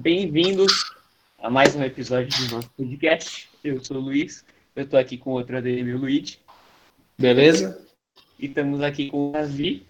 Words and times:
bem-vindos 0.00 0.92
a 1.38 1.48
mais 1.48 1.74
um 1.74 1.82
episódio 1.82 2.46
do 2.46 2.56
nosso 2.56 2.70
podcast. 2.70 3.48
Eu 3.62 3.82
sou 3.84 3.96
o 3.96 4.00
Luiz, 4.00 4.44
eu 4.74 4.88
tô 4.88 4.96
aqui 4.96 5.16
com 5.16 5.30
outro 5.30 5.56
ADM, 5.56 5.94
o 5.94 5.98
Luigi. 5.98 6.38
Beleza? 7.18 7.82
E 8.38 8.46
estamos 8.46 8.82
aqui 8.82 9.10
com 9.10 9.30
o 9.30 9.32
Davi, 9.32 9.86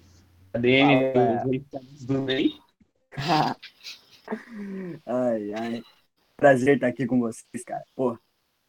ADM 0.53 1.65
do 2.03 2.23
Ney. 2.23 2.55
ai, 5.07 5.53
ai. 5.55 5.83
Prazer 6.37 6.77
estar 6.77 6.89
aqui 6.89 7.07
com 7.07 7.21
vocês, 7.21 7.65
cara. 7.65 7.85
Pô, 7.95 8.19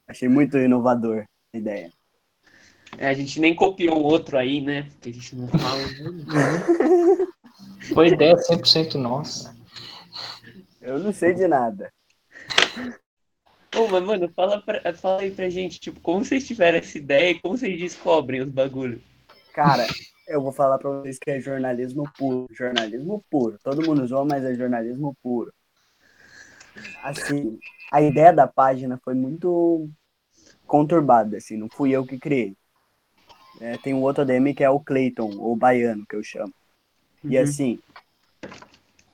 achei 0.07 0.27
muito 0.27 0.57
inovador 0.57 1.25
a 1.53 1.57
ideia. 1.57 1.91
É, 2.97 3.09
a 3.09 3.13
gente 3.13 3.39
nem 3.39 3.53
copiou 3.53 3.99
o 3.99 4.03
outro 4.03 4.37
aí, 4.37 4.61
né? 4.61 4.83
Porque 4.83 5.09
a 5.09 5.13
gente 5.13 5.35
não 5.35 5.47
fala. 5.47 5.83
Foi 7.93 8.07
ideia 8.07 8.35
100% 8.35 8.95
nossa. 8.95 9.56
Eu 10.87 10.99
não 10.99 11.11
sei 11.11 11.33
de 11.33 11.45
nada. 11.49 11.91
Ô, 13.75 13.87
mas, 13.91 14.03
mano, 14.05 14.31
fala, 14.33 14.61
pra, 14.61 14.93
fala 14.93 15.21
aí 15.21 15.31
pra 15.31 15.49
gente, 15.49 15.81
tipo, 15.81 15.99
como 15.99 16.23
vocês 16.23 16.47
tiveram 16.47 16.77
essa 16.77 16.97
ideia 16.97 17.31
e 17.31 17.39
como 17.41 17.57
vocês 17.57 17.77
descobrem 17.77 18.39
os 18.39 18.49
bagulhos? 18.49 19.01
Cara, 19.53 19.85
eu 20.29 20.41
vou 20.41 20.53
falar 20.53 20.77
pra 20.77 20.89
vocês 20.89 21.19
que 21.19 21.29
é 21.29 21.41
jornalismo 21.41 22.05
puro. 22.17 22.47
Jornalismo 22.53 23.21
puro. 23.29 23.59
Todo 23.61 23.85
mundo 23.85 24.07
zoa, 24.07 24.23
mas 24.23 24.45
é 24.45 24.55
jornalismo 24.55 25.13
puro. 25.21 25.53
Assim, 27.03 27.59
a 27.91 28.01
ideia 28.01 28.31
da 28.31 28.47
página 28.47 28.97
foi 29.03 29.13
muito 29.13 29.89
conturbada, 30.65 31.35
assim, 31.35 31.57
não 31.57 31.67
fui 31.69 31.91
eu 31.91 32.05
que 32.05 32.17
criei. 32.17 32.55
É, 33.59 33.77
tem 33.77 33.93
um 33.93 34.03
outro 34.03 34.21
ADM 34.21 34.53
que 34.53 34.63
é 34.63 34.69
o 34.69 34.79
Clayton, 34.79 35.35
ou 35.37 35.53
Baiano, 35.53 36.05
que 36.07 36.15
eu 36.15 36.23
chamo. 36.23 36.53
E 37.25 37.35
Uhum. 37.35 37.43
assim, 37.43 37.79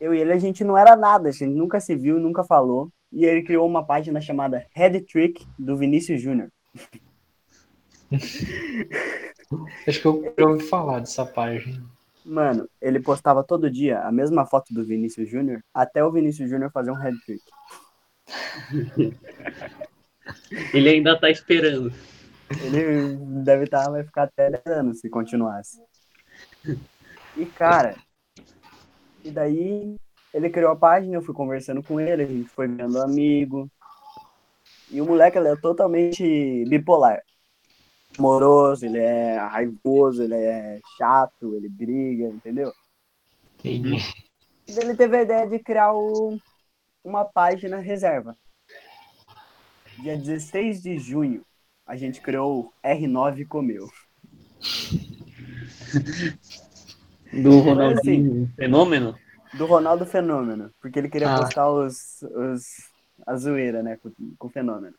eu 0.04 0.14
e 0.14 0.20
ele, 0.20 0.34
a 0.34 0.38
gente 0.38 0.66
não 0.66 0.78
era 0.78 0.98
nada, 0.98 1.30
a 1.30 1.32
gente 1.32 1.46
nunca 1.46 1.80
se 1.80 1.96
viu, 1.96 2.20
nunca 2.20 2.44
falou. 2.44 2.92
E 3.10 3.24
ele 3.24 3.42
criou 3.42 3.66
uma 3.66 3.86
página 3.86 4.20
chamada 4.20 4.68
Head 4.72 5.00
Trick 5.02 5.48
do 5.58 5.78
Vinícius 5.78 6.22
Júnior. 6.22 6.52
Acho 9.88 10.02
que 10.02 10.06
eu 10.06 10.34
já 10.38 10.46
ouvi 10.46 10.64
falar 10.66 11.00
dessa 11.00 11.26
página. 11.26 11.82
Mano, 12.26 12.68
ele 12.82 13.00
postava 13.00 13.46
todo 13.46 13.72
dia 13.72 14.02
a 14.02 14.12
mesma 14.12 14.46
foto 14.46 14.74
do 14.74 14.84
Vinícius 14.84 15.30
Júnior, 15.30 15.64
até 15.74 16.04
o 16.04 16.12
Vinícius 16.12 16.50
Júnior 16.50 16.70
fazer 16.72 16.92
um 16.92 16.96
head 16.96 17.18
trick. 17.26 17.42
Ele 20.74 20.90
ainda 20.90 21.18
tá 21.20 21.30
esperando. 21.30 21.94
Ele 22.64 23.16
deve 23.44 23.66
estar, 23.66 23.90
vai 23.90 24.04
ficar 24.04 24.24
até 24.24 24.50
10 24.50 24.66
anos 24.66 25.00
se 25.00 25.10
continuasse. 25.10 25.82
E 27.36 27.46
cara, 27.46 27.96
e 29.24 29.32
daí 29.32 29.96
ele 30.34 30.50
criou 30.50 30.72
a 30.72 30.76
página, 30.76 31.16
eu 31.16 31.22
fui 31.22 31.34
conversando 31.34 31.84
com 31.84 32.00
ele, 32.00 32.24
a 32.24 32.26
gente 32.26 32.50
foi 32.50 32.68
vendo 32.68 33.02
amigo. 33.02 33.70
E 34.90 35.02
o 35.02 35.06
moleque 35.06 35.38
ele 35.38 35.50
é 35.50 35.56
totalmente 35.56 36.66
bipolar. 36.68 37.22
Amoroso, 38.18 38.86
ele 38.86 39.00
é 39.00 39.38
raivoso, 39.38 40.24
ele 40.24 40.36
é 40.36 40.80
chato, 40.98 41.56
ele 41.56 41.70
briga, 41.70 42.26
entendeu? 42.26 42.72
Entendi. 43.60 43.98
E 44.68 44.80
ele 44.80 44.96
teve 44.96 45.18
a 45.18 45.22
ideia 45.22 45.48
de 45.48 45.60
criar 45.60 45.94
o- 45.94 46.38
uma 47.04 47.26
página 47.26 47.78
reserva. 47.78 48.36
Dia 50.00 50.18
16 50.18 50.82
de 50.82 50.98
junho, 51.00 51.44
a 51.86 51.96
gente 51.96 52.22
criou 52.22 52.60
o 52.60 52.74
R9 52.84 53.46
Comeu. 53.46 53.88
Do 57.42 57.60
Ronaldinho 57.60 58.50
Fenômeno? 58.56 59.16
Do 59.54 59.66
Ronaldo 59.66 60.06
Fenômeno, 60.06 60.70
porque 60.82 61.00
ele 61.00 61.10
queria 61.10 61.30
Ah. 61.30 61.40
postar 61.40 61.70
os, 61.72 62.22
os, 62.24 62.64
a 63.26 63.36
zoeira, 63.36 63.82
né, 63.82 63.98
com, 64.02 64.12
com 64.38 64.48
o 64.48 64.50
Fenômeno. 64.52 64.96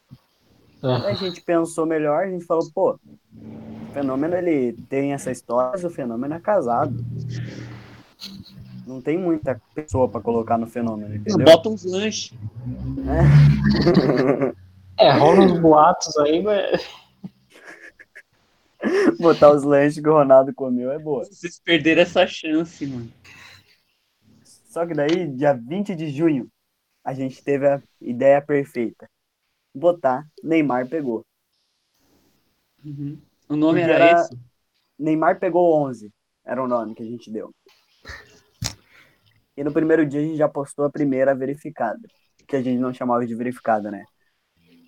Aí 0.82 1.06
a 1.06 1.10
Ah, 1.10 1.14
gente 1.14 1.40
pensou 1.40 1.86
melhor, 1.86 2.24
a 2.24 2.30
gente 2.30 2.44
falou, 2.44 2.70
pô, 2.74 2.92
o 2.92 3.92
Fenômeno 3.92 4.36
ele 4.36 4.74
tem 4.88 5.12
essa 5.12 5.30
história, 5.30 5.70
mas 5.72 5.84
o 5.84 5.90
Fenômeno 5.90 6.34
é 6.34 6.40
casado. 6.40 6.94
Não 8.86 9.00
tem 9.00 9.16
muita 9.18 9.60
pessoa 9.74 10.08
pra 10.08 10.20
colocar 10.20 10.58
no 10.58 10.66
Fenômeno, 10.66 11.14
entendeu? 11.14 11.46
Bota 11.46 11.68
uns 11.68 11.84
lanches. 11.84 12.34
É, 14.98 15.10
rola 15.12 15.40
uns 15.40 15.58
boatos 15.58 16.16
aí, 16.18 16.42
mas. 16.42 16.86
Botar 19.18 19.52
os 19.52 19.62
lanches 19.62 20.02
que 20.02 20.08
o 20.08 20.12
Ronaldo 20.12 20.54
comeu 20.54 20.90
é 20.90 20.98
boa. 20.98 21.24
Vocês 21.24 21.58
perderam 21.58 22.02
essa 22.02 22.26
chance, 22.26 22.86
mano. 22.86 23.12
Só 24.42 24.86
que 24.86 24.94
daí, 24.94 25.28
dia 25.28 25.52
20 25.52 25.94
de 25.94 26.10
junho, 26.10 26.48
a 27.04 27.14
gente 27.14 27.42
teve 27.42 27.66
a 27.66 27.82
ideia 28.00 28.42
perfeita. 28.42 29.08
Botar 29.74 30.26
Neymar 30.42 30.88
pegou. 30.88 31.24
Uhum. 32.84 33.20
O 33.48 33.56
nome 33.56 33.80
Porque 33.80 33.92
era, 33.92 34.04
era- 34.04 34.20
esse? 34.20 34.38
Neymar 34.98 35.38
pegou 35.38 35.74
11, 35.86 36.12
era 36.44 36.62
o 36.62 36.68
nome 36.68 36.94
que 36.94 37.02
a 37.02 37.06
gente 37.06 37.30
deu. 37.30 37.52
E 39.56 39.62
no 39.62 39.72
primeiro 39.72 40.04
dia 40.04 40.20
a 40.20 40.24
gente 40.24 40.36
já 40.36 40.48
postou 40.48 40.84
a 40.84 40.90
primeira 40.90 41.34
verificada, 41.34 42.00
que 42.46 42.56
a 42.56 42.62
gente 42.62 42.78
não 42.78 42.92
chamava 42.92 43.24
de 43.26 43.34
verificada, 43.34 43.90
né? 43.90 44.04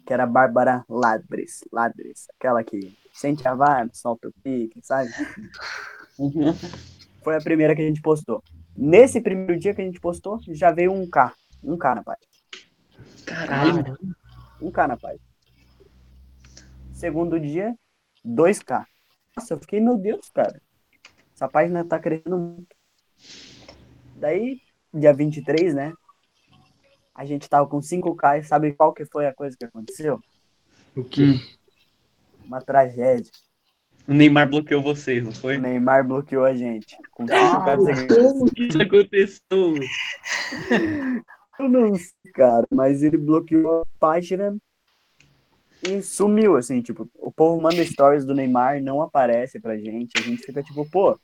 Que 0.06 0.12
era 0.12 0.22
a 0.22 0.27
Bárbara 0.27 0.84
Ladres, 0.89 1.65
Ladres, 1.72 2.28
aquela 2.39 2.62
que 2.62 2.97
sente 3.12 3.47
a 3.47 3.55
vibe, 3.55 3.91
solta 3.97 4.28
o 4.28 4.33
pique, 4.43 4.81
sabe? 4.83 5.11
Uhum. 6.19 6.55
Foi 7.25 7.37
a 7.37 7.41
primeira 7.41 7.75
que 7.75 7.83
a 7.83 7.87
gente 7.87 8.00
postou. 8.00 8.43
Nesse 8.77 9.21
primeiro 9.21 9.59
dia 9.59 9.75
que 9.75 9.83
a 9.83 9.84
gente 9.84 9.99
postou, 9.99 10.39
já 10.49 10.71
veio 10.71 10.93
um 10.93 11.09
K, 11.09 11.34
um 11.62 11.77
K 11.77 11.95
na 11.97 12.05
página. 12.05 12.27
Caralho. 13.27 13.99
Um 14.62 14.71
K 14.71 14.87
na 14.87 14.97
página. 14.97 15.27
Segundo 16.93 17.41
dia, 17.41 17.75
2K. 18.25 18.87
Nossa, 19.37 19.55
eu 19.55 19.59
fiquei, 19.59 19.81
meu 19.81 19.99
Deus, 19.99 20.31
cara. 20.31 20.62
Essa 21.34 21.49
página 21.49 21.84
tá 21.84 21.99
crescendo 21.99 22.39
muito. 22.39 22.75
Daí, 24.15 24.61
dia 24.95 25.12
23, 25.12 25.75
né? 25.75 25.93
A 27.16 27.25
gente 27.25 27.49
tava 27.49 27.66
com 27.66 27.78
5K 27.81 28.41
e 28.41 28.44
sabe 28.44 28.75
qual 28.75 28.93
que 28.93 29.06
foi 29.06 29.27
a 29.27 29.34
coisa 29.34 29.56
que 29.56 29.65
aconteceu? 29.65 30.21
O 30.94 31.03
quê? 31.03 31.41
Uma 32.44 32.60
tragédia. 32.60 33.32
O 34.06 34.12
Neymar 34.12 34.49
bloqueou 34.49 34.82
vocês, 34.82 35.25
não 35.25 35.31
O 35.31 35.34
foi? 35.34 35.56
Neymar 35.56 36.06
bloqueou 36.06 36.44
a 36.44 36.54
gente. 36.54 36.97
Com 37.10 37.25
5K 37.25 37.32
Ah. 37.32 37.77
Como 38.16 38.50
que 38.50 38.65
isso 38.65 38.82
aconteceu? 38.82 39.75
Eu 41.59 41.69
não 41.71 41.94
sei, 41.94 42.32
cara, 42.34 42.66
mas 42.71 43.03
ele 43.03 43.16
bloqueou 43.16 43.81
a 43.81 43.87
página 43.98 44.54
e 45.83 46.03
sumiu, 46.03 46.56
assim, 46.56 46.83
tipo, 46.83 47.09
o 47.15 47.33
povo 47.33 47.60
manda 47.62 47.83
stories 47.83 48.27
do 48.27 48.34
Neymar, 48.34 48.83
não 48.83 49.00
aparece 49.00 49.59
pra 49.59 49.78
gente, 49.78 50.12
a 50.19 50.21
gente 50.21 50.43
fica 50.43 50.62
tipo, 50.62 50.88
pô, 50.91 51.19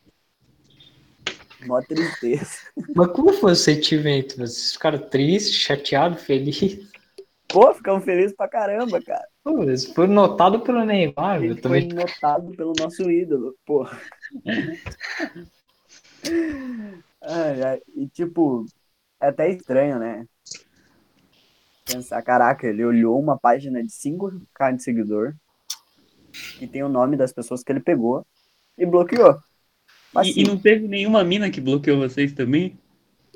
mó 1.67 1.81
tristeza. 1.81 2.59
Mas 2.95 3.09
como 3.09 3.33
foi 3.33 3.53
o 3.53 3.57
sentimento? 3.57 4.37
Vocês 4.37 4.73
ficaram 4.73 4.99
tristes, 4.99 5.57
chateados, 5.57 6.23
felizes? 6.23 6.91
Pô, 7.49 7.73
ficamos 7.75 8.05
felizes 8.05 8.35
pra 8.35 8.49
caramba, 8.49 9.01
cara. 9.03 9.27
Pô, 9.45 9.63
eles 9.63 9.85
foram 9.87 10.13
notados 10.13 10.63
pelo 10.63 10.85
Neymar, 10.85 11.37
eu 11.43 11.55
gente 11.55 11.63
foi 11.63 11.87
também. 11.87 11.89
notado 11.89 12.51
pelo 12.53 12.73
nosso 12.79 13.11
ídolo, 13.11 13.55
pô. 13.67 13.87
Ai, 17.23 17.63
ai, 17.63 17.83
e 17.95 18.09
tipo, 18.09 18.65
é 19.21 19.29
até 19.29 19.51
estranho, 19.51 19.99
né? 19.99 20.27
Pensar, 21.85 22.23
caraca, 22.23 22.67
ele 22.67 22.85
olhou 22.85 23.21
uma 23.21 23.39
página 23.39 23.83
de 23.83 23.91
5k 23.91 24.77
de 24.77 24.83
seguidor 24.83 25.35
que 26.59 26.67
tem 26.67 26.83
o 26.83 26.89
nome 26.89 27.17
das 27.17 27.33
pessoas 27.33 27.63
que 27.63 27.71
ele 27.71 27.81
pegou 27.81 28.27
e 28.79 28.87
bloqueou. 28.87 29.39
Mas, 30.15 30.29
E, 30.29 30.31
assim, 30.31 30.41
e 30.41 30.45
não 30.45 30.59
teve 30.59 30.87
nenhuma 30.89 31.25
mina 31.25 31.51
que 31.51 31.61
bloqueou 31.61 31.99
vocês 31.99 32.33
também? 32.33 32.79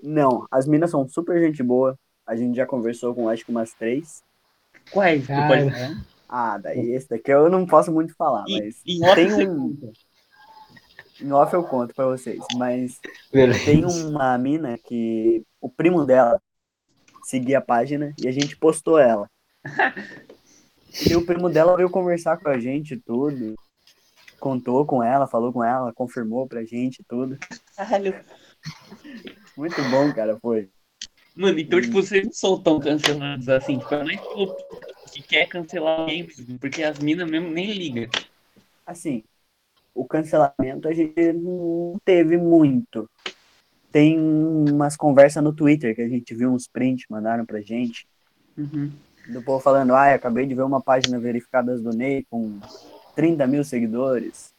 não, 0.02 0.46
as 0.50 0.66
minas 0.66 0.90
são 0.90 1.08
super 1.08 1.40
gente 1.42 1.62
boa. 1.62 1.98
A 2.26 2.36
gente 2.36 2.56
já 2.56 2.66
conversou 2.66 3.14
com 3.14 3.28
acho 3.28 3.44
que 3.44 3.50
umas 3.50 3.72
três. 3.72 4.22
Quais? 4.90 5.26
Pode? 5.26 5.70
Ah, 6.28 6.58
daí 6.58 6.90
esse 6.92 7.08
daqui 7.08 7.32
eu 7.32 7.48
não 7.48 7.64
posso 7.66 7.92
muito 7.92 8.14
falar, 8.16 8.44
E- 8.48 8.60
mas 8.60 8.82
off 9.02 9.14
tem 9.14 9.32
um- 9.34 9.76
em 11.20 11.32
off 11.32 11.54
eu 11.54 11.62
conto 11.64 11.94
pra 11.94 12.06
vocês. 12.06 12.38
Mas 12.56 13.00
Beleza. 13.32 13.64
tem 13.64 13.84
uma 13.84 14.36
mina 14.36 14.76
que 14.76 15.42
o 15.60 15.68
primo 15.70 16.04
dela 16.04 16.40
seguia 17.24 17.58
a 17.58 17.62
página 17.62 18.12
e 18.20 18.28
a 18.28 18.32
gente 18.32 18.56
postou 18.56 18.98
ela. 18.98 19.28
E 21.10 21.14
o 21.14 21.26
primo 21.26 21.50
dela 21.50 21.76
veio 21.76 21.90
conversar 21.90 22.38
com 22.38 22.48
a 22.48 22.58
gente 22.58 22.94
e 22.94 22.96
tudo. 23.00 23.54
Contou 24.40 24.84
com 24.84 25.02
ela, 25.02 25.26
falou 25.26 25.52
com 25.52 25.64
ela, 25.64 25.92
confirmou 25.92 26.46
pra 26.46 26.64
gente 26.64 27.02
tudo. 27.08 27.38
Caralho. 27.76 28.14
Muito 29.56 29.82
bom, 29.90 30.12
cara, 30.12 30.38
foi. 30.38 30.68
Mano, 31.34 31.58
então, 31.58 31.80
tipo, 31.80 31.94
vocês 31.94 32.24
não 32.24 32.32
são 32.32 32.62
tão 32.62 32.80
cancelados 32.80 33.48
assim. 33.48 33.78
Tipo, 33.78 34.02
nem 34.04 34.18
falou 34.18 34.56
que 35.12 35.22
quer 35.22 35.46
cancelar 35.46 36.00
alguém 36.00 36.22
mesmo, 36.24 36.58
porque 36.58 36.82
as 36.82 36.98
minas 36.98 37.28
mesmo 37.30 37.50
nem 37.50 37.72
ligam. 37.72 38.08
Assim, 38.86 39.22
o 39.94 40.04
cancelamento 40.06 40.88
a 40.88 40.92
gente 40.92 41.32
não 41.32 41.96
teve 42.04 42.36
muito. 42.36 43.08
tem 43.96 44.18
umas 44.18 44.94
conversas 44.94 45.42
no 45.42 45.54
Twitter 45.54 45.94
que 45.94 46.02
a 46.02 46.08
gente 46.08 46.34
viu 46.34 46.52
uns 46.52 46.68
prints, 46.68 47.06
mandaram 47.08 47.46
pra 47.46 47.62
gente. 47.62 48.06
Uhum. 48.56 48.92
Do 49.28 49.42
povo 49.42 49.58
falando, 49.58 49.94
ai, 49.94 50.12
acabei 50.12 50.44
de 50.44 50.54
ver 50.54 50.64
uma 50.64 50.82
página 50.82 51.18
verificada 51.18 51.76
do 51.78 51.90
Ney 51.90 52.24
com 52.28 52.60
30 53.16 53.46
mil 53.46 53.64
seguidores. 53.64 54.54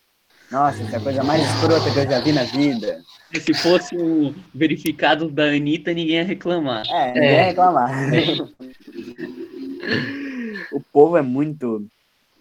Nossa, 0.51 0.81
essa 0.81 0.95
é 0.95 0.99
a 0.99 1.01
coisa 1.01 1.23
mais 1.23 1.41
escrota 1.43 1.91
que 1.91 1.99
eu 1.99 2.09
já 2.09 2.19
vi 2.21 2.31
na 2.31 2.43
vida. 2.43 3.01
Se 3.33 3.53
fosse 3.53 3.95
o 3.97 4.33
verificado 4.55 5.29
da 5.29 5.43
Anitta, 5.49 5.93
ninguém 5.93 6.15
ia 6.15 6.23
reclamar. 6.23 6.83
É, 6.89 7.07
ninguém 7.13 7.31
ia 7.31 7.43
reclamar. 7.45 7.91
o 10.71 10.81
povo 10.91 11.17
é 11.17 11.21
muito. 11.21 11.85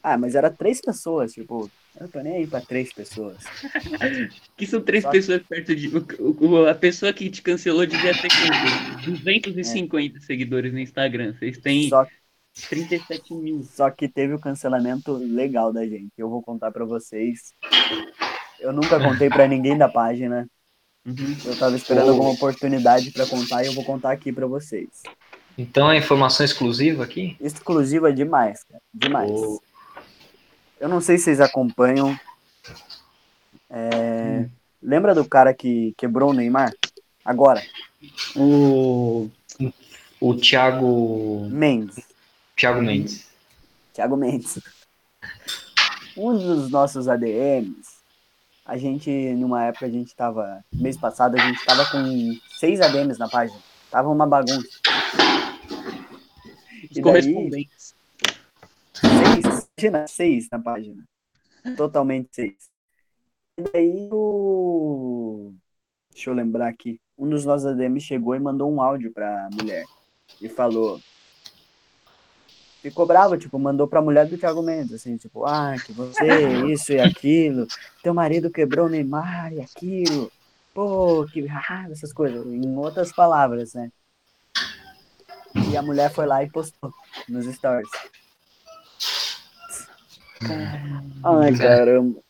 Ah, 0.02 0.16
mas 0.16 0.34
era 0.36 0.50
três 0.50 0.80
pessoas, 0.80 1.32
tipo, 1.32 1.68
eu 2.00 2.08
tô 2.08 2.20
nem 2.20 2.36
aí 2.36 2.46
pra 2.46 2.60
três 2.60 2.92
pessoas. 2.92 3.38
Que 4.56 4.64
são 4.66 4.80
três 4.80 5.02
Só- 5.02 5.10
pessoas 5.10 5.42
perto 5.42 5.74
de. 5.74 5.90
o- 6.20 6.66
a 6.68 6.74
pessoa 6.74 7.12
que 7.12 7.28
te 7.28 7.42
cancelou 7.42 7.84
devia 7.86 8.12
ter 8.14 8.28
quanto? 8.28 9.10
250 9.20 10.20
seguidores 10.20 10.72
no 10.72 10.78
Instagram. 10.78 11.34
Vocês 11.36 11.58
têm 11.58 11.88
Só, 11.88 12.06
37 12.68 13.34
mil. 13.34 13.62
só 13.64 13.90
que 13.90 14.08
teve 14.08 14.34
o 14.34 14.38
cancelamento 14.38 15.12
legal 15.14 15.72
da 15.72 15.86
gente. 15.86 16.12
Eu 16.16 16.28
vou 16.28 16.42
contar 16.42 16.70
pra 16.70 16.84
vocês. 16.84 17.52
Eu 18.58 18.72
nunca 18.72 18.98
contei 18.98 19.28
pra 19.28 19.46
ninguém 19.46 19.76
da 19.76 19.88
página. 19.88 20.48
Uhum. 21.04 21.36
Eu 21.44 21.56
tava 21.56 21.76
esperando 21.76 22.10
alguma 22.10 22.30
oportunidade 22.30 23.10
pra 23.12 23.26
contar 23.26 23.62
e 23.62 23.66
eu 23.66 23.72
vou 23.72 23.84
contar 23.84 24.10
aqui 24.10 24.32
pra 24.32 24.46
vocês. 24.46 24.88
Então 25.56 25.90
é 25.90 25.96
informação 25.96 26.44
exclusiva 26.44 27.04
aqui? 27.04 27.36
Exclusiva 27.40 28.12
demais, 28.12 28.64
cara. 28.64 28.82
Demais. 28.92 29.30
Oh. 29.30 29.60
Eu 30.80 30.88
não 30.88 31.00
sei 31.00 31.16
se 31.16 31.24
vocês 31.24 31.40
acompanham. 31.40 32.18
É, 33.70 34.46
Lembra 34.82 35.14
do 35.14 35.24
cara 35.24 35.52
que 35.52 35.94
quebrou 35.96 36.30
o 36.30 36.32
Neymar? 36.32 36.72
Agora, 37.24 37.60
O. 38.36 39.28
O 40.20 40.34
Thiago. 40.34 41.48
Mendes. 41.50 42.05
Thiago 42.56 42.80
Mendes. 42.82 43.28
Thiago 43.92 44.16
Mendes. 44.16 44.58
Um 46.16 46.36
dos 46.36 46.70
nossos 46.70 47.08
ADMs, 47.08 47.96
a 48.64 48.78
gente, 48.78 49.10
numa 49.34 49.64
época, 49.64 49.86
a 49.86 49.90
gente 49.90 50.14
tava. 50.16 50.64
Mês 50.72 50.96
passado, 50.96 51.34
a 51.36 51.38
gente 51.38 51.62
tava 51.64 51.84
com 51.90 52.02
seis 52.58 52.80
ADMs 52.80 53.18
na 53.18 53.28
página. 53.28 53.58
Tava 53.90 54.08
uma 54.08 54.26
bagunça. 54.26 54.66
Os 56.90 56.90
E 56.90 56.94
daí- 56.94 57.02
correspondentes. 57.02 57.94
Seis, 58.94 59.68
imagina, 59.78 60.06
seis 60.08 60.48
na 60.50 60.58
página. 60.58 61.04
Totalmente 61.76 62.28
seis. 62.32 62.54
E 63.58 63.62
daí 63.72 64.08
o. 64.10 65.52
Deixa 66.12 66.30
eu 66.30 66.34
lembrar 66.34 66.68
aqui. 66.68 66.98
Um 67.18 67.28
dos 67.28 67.44
nossos 67.44 67.66
ADMs 67.66 68.00
chegou 68.06 68.34
e 68.34 68.38
mandou 68.40 68.72
um 68.72 68.80
áudio 68.80 69.12
pra 69.12 69.48
mulher. 69.52 69.84
E 70.40 70.48
falou. 70.48 70.98
Ficou 72.86 73.04
bravo, 73.04 73.36
tipo, 73.36 73.58
mandou 73.58 73.88
pra 73.88 74.00
mulher 74.00 74.28
do 74.28 74.38
Thiago 74.38 74.62
Mendes, 74.62 74.92
assim, 74.92 75.16
tipo, 75.16 75.44
ah, 75.44 75.74
que 75.84 75.92
você, 75.92 76.22
isso 76.70 76.92
e 76.92 77.00
aquilo, 77.00 77.66
teu 78.00 78.14
marido 78.14 78.48
quebrou 78.48 78.86
o 78.86 78.88
Neymar 78.88 79.52
e 79.52 79.60
aquilo, 79.60 80.30
pô, 80.72 81.26
que 81.26 81.44
raiva, 81.46 81.92
essas 81.92 82.12
coisas, 82.12 82.46
em 82.46 82.76
outras 82.76 83.12
palavras, 83.12 83.74
né? 83.74 83.90
E 85.68 85.76
a 85.76 85.82
mulher 85.82 86.12
foi 86.12 86.26
lá 86.26 86.44
e 86.44 86.48
postou 86.48 86.94
nos 87.28 87.44
stories. 87.46 87.90
Ai, 91.24 91.56
caramba. 91.56 92.20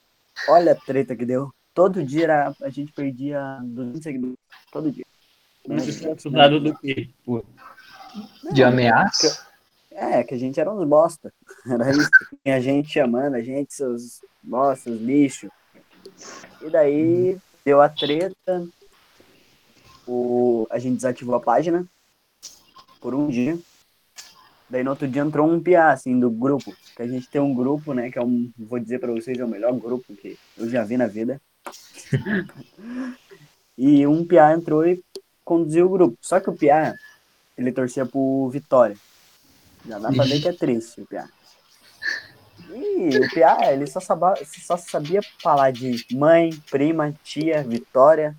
Olha 0.49 0.73
a 0.73 0.75
treta 0.75 1.15
que 1.15 1.27
deu. 1.27 1.53
Todo 1.75 2.03
dia 2.03 2.25
era, 2.25 2.55
a 2.63 2.71
gente 2.71 2.93
perdia 2.93 3.59
200 3.63 4.03
seguidores. 4.03 4.39
Todo 4.73 4.91
dia. 4.91 5.05
Mas 5.69 5.85
você 5.85 6.09
é 6.09 6.49
do 6.49 6.79
quê? 6.79 7.11
De 8.55 8.65
ameaça? 8.65 9.46
É, 9.99 10.23
que 10.23 10.35
a 10.35 10.39
gente 10.39 10.61
era 10.61 10.71
uns 10.71 10.87
bosta. 10.87 11.33
Era 11.67 11.91
isso. 11.91 12.11
Tinha 12.45 12.61
gente 12.61 12.93
chamando 12.93 13.35
a 13.35 13.41
gente, 13.41 13.73
seus 13.73 14.21
bostas, 14.43 15.01
lixo. 15.01 15.51
E 16.61 16.69
daí 16.69 17.39
deu 17.65 17.81
a 17.81 17.89
treta. 17.89 18.69
O, 20.07 20.67
a 20.71 20.79
gente 20.79 20.97
desativou 20.97 21.35
a 21.35 21.41
página 21.41 21.87
por 23.01 23.15
um 23.15 23.29
dia. 23.29 23.59
Daí 24.69 24.85
no 24.85 24.91
outro 24.91 25.09
dia 25.09 25.23
entrou 25.23 25.49
um 25.49 25.63
piá, 25.63 25.93
assim, 25.93 26.21
do 26.21 26.31
grupo. 26.31 26.75
Que 26.95 27.01
a 27.01 27.09
gente 27.09 27.31
tem 27.31 27.41
um 27.41 27.55
grupo, 27.55 27.95
né? 27.95 28.11
Que 28.11 28.19
é 28.19 28.23
um, 28.23 28.53
vou 28.59 28.79
dizer 28.79 29.01
pra 29.01 29.13
vocês, 29.13 29.39
é 29.39 29.45
o 29.45 29.49
melhor 29.49 29.73
grupo 29.73 30.15
que 30.15 30.39
eu 30.59 30.69
já 30.69 30.85
vi 30.85 30.99
na 30.99 31.07
vida. 31.07 31.41
e 33.79 34.07
um 34.07 34.27
piá 34.27 34.53
entrou 34.53 34.87
e 34.87 35.03
conduziu 35.43 35.87
o 35.87 35.91
grupo. 35.91 36.19
Só 36.21 36.39
que 36.39 36.51
o 36.51 36.57
piá, 36.57 36.95
ele 37.57 37.73
torcia 37.73 38.05
pro 38.05 38.51
Vitória. 38.51 38.97
Já 39.87 39.99
dá 39.99 40.13
pra 40.13 40.25
ver 40.25 40.41
que 40.41 40.49
é 40.49 40.53
triste 40.53 41.01
o 41.01 41.07
Piá. 41.07 41.29
E 42.69 43.19
o 43.21 43.29
Piá, 43.31 43.73
ele 43.73 43.87
só, 43.87 44.01
saba- 44.01 44.39
só 44.45 44.77
sabia 44.77 45.21
falar 45.43 45.71
de 45.73 46.05
mãe, 46.13 46.51
prima, 46.71 47.13
tia, 47.23 47.63
Vitória. 47.63 48.37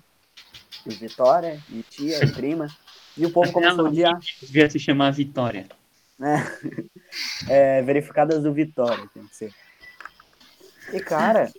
E 0.86 0.90
Vitória, 0.90 1.62
e 1.70 1.82
tia, 1.82 2.24
e 2.24 2.32
prima. 2.32 2.68
E 3.16 3.26
o 3.26 3.30
povo 3.30 3.52
começou 3.52 3.86
a 3.86 3.88
odiar. 3.88 4.18
devia 4.42 4.70
se 4.70 4.78
chamar 4.78 5.12
Vitória. 5.12 5.68
né? 6.18 6.36
É, 7.50 7.80
verificadas 7.80 8.42
do 8.42 8.52
Vitória, 8.52 9.02
tem 9.14 9.26
que 9.26 9.34
ser. 9.34 9.54
E, 10.92 11.00
cara, 11.00 11.50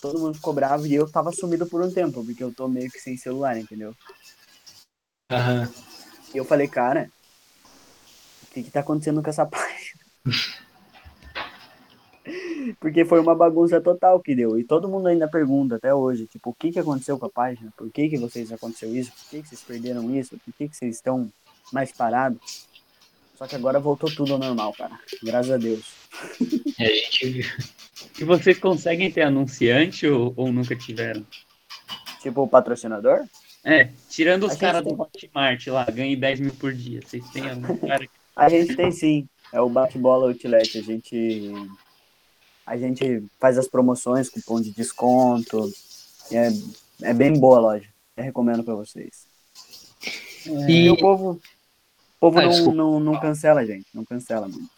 todo 0.00 0.18
mundo 0.18 0.34
ficou 0.34 0.52
bravo 0.52 0.88
e 0.88 0.94
eu 0.94 1.08
tava 1.08 1.30
sumido 1.30 1.66
por 1.66 1.80
um 1.82 1.92
tempo, 1.92 2.24
porque 2.24 2.42
eu 2.42 2.52
tô 2.52 2.66
meio 2.66 2.90
que 2.90 3.00
sem 3.00 3.16
celular, 3.16 3.56
entendeu? 3.56 3.94
Aham. 5.30 5.72
E 6.34 6.36
eu 6.36 6.44
falei, 6.44 6.66
cara, 6.66 7.08
que 8.56 8.62
que 8.64 8.70
tá 8.70 8.80
acontecendo 8.80 9.22
com 9.22 9.28
essa 9.30 9.44
página? 9.46 10.00
Porque 12.80 13.04
foi 13.04 13.20
uma 13.20 13.34
bagunça 13.34 13.80
total 13.80 14.20
que 14.20 14.34
deu. 14.34 14.58
E 14.58 14.64
todo 14.64 14.88
mundo 14.88 15.06
ainda 15.06 15.28
pergunta 15.28 15.76
até 15.76 15.94
hoje, 15.94 16.26
tipo, 16.26 16.50
o 16.50 16.54
que 16.54 16.72
que 16.72 16.78
aconteceu 16.78 17.18
com 17.18 17.26
a 17.26 17.30
página? 17.30 17.72
Por 17.76 17.90
que 17.90 18.08
que 18.08 18.18
vocês 18.18 18.50
aconteceu 18.50 18.94
isso? 18.94 19.12
Por 19.12 19.30
que 19.30 19.42
que 19.42 19.48
vocês 19.48 19.62
perderam 19.62 20.14
isso? 20.16 20.36
Por 20.38 20.52
que 20.54 20.68
que 20.68 20.76
vocês 20.76 20.96
estão 20.96 21.30
mais 21.72 21.92
parados? 21.92 22.66
Só 23.36 23.46
que 23.46 23.54
agora 23.54 23.78
voltou 23.78 24.10
tudo 24.12 24.32
ao 24.32 24.38
normal, 24.38 24.72
cara. 24.72 24.98
Graças 25.22 25.52
a 25.52 25.56
Deus. 25.56 25.84
É, 26.78 26.84
a 26.84 26.94
gente 26.94 27.26
viu. 27.30 27.44
E 28.20 28.24
vocês 28.24 28.58
conseguem 28.58 29.10
ter 29.10 29.22
anunciante 29.22 30.06
ou, 30.06 30.34
ou 30.36 30.52
nunca 30.52 30.76
tiveram? 30.76 31.26
Tipo, 32.20 32.42
o 32.42 32.48
patrocinador? 32.48 33.24
É, 33.64 33.88
tirando 34.10 34.46
os 34.46 34.56
caras 34.56 34.82
tem- 34.84 34.94
do 34.94 35.00
Hotmart 35.00 35.66
lá, 35.68 35.84
ganhei 35.86 36.14
10 36.16 36.40
mil 36.40 36.52
por 36.54 36.74
dia. 36.74 37.00
Vocês 37.02 37.26
têm 37.30 37.48
algum 37.48 37.74
cara 37.78 38.06
que 38.06 38.15
A 38.36 38.48
gente 38.50 38.76
tem 38.76 38.92
sim. 38.92 39.26
É 39.52 39.60
o 39.60 39.68
bate-bola 39.68 40.28
outlet. 40.28 40.78
A 40.78 40.82
gente, 40.82 41.52
a 42.66 42.76
gente 42.76 43.24
faz 43.40 43.56
as 43.56 43.66
promoções, 43.66 44.28
cupom 44.28 44.60
de 44.60 44.70
desconto. 44.70 45.72
É, 46.30 46.50
é 47.02 47.14
bem 47.14 47.32
boa 47.38 47.56
a 47.56 47.60
loja. 47.60 47.88
Eu 48.16 48.24
recomendo 48.24 48.62
pra 48.62 48.74
vocês. 48.74 49.26
E 50.46 50.84
E 50.84 50.90
o 50.90 50.96
povo, 50.96 51.32
o 51.32 52.20
povo 52.20 52.38
Ah, 52.38 52.46
não, 52.46 52.72
não, 52.72 53.00
não 53.00 53.20
cancela, 53.20 53.64
gente. 53.64 53.86
Não 53.94 54.04
cancela, 54.04 54.46
mano. 54.46 54.68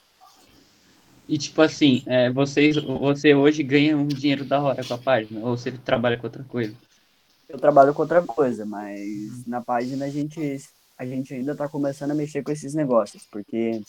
E 1.28 1.36
tipo 1.36 1.60
assim, 1.60 2.02
é, 2.06 2.30
vocês, 2.30 2.76
você 2.76 3.34
hoje 3.34 3.62
ganha 3.62 3.96
um 3.96 4.08
dinheiro 4.08 4.44
da 4.44 4.62
hora 4.62 4.82
com 4.82 4.94
a 4.94 4.98
página, 4.98 5.40
ou 5.40 5.56
você 5.58 5.70
trabalha 5.70 6.16
com 6.16 6.26
outra 6.26 6.42
coisa? 6.44 6.74
Eu 7.46 7.58
trabalho 7.58 7.92
com 7.92 8.00
outra 8.00 8.22
coisa, 8.22 8.64
mas 8.64 9.46
na 9.46 9.60
página 9.60 10.06
a 10.06 10.08
gente, 10.08 10.58
a 10.98 11.06
gente 11.06 11.32
ainda 11.32 11.54
tá 11.54 11.68
começando 11.68 12.10
a 12.10 12.14
mexer 12.14 12.42
com 12.42 12.50
esses 12.50 12.74
negócios, 12.74 13.24
porque 13.30 13.80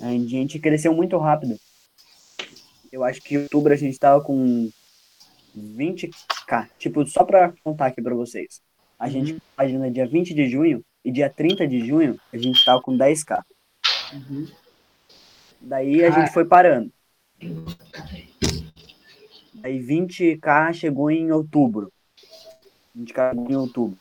a 0.00 0.10
gente 0.10 0.58
cresceu 0.58 0.94
muito 0.94 1.18
rápido. 1.18 1.56
Eu 2.90 3.04
acho 3.04 3.20
que 3.20 3.34
em 3.34 3.42
outubro 3.42 3.72
a 3.72 3.76
gente 3.76 3.98
tava 3.98 4.24
com 4.24 4.70
20k. 5.56 6.68
Tipo, 6.78 7.06
só 7.06 7.24
pra 7.24 7.52
contar 7.62 7.86
aqui 7.86 8.00
pra 8.00 8.14
vocês. 8.14 8.62
A 8.98 9.08
gente, 9.08 9.34
na 9.34 9.40
página 9.54 9.90
dia 9.90 10.06
20 10.06 10.32
de 10.34 10.48
junho 10.48 10.82
e 11.04 11.12
dia 11.12 11.28
30 11.28 11.68
de 11.68 11.86
junho, 11.86 12.18
a 12.32 12.38
gente 12.38 12.64
tava 12.64 12.80
com 12.80 12.96
10k. 12.96 13.42
Daí 15.60 16.02
a 16.02 16.08
Cara. 16.08 16.22
gente 16.22 16.32
foi 16.32 16.46
parando. 16.46 16.90
Aí 19.62 19.78
20k 19.78 20.72
chegou 20.72 21.10
em 21.10 21.30
outubro. 21.30 21.92
20k 22.96 23.30
chegou 23.30 23.50
em 23.50 23.56
outubro. 23.56 23.98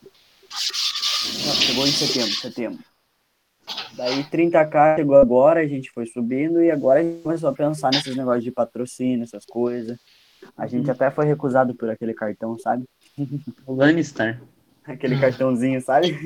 Chegou 1.69 1.85
em 1.85 1.91
setembro, 1.91 2.31
setembro. 2.35 2.79
Daí 3.95 4.23
30k 4.23 4.95
chegou 4.97 5.15
agora, 5.17 5.59
a 5.59 5.67
gente 5.67 5.91
foi 5.91 6.05
subindo 6.07 6.63
e 6.63 6.71
agora 6.71 6.99
a 6.99 7.03
gente 7.03 7.21
começou 7.21 7.49
a 7.49 7.53
pensar 7.53 7.91
nesses 7.91 8.15
negócios 8.15 8.43
de 8.43 8.51
patrocínio, 8.51 9.23
essas 9.23 9.45
coisas. 9.45 9.97
A 10.57 10.65
gente 10.65 10.89
até 10.89 11.11
foi 11.11 11.25
recusado 11.25 11.75
por 11.75 11.89
aquele 11.89 12.13
cartão, 12.13 12.57
sabe? 12.57 12.85
O 13.67 13.75
Lannister. 13.75 14.41
Aquele 14.85 15.19
cartãozinho, 15.19 15.79
sabe? 15.81 16.17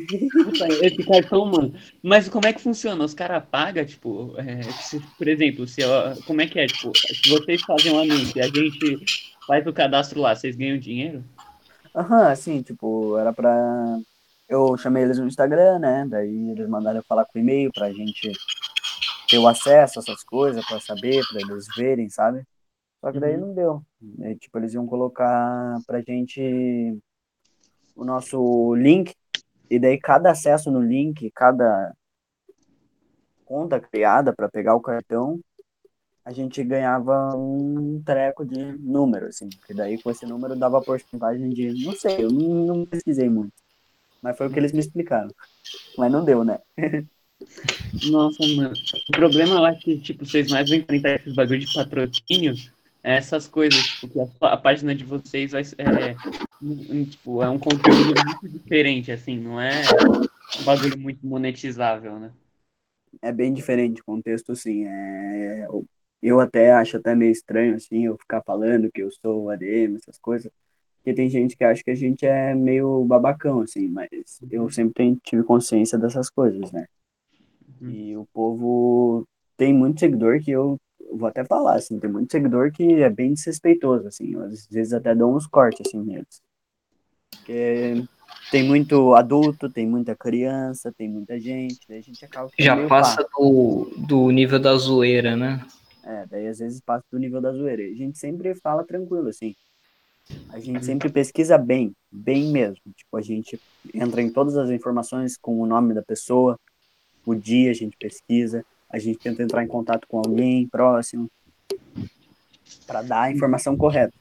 Esse 0.81 1.03
cartão, 1.03 1.45
mano. 1.45 1.73
Mas 2.01 2.29
como 2.29 2.47
é 2.47 2.53
que 2.53 2.61
funciona? 2.61 3.03
Os 3.03 3.13
caras 3.13 3.43
pagam, 3.51 3.83
tipo, 3.85 4.35
é, 4.37 4.61
se- 4.63 5.01
por 5.17 5.27
exemplo, 5.27 5.67
se, 5.67 5.83
ó, 5.83 6.15
como 6.25 6.39
é 6.39 6.47
que 6.47 6.59
é? 6.59 6.67
Tipo, 6.67 6.93
se 6.95 7.29
vocês 7.29 7.61
fazem 7.63 7.91
um 7.91 7.99
anúncio 7.99 8.37
e 8.37 8.41
a 8.41 8.45
gente 8.47 9.03
faz 9.45 9.67
o 9.67 9.73
cadastro 9.73 10.21
lá, 10.21 10.33
vocês 10.33 10.55
ganham 10.55 10.77
dinheiro? 10.77 11.25
Aham, 11.93 12.29
assim, 12.31 12.61
tipo, 12.61 13.17
era 13.17 13.33
pra. 13.33 13.97
Eu 14.47 14.77
chamei 14.77 15.03
eles 15.03 15.17
no 15.17 15.27
Instagram, 15.27 15.79
né? 15.79 16.05
Daí 16.09 16.49
eles 16.51 16.67
mandaram 16.67 16.99
eu 16.99 17.03
falar 17.03 17.25
com 17.25 17.37
o 17.37 17.41
e-mail 17.41 17.71
pra 17.73 17.91
gente 17.91 18.31
ter 19.29 19.37
o 19.37 19.47
acesso 19.47 19.99
a 19.99 20.01
essas 20.01 20.23
coisas, 20.23 20.65
pra 20.65 20.79
saber, 20.79 21.23
pra 21.31 21.41
eles 21.41 21.65
verem, 21.75 22.09
sabe? 22.09 22.43
Só 23.01 23.11
que 23.11 23.19
daí 23.19 23.35
Uhum. 23.35 23.47
não 23.47 23.53
deu. 23.53 23.83
Daí, 23.99 24.35
tipo, 24.37 24.57
eles 24.57 24.73
iam 24.73 24.85
colocar 24.85 25.77
pra 25.87 26.01
gente 26.01 26.97
o 27.95 28.03
nosso 28.05 28.73
link, 28.75 29.13
e 29.69 29.79
daí 29.79 29.99
cada 29.99 30.31
acesso 30.31 30.69
no 30.71 30.81
link, 30.81 31.29
cada 31.31 31.93
conta 33.45 33.79
criada 33.79 34.33
pra 34.33 34.49
pegar 34.49 34.75
o 34.75 34.81
cartão, 34.81 35.39
a 36.25 36.31
gente 36.31 36.63
ganhava 36.63 37.35
um 37.35 38.01
treco 38.05 38.45
de 38.45 38.77
número, 38.79 39.27
assim. 39.27 39.49
Que 39.67 39.73
daí 39.73 40.01
com 40.01 40.09
esse 40.09 40.25
número 40.25 40.55
dava 40.55 40.81
porcentagem 40.81 41.49
de. 41.49 41.85
Não 41.85 41.93
sei, 41.93 42.23
eu 42.23 42.31
não, 42.31 42.65
não 42.65 42.85
pesquisei 42.85 43.29
muito. 43.29 43.53
Mas 44.23 44.37
foi 44.37 44.47
o 44.47 44.51
que 44.51 44.59
eles 44.59 44.71
me 44.73 44.79
explicaram. 44.79 45.29
Mas 45.97 46.11
não 46.11 46.25
deu, 46.25 46.43
né? 46.43 46.59
Nossa, 48.11 48.45
mano. 48.47 48.73
O 49.09 49.11
problema, 49.13 49.55
eu 49.55 49.65
acho 49.65 49.81
que, 49.81 49.99
tipo, 49.99 50.25
vocês 50.25 50.49
mais 50.51 50.67
vão 50.69 50.79
enfrentar 50.79 51.15
esses 51.15 51.35
bagulho 51.35 51.59
de 51.59 51.73
patrocínio, 51.73 52.53
é 53.03 53.15
essas 53.17 53.47
coisas, 53.47 53.83
tipo, 53.83 54.09
que 54.09 54.19
a, 54.19 54.53
a 54.53 54.57
página 54.57 54.95
de 54.95 55.03
vocês 55.03 55.51
vai 55.51 55.61
é, 55.77 56.15
um- 56.61 57.05
tipo, 57.05 57.43
é 57.43 57.49
um 57.49 57.59
conteúdo 57.59 58.21
muito 58.23 58.49
diferente, 58.49 59.11
assim, 59.11 59.37
não 59.37 59.59
é 59.59 59.83
um 60.59 60.63
bagulho 60.63 60.97
muito 60.97 61.25
monetizável, 61.25 62.19
né? 62.19 62.31
É 63.21 63.31
bem 63.31 63.53
diferente 63.53 64.01
o 64.01 64.05
contexto, 64.05 64.51
assim. 64.51 64.85
É... 64.85 65.65
eu- 65.65 65.85
Eu 66.25 66.39
até 66.39 66.71
acho 66.71 66.95
até 66.97 67.13
meio 67.13 67.31
estranho, 67.33 67.75
assim, 67.75 68.05
eu 68.05 68.17
ficar 68.17 68.41
falando 68.43 68.89
que 68.91 69.01
eu 69.03 69.11
sou 69.11 69.49
ADM, 69.49 69.97
essas 69.97 70.17
coisas. 70.17 70.49
Porque 71.03 71.13
tem 71.13 71.29
gente 71.29 71.57
que 71.57 71.65
acha 71.65 71.83
que 71.83 71.91
a 71.91 71.95
gente 71.95 72.25
é 72.25 72.55
meio 72.55 73.03
babacão, 73.03 73.59
assim, 73.59 73.89
mas 73.89 74.07
eu 74.49 74.69
sempre 74.69 74.93
tenho- 74.93 75.19
tive 75.21 75.43
consciência 75.43 75.97
dessas 75.99 76.29
coisas, 76.29 76.71
né? 76.71 76.85
Uhum. 77.81 77.89
E 77.89 78.15
o 78.15 78.25
povo 78.33 79.27
tem 79.57 79.73
muito 79.73 79.99
seguidor 79.99 80.39
que 80.39 80.51
eu 80.51 80.77
vou 81.11 81.27
até 81.27 81.43
falar, 81.43 81.75
assim, 81.75 81.99
tem 81.99 82.09
muito 82.09 82.31
seguidor 82.31 82.71
que 82.71 82.83
é 83.01 83.09
bem 83.09 83.33
desrespeitoso, 83.33 84.07
assim, 84.07 84.33
às 84.37 84.65
vezes 84.67 84.93
até 84.93 85.13
dou 85.13 85.35
uns 85.35 85.45
cortes, 85.45 85.85
assim, 85.85 86.01
neles. 86.01 86.41
Porque 87.31 87.95
tem 88.49 88.63
muito 88.63 89.13
adulto, 89.13 89.69
tem 89.69 89.85
muita 89.85 90.15
criança, 90.15 90.89
tem 90.97 91.09
muita 91.09 91.37
gente, 91.37 91.85
daí 91.85 91.97
a 91.97 92.01
gente 92.01 92.23
acaba 92.23 92.49
Já 92.57 92.87
passa 92.87 93.27
do, 93.35 93.91
do 94.07 94.31
nível 94.31 94.57
da 94.57 94.73
zoeira, 94.77 95.35
né? 95.35 95.65
É, 96.05 96.25
daí 96.27 96.47
às 96.47 96.59
vezes 96.59 96.79
passa 96.79 97.03
do 97.11 97.19
nível 97.19 97.41
da 97.41 97.51
zoeira. 97.51 97.83
A 97.83 97.93
gente 97.93 98.17
sempre 98.17 98.55
fala 98.55 98.85
tranquilo, 98.85 99.27
assim. 99.27 99.53
A 100.49 100.59
gente 100.59 100.85
sempre 100.85 101.11
pesquisa 101.11 101.57
bem, 101.57 101.93
bem 102.11 102.45
mesmo. 102.51 102.77
Tipo, 102.95 103.17
a 103.17 103.21
gente 103.21 103.59
entra 103.93 104.21
em 104.21 104.31
todas 104.31 104.55
as 104.57 104.69
informações 104.69 105.37
com 105.37 105.59
o 105.59 105.65
nome 105.65 105.93
da 105.93 106.01
pessoa, 106.01 106.57
o 107.25 107.33
dia 107.35 107.71
a 107.71 107.73
gente 107.73 107.97
pesquisa, 107.97 108.63
a 108.89 108.99
gente 108.99 109.19
tenta 109.19 109.41
entrar 109.43 109.63
em 109.63 109.67
contato 109.67 110.07
com 110.07 110.17
alguém 110.19 110.67
próximo 110.67 111.27
para 112.85 113.01
dar 113.01 113.21
a 113.23 113.31
informação 113.31 113.75
correta. 113.75 114.13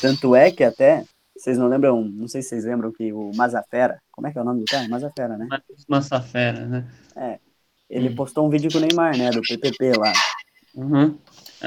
Tanto 0.00 0.34
é 0.34 0.50
que 0.50 0.62
até, 0.62 1.04
vocês 1.36 1.58
não 1.58 1.66
lembram, 1.68 2.02
não 2.04 2.28
sei 2.28 2.42
se 2.42 2.50
vocês 2.50 2.64
lembram 2.64 2.92
que 2.92 3.12
o 3.12 3.30
Mazafera, 3.34 3.98
como 4.12 4.26
é 4.26 4.32
que 4.32 4.38
é 4.38 4.42
o 4.42 4.44
nome 4.44 4.60
do 4.60 4.66
cara? 4.66 4.88
Mazafera, 4.88 5.36
né? 5.36 5.48
Massa 5.88 6.20
fera, 6.20 6.66
né? 6.66 6.88
Ele 7.88 8.08
Hum. 8.10 8.14
postou 8.16 8.46
um 8.46 8.50
vídeo 8.50 8.70
com 8.70 8.78
o 8.78 8.80
Neymar, 8.80 9.16
né, 9.16 9.30
do 9.30 9.40
PPP 9.42 9.92
lá. 9.96 10.12
Uhum. 10.74 11.18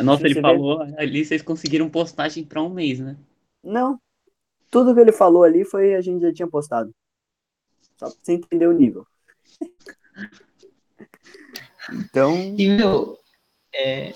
Nossa, 0.04 0.24
ele 0.24 0.34
você 0.34 0.42
vê- 0.42 0.42
falou 0.42 0.82
ali, 0.98 1.26
vocês 1.26 1.42
conseguiram 1.42 1.90
postagem 1.90 2.44
pra 2.44 2.62
um 2.62 2.70
mês, 2.70 3.00
né? 3.00 3.16
Não. 3.70 4.02
Tudo 4.72 4.94
que 4.94 5.00
ele 5.00 5.12
falou 5.12 5.44
ali 5.44 5.64
foi 5.64 5.96
a 5.96 6.02
gente 6.02 6.22
já 6.22 6.34
tinha 6.34 6.48
postado. 6.48 6.94
Só 7.98 8.08
pra 8.10 8.16
você 8.22 8.34
entender 8.34 8.68
o 8.68 8.74
nível. 8.74 9.06
Então, 11.92 12.36
E, 12.56 12.70
meu, 12.70 13.18
é, 13.74 14.14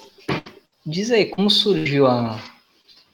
diz 0.86 1.10
aí, 1.10 1.26
como 1.26 1.50
surgiu 1.50 2.06
a 2.06 2.40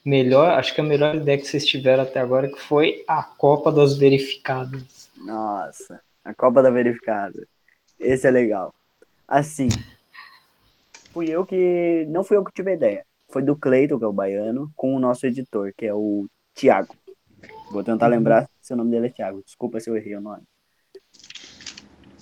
melhor, 0.04 0.50
acho 0.50 0.74
que 0.74 0.82
a 0.82 0.84
melhor 0.84 1.14
ideia 1.14 1.38
que 1.38 1.46
vocês 1.46 1.64
tiveram 1.64 2.02
até 2.02 2.20
agora, 2.20 2.46
que 2.46 2.60
foi 2.60 3.02
a 3.08 3.22
Copa 3.22 3.72
das 3.72 3.96
Verificadas. 3.96 5.08
nossa, 5.16 6.02
a 6.22 6.34
Copa 6.34 6.62
da 6.62 6.68
Verificada. 6.68 7.48
Esse 7.98 8.26
é 8.26 8.30
legal. 8.30 8.74
Assim, 9.26 9.68
fui 11.10 11.30
eu 11.30 11.46
que. 11.46 12.04
Não 12.10 12.22
fui 12.22 12.36
eu 12.36 12.44
que 12.44 12.52
tive 12.52 12.72
a 12.72 12.74
ideia. 12.74 13.06
Foi 13.30 13.42
do 13.42 13.56
Cleiton, 13.56 13.98
que 13.98 14.04
é 14.04 14.08
o 14.08 14.12
baiano, 14.12 14.70
com 14.74 14.94
o 14.94 14.98
nosso 14.98 15.26
editor, 15.26 15.72
que 15.76 15.86
é 15.86 15.94
o 15.94 16.26
Thiago. 16.54 16.94
Vou 17.70 17.84
tentar 17.84 18.08
lembrar 18.08 18.48
se 18.60 18.72
o 18.72 18.76
nome 18.76 18.90
dele 18.90 19.06
é 19.06 19.10
Thiago. 19.10 19.42
Desculpa 19.44 19.78
se 19.78 19.88
eu 19.88 19.96
errei 19.96 20.16
o 20.16 20.20
nome. 20.20 20.42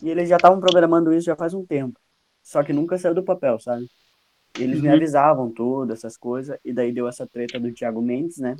E 0.03 0.11
eles 0.11 0.29
já 0.29 0.37
estavam 0.37 0.61
programando 0.61 1.13
isso 1.13 1.27
já 1.27 1.35
faz 1.35 1.55
um 1.55 1.65
tempo. 1.65 1.99
Só 2.43 2.63
que 2.63 2.73
nunca 2.73 2.99
saiu 2.99 3.15
do 3.15 3.23
papel, 3.25 3.59
sabe? 3.59 3.89
Eles 4.55 4.81
me 4.81 4.89
Uhum. 4.89 4.95
avisavam 4.95 5.51
tudo, 5.51 5.93
essas 5.93 6.17
coisas, 6.17 6.59
e 6.65 6.73
daí 6.73 6.93
deu 6.93 7.09
essa 7.09 7.27
treta 7.27 7.59
do 7.59 7.73
Thiago 7.73 8.03
Mendes, 8.03 8.39
né? 8.39 8.57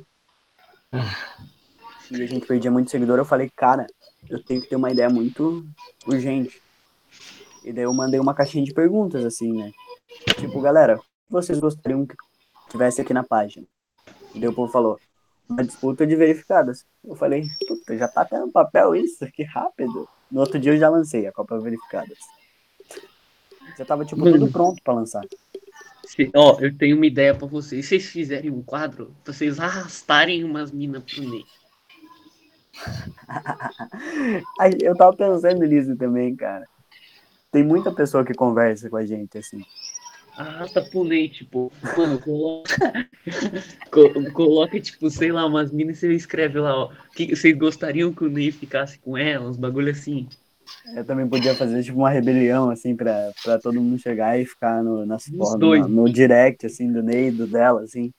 E 2.11 2.21
a 2.21 2.25
gente 2.25 2.45
perdia 2.47 2.71
muito 2.71 2.89
seguidor. 2.89 3.17
Eu 3.19 3.25
falei, 3.25 3.49
cara, 3.55 3.85
eu 4.29 4.43
tenho 4.43 4.61
que 4.61 4.67
ter 4.69 4.75
uma 4.75 4.91
ideia 4.91 5.09
muito 5.09 5.65
urgente. 6.07 6.59
E 7.63 7.71
daí 7.71 7.83
eu 7.83 7.93
mandei 7.93 8.19
uma 8.19 8.33
caixinha 8.33 8.63
de 8.63 8.73
perguntas, 8.73 9.23
assim, 9.23 9.51
né? 9.53 9.71
Tipo, 10.39 10.59
galera, 10.61 10.99
vocês 11.29 11.59
gostariam 11.59 12.05
que 12.05 12.15
tivesse 12.69 13.01
aqui 13.01 13.13
na 13.13 13.23
página? 13.23 13.65
E 14.33 14.47
o 14.47 14.53
povo 14.53 14.71
falou, 14.71 14.99
uma 15.49 15.63
disputa 15.63 16.05
de 16.05 16.15
verificadas. 16.15 16.85
Eu 17.03 17.15
falei, 17.15 17.43
puta, 17.67 17.97
já 17.97 18.07
tá 18.07 18.21
até 18.21 18.39
no 18.39 18.51
papel 18.51 18.95
isso? 18.95 19.25
Que 19.31 19.43
rápido. 19.43 20.07
No 20.31 20.41
outro 20.41 20.59
dia 20.59 20.73
eu 20.73 20.77
já 20.77 20.89
lancei 20.89 21.25
a 21.25 21.31
Copa 21.31 21.59
Verificadas. 21.59 22.17
Já 23.77 23.85
tava, 23.85 24.05
tipo, 24.05 24.21
Mano. 24.21 24.37
tudo 24.37 24.51
pronto 24.51 24.81
pra 24.83 24.93
lançar. 24.93 25.23
Se- 26.05 26.29
Ó, 26.35 26.59
eu 26.59 26.75
tenho 26.77 26.95
uma 26.95 27.05
ideia 27.05 27.33
pra 27.35 27.47
vocês. 27.47 27.85
Se 27.85 27.89
vocês 27.99 28.05
fizerem 28.11 28.51
um 28.51 28.61
quadro, 28.61 29.15
vocês 29.25 29.59
arrastarem 29.59 30.43
umas 30.43 30.71
minas 30.71 31.03
pro. 31.03 31.23
Aí, 34.59 34.73
Eu 34.81 34.95
tava 34.95 35.15
pensando 35.15 35.65
nisso 35.65 35.95
também, 35.95 36.35
cara. 36.35 36.67
Tem 37.51 37.63
muita 37.63 37.91
pessoa 37.91 38.23
que 38.23 38.33
conversa 38.33 38.89
com 38.89 38.97
a 38.97 39.05
gente, 39.05 39.37
assim. 39.37 39.63
Arrasta 40.39 40.81
pro 40.81 41.03
Ney, 41.03 41.27
tipo, 41.27 41.69
mano, 41.97 42.17
coloca. 42.19 43.09
co- 43.91 44.31
coloca, 44.31 44.79
tipo, 44.79 45.09
sei 45.09 45.33
lá, 45.33 45.45
umas 45.45 45.69
minas 45.71 45.97
e 45.97 45.99
você 45.99 46.13
escreve 46.13 46.59
lá, 46.59 46.75
ó. 46.75 46.91
Que 47.13 47.35
vocês 47.35 47.57
gostariam 47.57 48.13
que 48.13 48.23
o 48.23 48.29
Ney 48.29 48.49
ficasse 48.51 48.97
com 48.99 49.17
ela? 49.17 49.49
Uns 49.49 49.57
bagulho 49.57 49.91
assim. 49.91 50.29
Eu 50.95 51.03
também 51.03 51.27
podia 51.27 51.53
fazer, 51.55 51.83
tipo, 51.83 51.97
uma 51.97 52.09
rebelião, 52.09 52.69
assim, 52.69 52.95
pra, 52.95 53.33
pra 53.43 53.59
todo 53.59 53.81
mundo 53.81 53.99
chegar 53.99 54.39
e 54.39 54.45
ficar 54.45 54.81
no, 54.81 55.05
nas 55.05 55.25
dois. 55.57 55.81
no, 55.81 56.03
no 56.05 56.09
direct, 56.13 56.65
assim, 56.65 56.89
do 56.91 57.03
Ney 57.03 57.27
e 57.27 57.31
do 57.31 57.45
dela, 57.45 57.81
assim. 57.81 58.11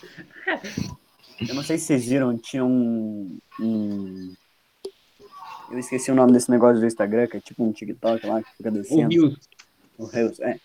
Eu 1.48 1.52
não 1.56 1.64
sei 1.64 1.76
se 1.76 1.86
vocês 1.86 2.06
viram, 2.06 2.38
tinha 2.38 2.64
um, 2.64 3.36
um... 3.60 4.32
Eu 5.72 5.78
esqueci 5.80 6.12
o 6.12 6.14
nome 6.14 6.32
desse 6.32 6.48
negócio 6.48 6.78
do 6.78 6.86
Instagram, 6.86 7.26
que 7.26 7.36
é 7.36 7.40
tipo 7.40 7.64
um 7.64 7.72
TikTok 7.72 8.24
lá, 8.24 8.40
que 8.40 8.56
fica 8.56 8.68
O 8.68 8.72
descendo. 8.72 9.08
Rios. 9.10 9.36
O 9.98 10.04
Reels, 10.04 10.38
é. 10.38 10.60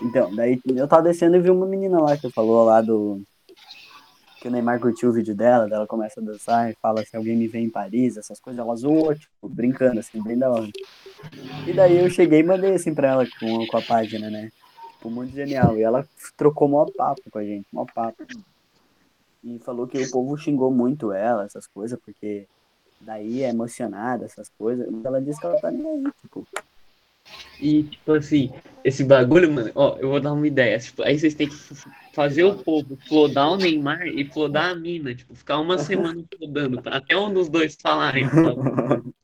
Então, 0.00 0.34
daí 0.34 0.60
eu 0.64 0.88
tava 0.88 1.02
descendo 1.02 1.36
e 1.36 1.40
vi 1.40 1.50
uma 1.50 1.66
menina 1.66 2.00
lá 2.00 2.16
que 2.16 2.30
falou 2.30 2.64
lá 2.64 2.80
do. 2.80 3.20
Que 4.40 4.48
o 4.48 4.50
Neymar 4.50 4.80
curtiu 4.80 5.10
o 5.10 5.12
vídeo 5.12 5.34
dela, 5.34 5.68
dela 5.68 5.86
começa 5.86 6.18
a 6.18 6.24
dançar 6.24 6.70
e 6.70 6.74
fala 6.80 7.04
se 7.04 7.14
alguém 7.14 7.36
me 7.36 7.46
vê 7.46 7.58
em 7.58 7.68
Paris, 7.68 8.16
essas 8.16 8.40
coisas, 8.40 8.58
ela 8.58 8.74
zoou, 8.74 9.14
tipo, 9.14 9.46
brincando, 9.46 10.00
assim, 10.00 10.22
bem 10.22 10.38
da 10.38 10.50
hora. 10.50 10.70
E 11.66 11.72
daí 11.74 11.98
eu 11.98 12.08
cheguei 12.08 12.40
e 12.40 12.42
mandei 12.42 12.74
assim 12.74 12.94
pra 12.94 13.08
ela 13.08 13.26
com, 13.38 13.66
com 13.66 13.76
a 13.76 13.82
página, 13.82 14.30
né? 14.30 14.50
Tipo, 14.94 15.10
muito 15.10 15.34
genial. 15.34 15.76
E 15.76 15.82
ela 15.82 16.06
trocou 16.36 16.68
mó 16.68 16.86
papo 16.86 17.22
com 17.30 17.38
a 17.38 17.44
gente, 17.44 17.66
mó 17.70 17.84
papo. 17.84 18.24
E 19.44 19.58
falou 19.58 19.86
que 19.86 19.98
o 19.98 20.10
povo 20.10 20.36
xingou 20.36 20.70
muito 20.70 21.12
ela, 21.12 21.44
essas 21.44 21.66
coisas, 21.66 21.98
porque 21.98 22.46
daí 23.00 23.42
é 23.42 23.50
emocionada, 23.50 24.24
essas 24.24 24.50
coisas. 24.58 24.86
Ela 25.04 25.20
disse 25.20 25.40
que 25.40 25.46
ela 25.46 25.60
tá 25.60 25.70
nem 25.70 25.86
aí, 25.86 26.04
tipo. 26.20 26.46
E, 27.60 27.82
tipo 27.84 28.12
assim, 28.12 28.50
esse 28.82 29.04
bagulho, 29.04 29.52
mano, 29.52 29.70
ó, 29.74 29.96
eu 29.98 30.08
vou 30.08 30.20
dar 30.20 30.32
uma 30.32 30.46
ideia. 30.46 30.78
Tipo, 30.78 31.02
aí 31.02 31.18
vocês 31.18 31.34
têm 31.34 31.48
que 31.48 31.56
fazer 32.14 32.44
o 32.44 32.56
povo 32.56 32.96
flodar 33.06 33.52
o 33.52 33.56
Neymar 33.56 34.06
e 34.06 34.24
flodar 34.24 34.70
a 34.70 34.74
mina. 34.74 35.14
Tipo, 35.14 35.34
ficar 35.34 35.58
uma 35.58 35.76
semana 35.78 36.24
flodando, 36.36 36.80
pra 36.82 36.96
até 36.96 37.16
um 37.16 37.32
dos 37.32 37.48
dois 37.48 37.76
falarem. 37.80 38.28
sabe? 38.28 39.12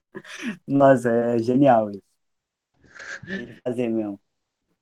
Nossa, 0.66 1.10
é 1.10 1.38
genial 1.38 1.90
isso. 1.90 2.02
Fazer 3.64 3.88
mesmo. 3.88 4.20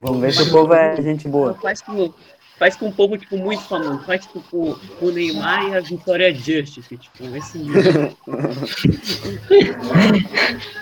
Vamos 0.01 0.21
ver 0.21 0.33
se 0.33 0.43
o 0.43 0.51
povo 0.51 0.75
é 0.75 1.01
gente 1.01 1.29
boa. 1.29 1.55
Faz 1.55 1.81
com, 1.81 2.13
faz 2.59 2.77
com 2.77 2.87
um 2.87 2.93
povo, 2.93 3.19
tipo, 3.19 3.37
muito 3.37 3.63
famoso. 3.63 4.05
Faz, 4.05 4.27
tipo, 4.27 4.79
o 5.01 5.11
Neymar 5.11 5.69
e 5.69 5.77
a 5.77 5.81
Victoria 5.81 6.35
Justice. 6.35 6.97
Tipo, 6.97 7.37
esse 7.37 7.59
nível. 7.59 8.17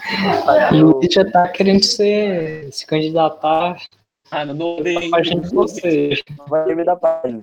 E 0.73 0.85
o 0.85 1.01
já 1.11 1.25
tá 1.25 1.49
querendo 1.49 1.85
ser, 1.85 2.73
se 2.73 2.87
candidatar 2.87 3.77
Ah, 4.31 4.45
não 4.45 4.57
pra 4.57 4.67
odeio. 4.67 5.11
Vai 6.49 6.75
me 6.75 6.85
dar 6.85 6.97
página. 6.97 7.43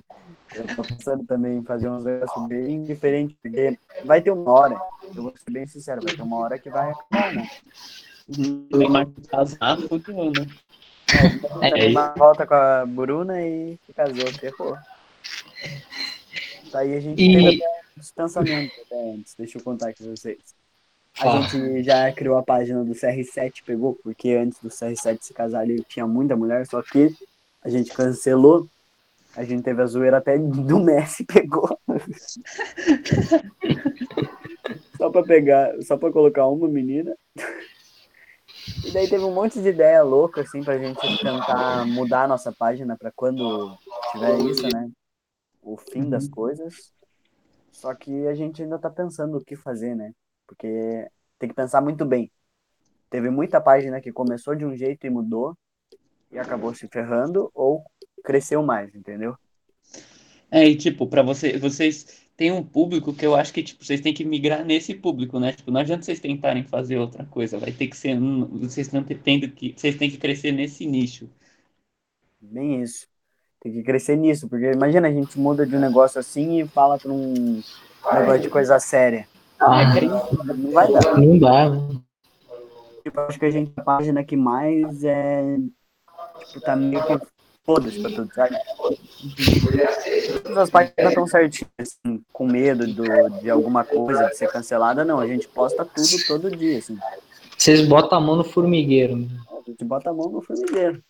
Eu 0.54 0.64
tô 0.74 0.82
pensando 0.82 1.24
também 1.24 1.58
em 1.58 1.64
fazer 1.64 1.88
uns 1.88 2.04
negócios 2.04 2.48
bem 2.48 2.82
diferentes, 2.82 3.36
porque 3.40 3.78
vai 4.04 4.20
ter 4.20 4.32
uma 4.32 4.50
hora, 4.50 4.80
eu 5.14 5.22
vou 5.22 5.32
ser 5.36 5.52
bem 5.52 5.66
sincero, 5.66 6.00
vai 6.04 6.14
ter 6.14 6.22
uma 6.22 6.38
hora 6.38 6.58
que 6.58 6.68
vai 6.68 6.90
acabar, 6.90 7.34
né? 7.34 7.48
O 8.72 8.76
Neymar 8.76 9.06
casar, 9.28 9.78
fudeu, 9.78 10.32
né? 10.32 10.46
É, 11.62 11.74
Aí 11.82 11.92
volta 12.16 12.46
com 12.46 12.54
a 12.54 12.86
Bruna 12.86 13.42
e 13.42 13.78
se 13.86 13.92
casou, 13.92 14.26
ferrou. 14.32 14.76
Daí 16.72 16.96
a 16.96 17.00
gente 17.00 17.22
E- 17.22 17.36
teve 17.36 17.62
até 17.64 17.80
uns 17.98 18.10
pensamentos 18.12 18.78
até 18.86 19.10
antes, 19.12 19.34
deixa 19.36 19.58
eu 19.58 19.62
contar 19.62 19.88
aqui 19.90 20.02
pra 20.02 20.12
vocês. 20.16 20.38
A 21.18 21.22
Fala. 21.24 21.42
gente 21.48 21.82
já 21.82 22.10
criou 22.12 22.38
a 22.38 22.42
página 22.42 22.82
do 22.84 22.94
CR7, 22.94 23.62
pegou, 23.66 23.98
porque 24.02 24.30
antes 24.30 24.58
do 24.62 24.68
CR7 24.70 25.18
se 25.20 25.34
casar 25.34 25.68
ele 25.68 25.84
tinha 25.88 26.06
muita 26.06 26.36
mulher, 26.36 26.66
só 26.66 26.80
que 26.82 27.14
a 27.62 27.68
gente 27.68 27.92
cancelou. 27.92 28.66
A 29.36 29.44
gente 29.44 29.62
teve 29.62 29.80
a 29.82 29.86
zoeira 29.86 30.18
até 30.18 30.36
do 30.38 30.80
Messi 30.80 31.24
pegou. 31.24 31.78
só 34.96 35.10
pra 35.10 35.22
pegar, 35.22 35.72
só 35.82 35.96
pra 35.96 36.10
colocar 36.12 36.46
uma 36.46 36.68
menina. 36.68 37.14
E 38.84 38.90
daí 38.90 39.08
teve 39.08 39.24
um 39.24 39.34
monte 39.34 39.60
de 39.60 39.68
ideia 39.68 40.02
louca, 40.02 40.40
assim, 40.42 40.62
pra 40.62 40.78
gente 40.78 41.00
tentar 41.18 41.86
mudar 41.86 42.24
a 42.24 42.28
nossa 42.28 42.52
página 42.52 42.96
pra 42.96 43.12
quando 43.12 43.76
tiver 44.12 44.38
isso, 44.40 44.66
né? 44.72 44.90
O 45.62 45.76
fim 45.76 46.08
das 46.08 46.28
coisas. 46.28 46.92
Só 47.70 47.94
que 47.94 48.26
a 48.26 48.34
gente 48.34 48.62
ainda 48.62 48.78
tá 48.78 48.90
pensando 48.90 49.38
o 49.38 49.44
que 49.44 49.56
fazer, 49.56 49.94
né? 49.94 50.12
Porque 50.46 51.08
tem 51.38 51.48
que 51.48 51.54
pensar 51.54 51.80
muito 51.80 52.04
bem. 52.04 52.30
Teve 53.08 53.30
muita 53.30 53.60
página 53.60 54.00
que 54.00 54.12
começou 54.12 54.54
de 54.54 54.64
um 54.64 54.76
jeito 54.76 55.06
e 55.06 55.10
mudou 55.10 55.56
e 56.30 56.38
acabou 56.38 56.74
se 56.74 56.86
ferrando 56.88 57.50
ou 57.54 57.84
cresceu 58.22 58.62
mais, 58.62 58.94
entendeu? 58.94 59.36
É, 60.50 60.66
e 60.66 60.76
tipo, 60.76 61.06
pra 61.06 61.22
você, 61.22 61.58
vocês 61.58 62.28
têm 62.40 62.50
um 62.50 62.64
público 62.64 63.12
que 63.12 63.26
eu 63.26 63.34
acho 63.36 63.52
que, 63.52 63.62
tipo, 63.62 63.84
vocês 63.84 64.00
têm 64.00 64.14
que 64.14 64.24
migrar 64.24 64.64
nesse 64.64 64.94
público, 64.94 65.38
né? 65.38 65.52
Tipo, 65.52 65.70
não 65.70 65.78
adianta 65.82 66.02
vocês 66.02 66.18
tentarem 66.18 66.64
fazer 66.64 66.96
outra 66.96 67.22
coisa, 67.26 67.58
vai 67.58 67.70
ter 67.70 67.86
que 67.86 67.94
ser, 67.94 68.16
um- 68.16 68.46
vocês 68.60 68.86
estão 68.86 69.04
tendo 69.04 69.46
que, 69.50 69.74
vocês 69.76 69.94
têm 69.96 70.10
que 70.10 70.16
crescer 70.16 70.50
nesse 70.50 70.86
nicho. 70.86 71.28
Bem 72.40 72.82
isso. 72.82 73.06
Tem 73.62 73.70
que 73.70 73.82
crescer 73.82 74.16
nisso, 74.16 74.48
porque 74.48 74.72
imagina 74.72 75.08
a 75.08 75.12
gente 75.12 75.38
muda 75.38 75.66
de 75.66 75.76
um 75.76 75.80
negócio 75.80 76.18
assim 76.18 76.62
e 76.62 76.66
fala 76.66 76.98
pra 76.98 77.12
um 77.12 77.62
negócio 78.14 78.40
de 78.40 78.48
coisa 78.48 78.80
séria. 78.80 79.28
Ah, 79.58 79.94
Não 80.56 80.72
vai 80.72 80.90
dar. 80.90 81.18
não 81.18 81.38
dá, 81.38 81.68
né? 81.68 82.00
Tipo, 83.04 83.20
acho 83.20 83.38
que 83.38 83.44
a 83.44 83.50
gente 83.50 83.70
é 83.76 83.80
a 83.82 83.84
página 83.84 84.24
que 84.24 84.34
mais 84.34 85.04
é. 85.04 85.58
Tipo, 86.46 86.60
tá 86.62 86.74
meio 86.74 87.06
que 87.06 87.39
foda-se 87.64 88.00
pra 88.00 88.10
tudo, 88.10 88.34
sabe? 88.34 88.56
Todas 90.42 90.58
as 90.58 90.70
páginas 90.70 91.08
estão 91.08 91.26
certinhas, 91.26 91.70
assim, 91.78 92.22
com 92.32 92.46
medo 92.46 92.86
do, 92.86 93.04
de 93.40 93.50
alguma 93.50 93.84
coisa 93.84 94.26
de 94.28 94.36
ser 94.36 94.50
cancelada, 94.50 95.04
não. 95.04 95.20
A 95.20 95.26
gente 95.26 95.46
posta 95.48 95.84
tudo 95.84 96.26
todo 96.26 96.56
dia, 96.56 96.78
assim. 96.78 96.98
Vocês 97.56 97.86
botam 97.86 98.18
a 98.18 98.20
mão 98.20 98.36
no 98.36 98.44
formigueiro. 98.44 99.16
né? 99.16 99.28
A 99.52 99.70
gente 99.70 99.84
bota 99.84 100.10
a 100.10 100.12
mão 100.12 100.30
no 100.30 100.40
formigueiro. 100.42 101.02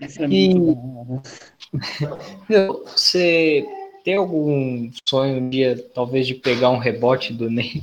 Isso 0.00 0.22
é 0.22 0.26
E- 0.26 0.54
muito 0.54 0.74
bom. 0.74 1.22
Meu, 2.48 2.84
Você 2.84 3.66
tem 4.04 4.16
algum 4.16 4.90
sonho 5.08 5.38
um 5.40 5.48
dia, 5.50 5.76
talvez, 5.94 6.26
de 6.26 6.34
pegar 6.34 6.70
um 6.70 6.78
rebote 6.78 7.32
do 7.32 7.48
Ney? 7.50 7.82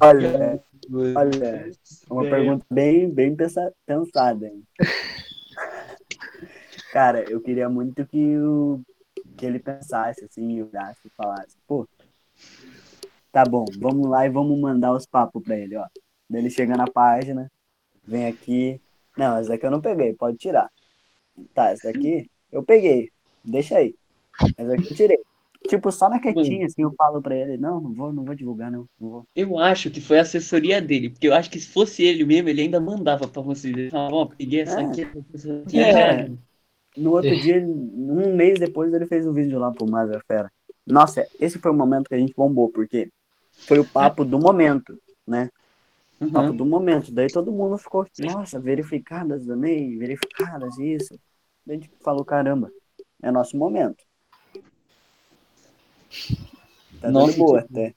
Olha, 0.00 0.60
olha, 1.16 1.72
uma 2.10 2.24
pergunta 2.24 2.64
bem, 2.70 3.08
bem 3.10 3.36
pensa- 3.36 3.72
pensada, 3.86 4.46
hein? 4.46 4.62
Cara, 6.92 7.22
eu 7.30 7.40
queria 7.40 7.68
muito 7.68 8.04
que, 8.06 8.36
o, 8.38 8.80
que 9.36 9.46
ele 9.46 9.58
pensasse 9.58 10.24
assim, 10.24 10.62
olhasse 10.62 11.00
e 11.06 11.10
falasse, 11.16 11.56
pô, 11.66 11.86
tá 13.32 13.44
bom, 13.44 13.64
vamos 13.78 14.08
lá 14.08 14.26
e 14.26 14.30
vamos 14.30 14.58
mandar 14.60 14.92
os 14.92 15.06
papos 15.06 15.42
pra 15.42 15.56
ele, 15.56 15.76
ó. 15.76 15.86
Daí 16.28 16.42
ele 16.42 16.50
chega 16.50 16.76
na 16.76 16.86
página, 16.86 17.50
vem 18.04 18.26
aqui. 18.26 18.80
Não, 19.16 19.36
essa 19.38 19.50
daqui 19.50 19.66
eu 19.66 19.70
não 19.70 19.80
peguei, 19.80 20.14
pode 20.14 20.36
tirar. 20.38 20.68
Tá, 21.54 21.70
essa 21.70 21.92
daqui 21.92 22.28
eu 22.50 22.64
peguei, 22.64 23.10
deixa 23.44 23.78
aí. 23.78 23.94
Essa 24.56 24.68
daqui 24.70 24.90
eu 24.90 24.96
tirei. 24.96 25.18
Tipo, 25.68 25.92
só 25.92 26.08
na 26.08 26.18
quietinha, 26.18 26.66
assim, 26.66 26.82
eu 26.82 26.92
falo 26.96 27.20
pra 27.20 27.36
ele, 27.36 27.56
não, 27.58 27.80
não 27.80 27.92
vou, 27.92 28.12
não 28.12 28.24
vou 28.24 28.34
divulgar, 28.34 28.70
não. 28.70 28.86
não 28.98 29.10
vou. 29.10 29.24
Eu 29.36 29.58
acho 29.58 29.90
que 29.90 30.00
foi 30.00 30.18
a 30.18 30.22
assessoria 30.22 30.80
dele, 30.80 31.10
porque 31.10 31.28
eu 31.28 31.34
acho 31.34 31.50
que 31.50 31.60
se 31.60 31.68
fosse 31.68 32.02
ele 32.02 32.24
mesmo, 32.24 32.48
ele 32.48 32.62
ainda 32.62 32.80
mandava 32.80 33.28
pra 33.28 33.42
vocês. 33.42 33.76
Ele 33.76 33.90
falava, 33.90 34.14
ó, 34.14 34.26
peguei 34.26 34.60
essa 34.62 34.80
É. 34.80 34.84
aqui, 34.86 35.06
essa 35.34 35.52
aqui. 35.60 35.80
É. 35.80 36.30
No 36.96 37.12
outro 37.12 37.36
dia, 37.40 37.56
ele- 37.56 37.66
um 37.66 38.34
mês 38.34 38.58
depois, 38.58 38.92
ele 38.92 39.06
fez 39.06 39.26
um 39.26 39.32
vídeo 39.32 39.58
lá 39.58 39.70
pro 39.70 39.88
Maza 39.88 40.20
Fera. 40.26 40.50
Nossa, 40.86 41.26
esse 41.38 41.58
foi 41.58 41.70
o 41.70 41.74
momento 41.74 42.08
que 42.08 42.14
a 42.14 42.18
gente 42.18 42.34
bombou, 42.34 42.70
porque 42.70 43.08
foi 43.52 43.78
o 43.78 43.84
papo 43.84 44.24
do 44.24 44.38
momento, 44.38 44.98
né? 45.26 45.50
O 46.20 46.30
papo 46.30 46.50
Uhum. 46.50 46.56
do 46.56 46.66
momento. 46.66 47.12
Daí 47.12 47.28
todo 47.28 47.52
mundo 47.52 47.78
ficou, 47.78 48.06
nossa, 48.18 48.58
verificadas 48.58 49.46
também, 49.46 49.96
verificadas, 49.98 50.76
isso. 50.78 51.14
Daí 51.64 51.76
a 51.76 51.80
gente 51.80 51.90
falou, 52.02 52.24
caramba, 52.24 52.70
é 53.22 53.30
nosso 53.30 53.56
momento. 53.56 54.02
Tá 57.00 57.10
Nossa, 57.10 57.36
boa 57.36 57.62
que- 57.62 57.72
até. 57.72 57.94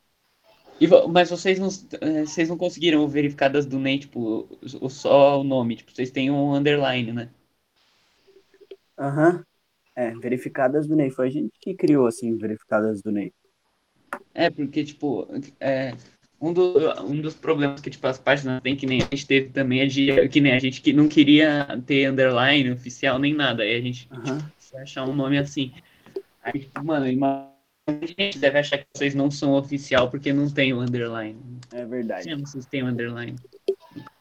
E 0.79 0.87
mas 1.09 1.29
vocês 1.29 1.59
não, 1.59 1.69
eh, 2.01 2.25
vocês 2.25 2.49
não 2.49 2.57
conseguiram 2.57 3.07
verificadas 3.07 3.65
do 3.65 3.79
Ney, 3.79 3.99
tipo, 3.99 4.47
o- 4.81 4.89
só 4.89 5.39
o 5.39 5.43
nome, 5.43 5.77
tipo, 5.77 5.91
vocês 5.93 6.11
têm 6.11 6.31
um 6.31 6.53
underline, 6.53 7.13
né? 7.13 7.29
Aham. 8.97 9.43
É, 9.95 10.11
verificadas 10.15 10.87
do 10.87 10.95
Ney. 10.95 11.11
Foi 11.11 11.27
a 11.27 11.29
gente 11.29 11.51
que 11.61 11.73
criou, 11.75 12.07
assim, 12.07 12.35
verificadas 12.37 13.01
do 13.01 13.11
Ney. 13.11 13.31
É, 14.33 14.49
porque, 14.49 14.83
tipo, 14.83 15.27
é, 15.59 15.93
um, 16.41 16.51
do- 16.51 17.01
um 17.03 17.21
dos 17.21 17.35
problemas 17.35 17.79
que, 17.79 17.89
tipo, 17.89 18.05
as 18.07 18.17
páginas 18.17 18.61
têm, 18.61 18.75
que 18.75 18.87
nem 18.87 19.01
a 19.01 19.05
gente 19.05 19.27
teve 19.27 19.49
também, 19.49 19.81
é 19.81 19.85
de, 19.85 20.27
que 20.29 20.41
nem 20.41 20.53
a 20.53 20.59
gente 20.59 20.81
que 20.81 20.91
não 20.91 21.07
queria 21.07 21.67
ter 21.85 22.09
underline 22.09 22.71
oficial 22.71 23.19
nem 23.19 23.33
nada, 23.33 23.63
aí 23.63 23.75
a 23.75 23.81
gente 23.81 24.09
se 24.57 24.75
achar 24.77 25.07
um 25.07 25.15
nome 25.15 25.37
assim. 25.37 25.71
Aí, 26.41 26.59
tipo, 26.59 26.83
mano, 26.83 27.07
imagina, 27.07 27.52
gente 27.91 28.39
deve 28.39 28.59
achar 28.59 28.77
que 28.77 28.87
vocês 28.93 29.13
não 29.13 29.29
são 29.29 29.53
oficial 29.53 30.09
porque 30.09 30.31
não 30.31 30.49
tem 30.49 30.73
o 30.73 30.79
underline. 30.79 31.37
É 31.71 31.85
verdade. 31.85 32.23
Sim, 32.23 32.37
vocês 32.37 32.65
têm 32.65 32.83
o 32.83 32.87
underline. 32.87 33.35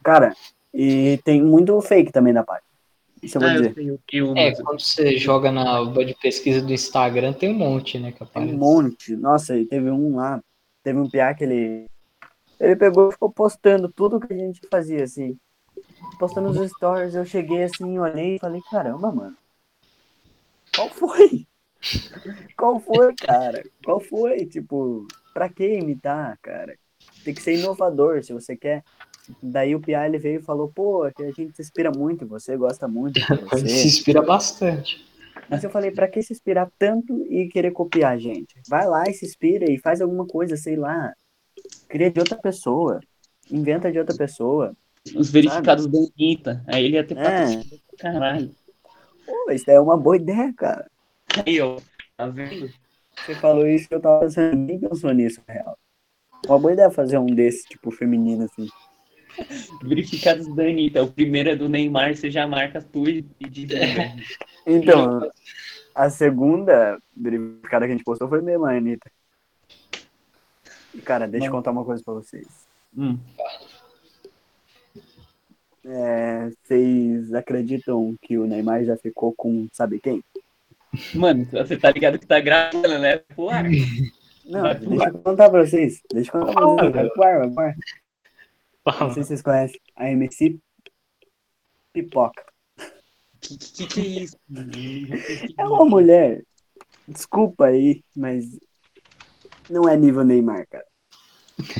Cara, 0.03 0.35
e 0.75 1.20
tem 1.25 1.42
muito 1.42 1.81
fake 1.81 2.11
também 2.11 2.33
da 2.33 2.42
página. 2.42 2.66
Isso 3.22 3.37
eu 3.37 3.40
vou 3.40 3.51
Ah, 3.51 3.55
eu 3.55 3.72
dizer. 3.72 4.22
o 4.25 4.37
É, 4.37 4.53
quando 4.53 4.81
você 4.81 5.16
joga 5.16 5.53
na 5.53 5.79
aba 5.79 6.05
de 6.05 6.14
pesquisa 6.14 6.61
do 6.61 6.72
Instagram, 6.72 7.33
tem 7.33 7.51
um 7.51 7.59
monte, 7.59 7.98
né, 7.98 8.11
que 8.11 8.18
Tem 8.18 8.27
aparece. 8.27 8.53
um 8.53 8.59
monte. 8.59 9.14
Nossa, 9.16 9.57
e 9.57 9.64
teve 9.64 9.90
um 9.90 10.16
lá, 10.16 10.42
teve 10.83 10.98
um 10.98 11.09
piá 11.09 11.33
que 11.33 11.44
ele. 11.44 11.87
Ele 12.59 12.77
pegou 12.77 13.09
e 13.09 13.12
ficou 13.12 13.31
postando 13.31 13.88
tudo 13.88 14.20
que 14.20 14.33
a 14.33 14.37
gente 14.37 14.61
fazia, 14.68 15.05
assim. 15.05 15.37
Postando 16.18 16.48
os 16.51 16.70
stories, 16.70 17.14
eu 17.14 17.25
cheguei 17.25 17.62
assim, 17.62 17.98
olhei 17.98 18.37
e 18.37 18.38
falei, 18.38 18.61
caramba, 18.70 19.12
mano. 19.12 19.37
Qual 20.75 20.88
foi? 20.88 21.46
Qual 22.56 22.78
foi, 22.80 23.14
cara? 23.14 23.62
Qual 23.84 24.00
foi? 24.00 24.46
Tipo, 24.46 25.06
pra 25.34 25.48
que 25.48 25.66
imitar, 25.78 26.38
cara? 26.40 26.76
Tem 27.24 27.34
que 27.34 27.42
ser 27.42 27.58
inovador 27.58 28.22
se 28.22 28.32
você 28.32 28.56
quer. 28.56 28.82
Daí 29.42 29.74
o 29.74 29.80
Piá 29.80 30.06
ele 30.06 30.18
veio 30.18 30.40
e 30.40 30.42
falou, 30.42 30.70
pô, 30.74 31.08
que 31.14 31.22
a 31.22 31.30
gente 31.30 31.54
se 31.54 31.62
inspira 31.62 31.90
muito, 31.90 32.24
em 32.24 32.28
você 32.28 32.56
gosta 32.56 32.88
muito 32.88 33.14
de 33.14 33.26
Se 33.26 33.66
você. 33.66 33.86
inspira 33.86 34.22
bastante. 34.22 35.04
Mas 35.48 35.62
eu 35.62 35.70
falei, 35.70 35.90
pra 35.90 36.08
que 36.08 36.22
se 36.22 36.32
inspirar 36.32 36.70
tanto 36.78 37.26
e 37.30 37.48
querer 37.48 37.72
copiar, 37.72 38.18
gente? 38.18 38.54
Vai 38.68 38.86
lá 38.86 39.04
e 39.08 39.14
se 39.14 39.26
inspira 39.26 39.70
e 39.70 39.78
faz 39.78 40.00
alguma 40.00 40.26
coisa, 40.26 40.56
sei 40.56 40.76
lá. 40.76 41.12
Cria 41.88 42.10
de 42.10 42.18
outra 42.18 42.36
pessoa. 42.36 43.00
Inventa 43.50 43.90
de 43.92 43.98
outra 43.98 44.16
pessoa. 44.16 44.74
Os 45.14 45.30
verificados 45.30 45.86
da 45.86 45.98
Anitta. 45.98 46.64
Aí 46.66 46.84
ele 46.84 46.94
ia 46.94 47.04
ter 47.04 47.16
É. 47.18 47.62
caralho. 47.98 48.50
Pô, 49.26 49.50
isso 49.50 49.70
é 49.70 49.78
uma 49.80 49.96
boa 49.96 50.16
ideia, 50.16 50.52
cara. 50.56 50.90
Aí, 51.46 51.60
ó. 51.60 51.78
Tá 52.16 52.26
vendo? 52.26 52.70
Você 53.16 53.34
falou 53.34 53.66
isso 53.66 53.88
que 53.88 53.94
eu 53.94 54.00
tava 54.00 54.20
pensando, 54.20 54.56
nem 54.56 54.78
pensou 54.78 55.12
nisso, 55.12 55.40
na 55.46 55.54
real. 55.54 55.78
Uma 56.46 56.58
boa 56.58 56.72
ideia 56.72 56.90
fazer 56.90 57.18
um 57.18 57.26
desse, 57.26 57.68
tipo, 57.68 57.90
feminino, 57.90 58.44
assim. 58.44 58.68
Verificados 59.82 60.46
da 60.54 60.64
Anitta. 60.64 61.02
O 61.02 61.12
primeiro 61.12 61.50
é 61.50 61.56
do 61.56 61.68
Neymar, 61.68 62.14
você 62.14 62.30
já 62.30 62.46
marca 62.46 62.82
tu 62.82 63.08
e 63.08 63.24
e 63.40 63.48
divulga. 63.48 64.14
Então, 64.66 65.30
a 65.94 66.10
segunda 66.10 66.98
verificada 67.16 67.86
que 67.86 67.92
a 67.92 67.96
gente 67.96 68.04
postou 68.04 68.28
foi 68.28 68.42
mesmo, 68.42 68.64
a 68.64 68.72
Anitta. 68.76 69.10
E, 70.94 71.00
cara, 71.00 71.26
deixa 71.26 71.46
eu 71.46 71.50
Não. 71.50 71.58
contar 71.58 71.70
uma 71.70 71.84
coisa 71.84 72.02
pra 72.04 72.14
vocês. 72.14 72.46
Hum. 72.96 73.18
É, 75.84 76.50
vocês 76.50 77.34
acreditam 77.34 78.14
que 78.22 78.38
o 78.38 78.46
Neymar 78.46 78.84
já 78.84 78.96
ficou 78.96 79.32
com 79.36 79.66
sabe 79.72 79.98
quem? 79.98 80.22
Mano, 81.14 81.46
você 81.50 81.76
tá 81.76 81.90
ligado 81.90 82.18
que 82.18 82.26
tá 82.26 82.40
gravando, 82.40 82.98
né? 82.98 83.18
Pô, 83.35 83.50
Não, 84.44 84.62
Vai 84.62 84.74
deixa 84.74 85.09
eu 85.09 85.18
contar 85.20 85.50
pra 85.50 85.64
vocês. 85.64 86.02
Deixa 86.12 86.37
eu 86.37 86.40
contar 86.40 86.52
pra 86.52 86.66
vocês. 86.66 86.92
Vai 86.92 87.09
pro 87.11 87.22
ar, 87.22 87.38
vai 87.38 87.50
pro 87.50 88.92
ar. 88.92 89.00
Não 89.00 89.14
sei 89.14 89.22
se 89.22 89.28
vocês 89.28 89.42
conhecem. 89.42 89.81
A 89.96 90.11
MC 90.11 90.59
Pipoca. 91.92 92.44
Que, 93.40 93.57
que, 93.57 93.87
que 93.87 94.00
é 94.00 94.05
isso? 94.05 94.37
É 95.59 95.64
uma 95.64 95.85
mulher. 95.85 96.42
Desculpa 97.07 97.66
aí, 97.66 98.02
mas 98.16 98.59
não 99.68 99.88
é 99.88 99.96
nível 99.96 100.24
Neymar, 100.24 100.66
cara. 100.68 100.87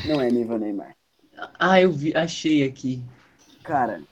Não 0.07 0.21
é 0.21 0.31
nível 0.31 0.59
Neymar. 0.59 0.97
Ah, 1.59 1.81
eu 1.81 1.93
vi, 1.93 2.15
achei 2.15 2.65
aqui. 2.65 3.03
Cara, 3.63 4.03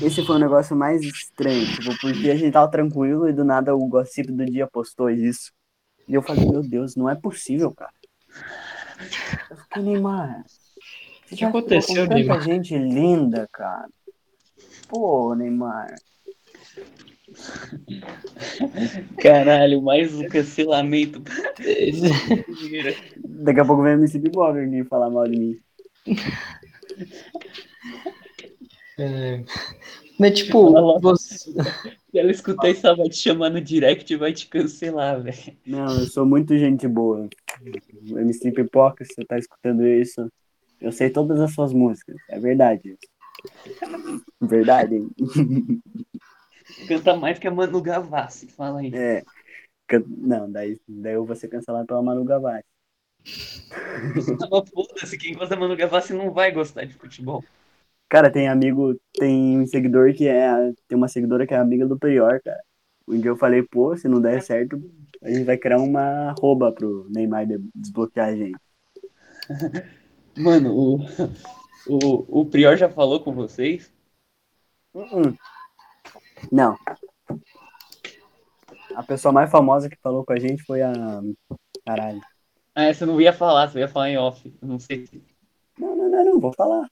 esse 0.00 0.24
foi 0.24 0.36
o 0.36 0.38
negócio 0.38 0.74
mais 0.76 1.00
estranho. 1.02 1.66
Tipo, 1.66 1.96
porque 2.00 2.30
a 2.30 2.36
gente 2.36 2.52
tava 2.52 2.70
tranquilo 2.70 3.28
e 3.28 3.32
do 3.32 3.44
nada 3.44 3.74
o 3.74 3.86
gossip 3.86 4.32
do 4.32 4.44
dia 4.44 4.66
postou 4.66 5.08
isso. 5.10 5.52
E 6.08 6.14
eu 6.14 6.22
falei, 6.22 6.44
meu 6.44 6.62
Deus, 6.62 6.96
não 6.96 7.08
é 7.08 7.14
possível, 7.14 7.72
cara. 7.72 7.92
Eu 9.50 9.56
fiquei, 9.56 9.82
Neymar. 9.82 10.44
Você 11.26 11.36
que 11.36 11.44
aconteceu, 11.44 12.02
com 12.02 12.02
tanta 12.02 12.14
Neymar? 12.14 12.42
gente 12.42 12.76
linda, 12.76 13.48
cara. 13.52 13.88
Pô, 14.88 15.34
Neymar. 15.34 15.94
Caralho, 19.20 19.80
mais 19.80 20.14
um 20.14 20.26
cancelamento. 20.28 21.22
Daqui 23.24 23.60
a 23.60 23.64
pouco 23.64 23.82
vem 23.82 23.92
a 23.92 23.94
MC 23.96 24.18
Biboga 24.18 24.62
aqui 24.62 24.84
falar 24.84 25.10
mal 25.10 25.28
de 25.28 25.38
mim. 25.38 25.60
É. 28.98 29.44
Mas, 30.18 30.38
tipo, 30.38 30.72
Fala. 30.72 31.00
você... 31.00 31.36
Se 31.38 31.52
ela 32.14 32.30
escutar 32.30 32.68
isso, 32.70 32.86
ela 32.86 32.96
vai 32.96 33.08
te 33.08 33.16
chamar 33.16 33.50
no 33.50 33.60
direct 33.60 34.12
e 34.12 34.16
vai 34.16 34.32
te 34.32 34.46
cancelar, 34.46 35.22
velho. 35.22 35.56
Não, 35.66 35.98
eu 35.98 36.06
sou 36.06 36.26
muito 36.26 36.56
gente 36.56 36.86
boa. 36.86 37.28
MC 38.08 38.52
Pipoca, 38.52 39.04
se 39.04 39.14
você 39.14 39.24
tá 39.24 39.38
escutando 39.38 39.86
isso, 39.86 40.30
eu 40.80 40.92
sei 40.92 41.10
todas 41.10 41.40
as 41.40 41.52
suas 41.54 41.72
músicas. 41.72 42.16
É 42.28 42.38
verdade. 42.38 42.90
isso. 42.90 43.12
Verdade, 44.40 44.96
hein? 44.96 45.10
Canta 46.88 47.16
mais 47.16 47.38
que 47.38 47.48
a 47.48 47.50
Manu 47.50 47.80
Gavassi. 47.80 48.46
Fala 48.48 48.80
aí. 48.80 48.92
É. 48.94 49.22
Can- 49.86 50.04
Não, 50.06 50.50
daí, 50.50 50.80
daí 50.86 51.14
eu 51.14 51.24
vou 51.24 51.36
ser 51.36 51.48
cancelado 51.48 51.86
pela 51.86 52.02
Manu 52.02 52.24
Gavassi. 52.24 52.64
Mas 54.14 54.70
foda-se, 54.70 55.18
quem 55.18 55.34
gosta 55.34 55.54
da 55.54 55.60
Manu 55.60 55.76
Gavassi 55.76 56.12
não 56.12 56.30
vai 56.30 56.50
gostar 56.50 56.84
de 56.84 56.94
futebol. 56.94 57.44
Cara, 58.12 58.30
tem 58.30 58.46
amigo, 58.46 58.94
tem 59.14 59.58
um 59.58 59.66
seguidor 59.66 60.12
que 60.12 60.28
é. 60.28 60.52
Tem 60.86 60.98
uma 60.98 61.08
seguidora 61.08 61.46
que 61.46 61.54
é 61.54 61.56
amiga 61.56 61.86
do 61.88 61.98
Prior, 61.98 62.42
cara. 62.42 62.62
Um 63.08 63.18
dia 63.18 63.30
eu 63.30 63.38
falei, 63.38 63.62
pô, 63.62 63.96
se 63.96 64.06
não 64.06 64.20
der 64.20 64.42
certo, 64.42 64.78
a 65.22 65.30
gente 65.30 65.44
vai 65.44 65.56
criar 65.56 65.78
uma 65.78 66.28
arroba 66.28 66.70
pro 66.70 67.08
Neymar 67.08 67.46
de- 67.46 67.66
desbloquear 67.74 68.28
a 68.28 68.36
gente. 68.36 68.58
Mano, 70.36 70.76
o, 70.76 70.98
o, 71.88 72.40
o 72.42 72.44
Prior 72.44 72.76
já 72.76 72.86
falou 72.86 73.18
com 73.18 73.32
vocês? 73.32 73.90
Uh-uh. 74.92 75.34
Não. 76.52 76.76
A 78.94 79.02
pessoa 79.04 79.32
mais 79.32 79.50
famosa 79.50 79.88
que 79.88 79.96
falou 80.02 80.22
com 80.22 80.34
a 80.34 80.38
gente 80.38 80.62
foi 80.64 80.82
a. 80.82 80.92
Caralho. 81.86 82.20
Ah, 82.74 82.84
essa 82.84 83.04
eu 83.04 83.08
não 83.08 83.18
ia 83.18 83.32
falar, 83.32 83.68
você 83.68 83.78
ia 83.78 83.88
falar 83.88 84.10
em 84.10 84.18
off. 84.18 84.54
Não 84.60 84.78
sei 84.78 85.06
se. 85.06 85.24
Não, 85.78 85.96
não, 85.96 86.10
não, 86.10 86.24
não, 86.26 86.38
vou 86.40 86.52
falar. 86.52 86.86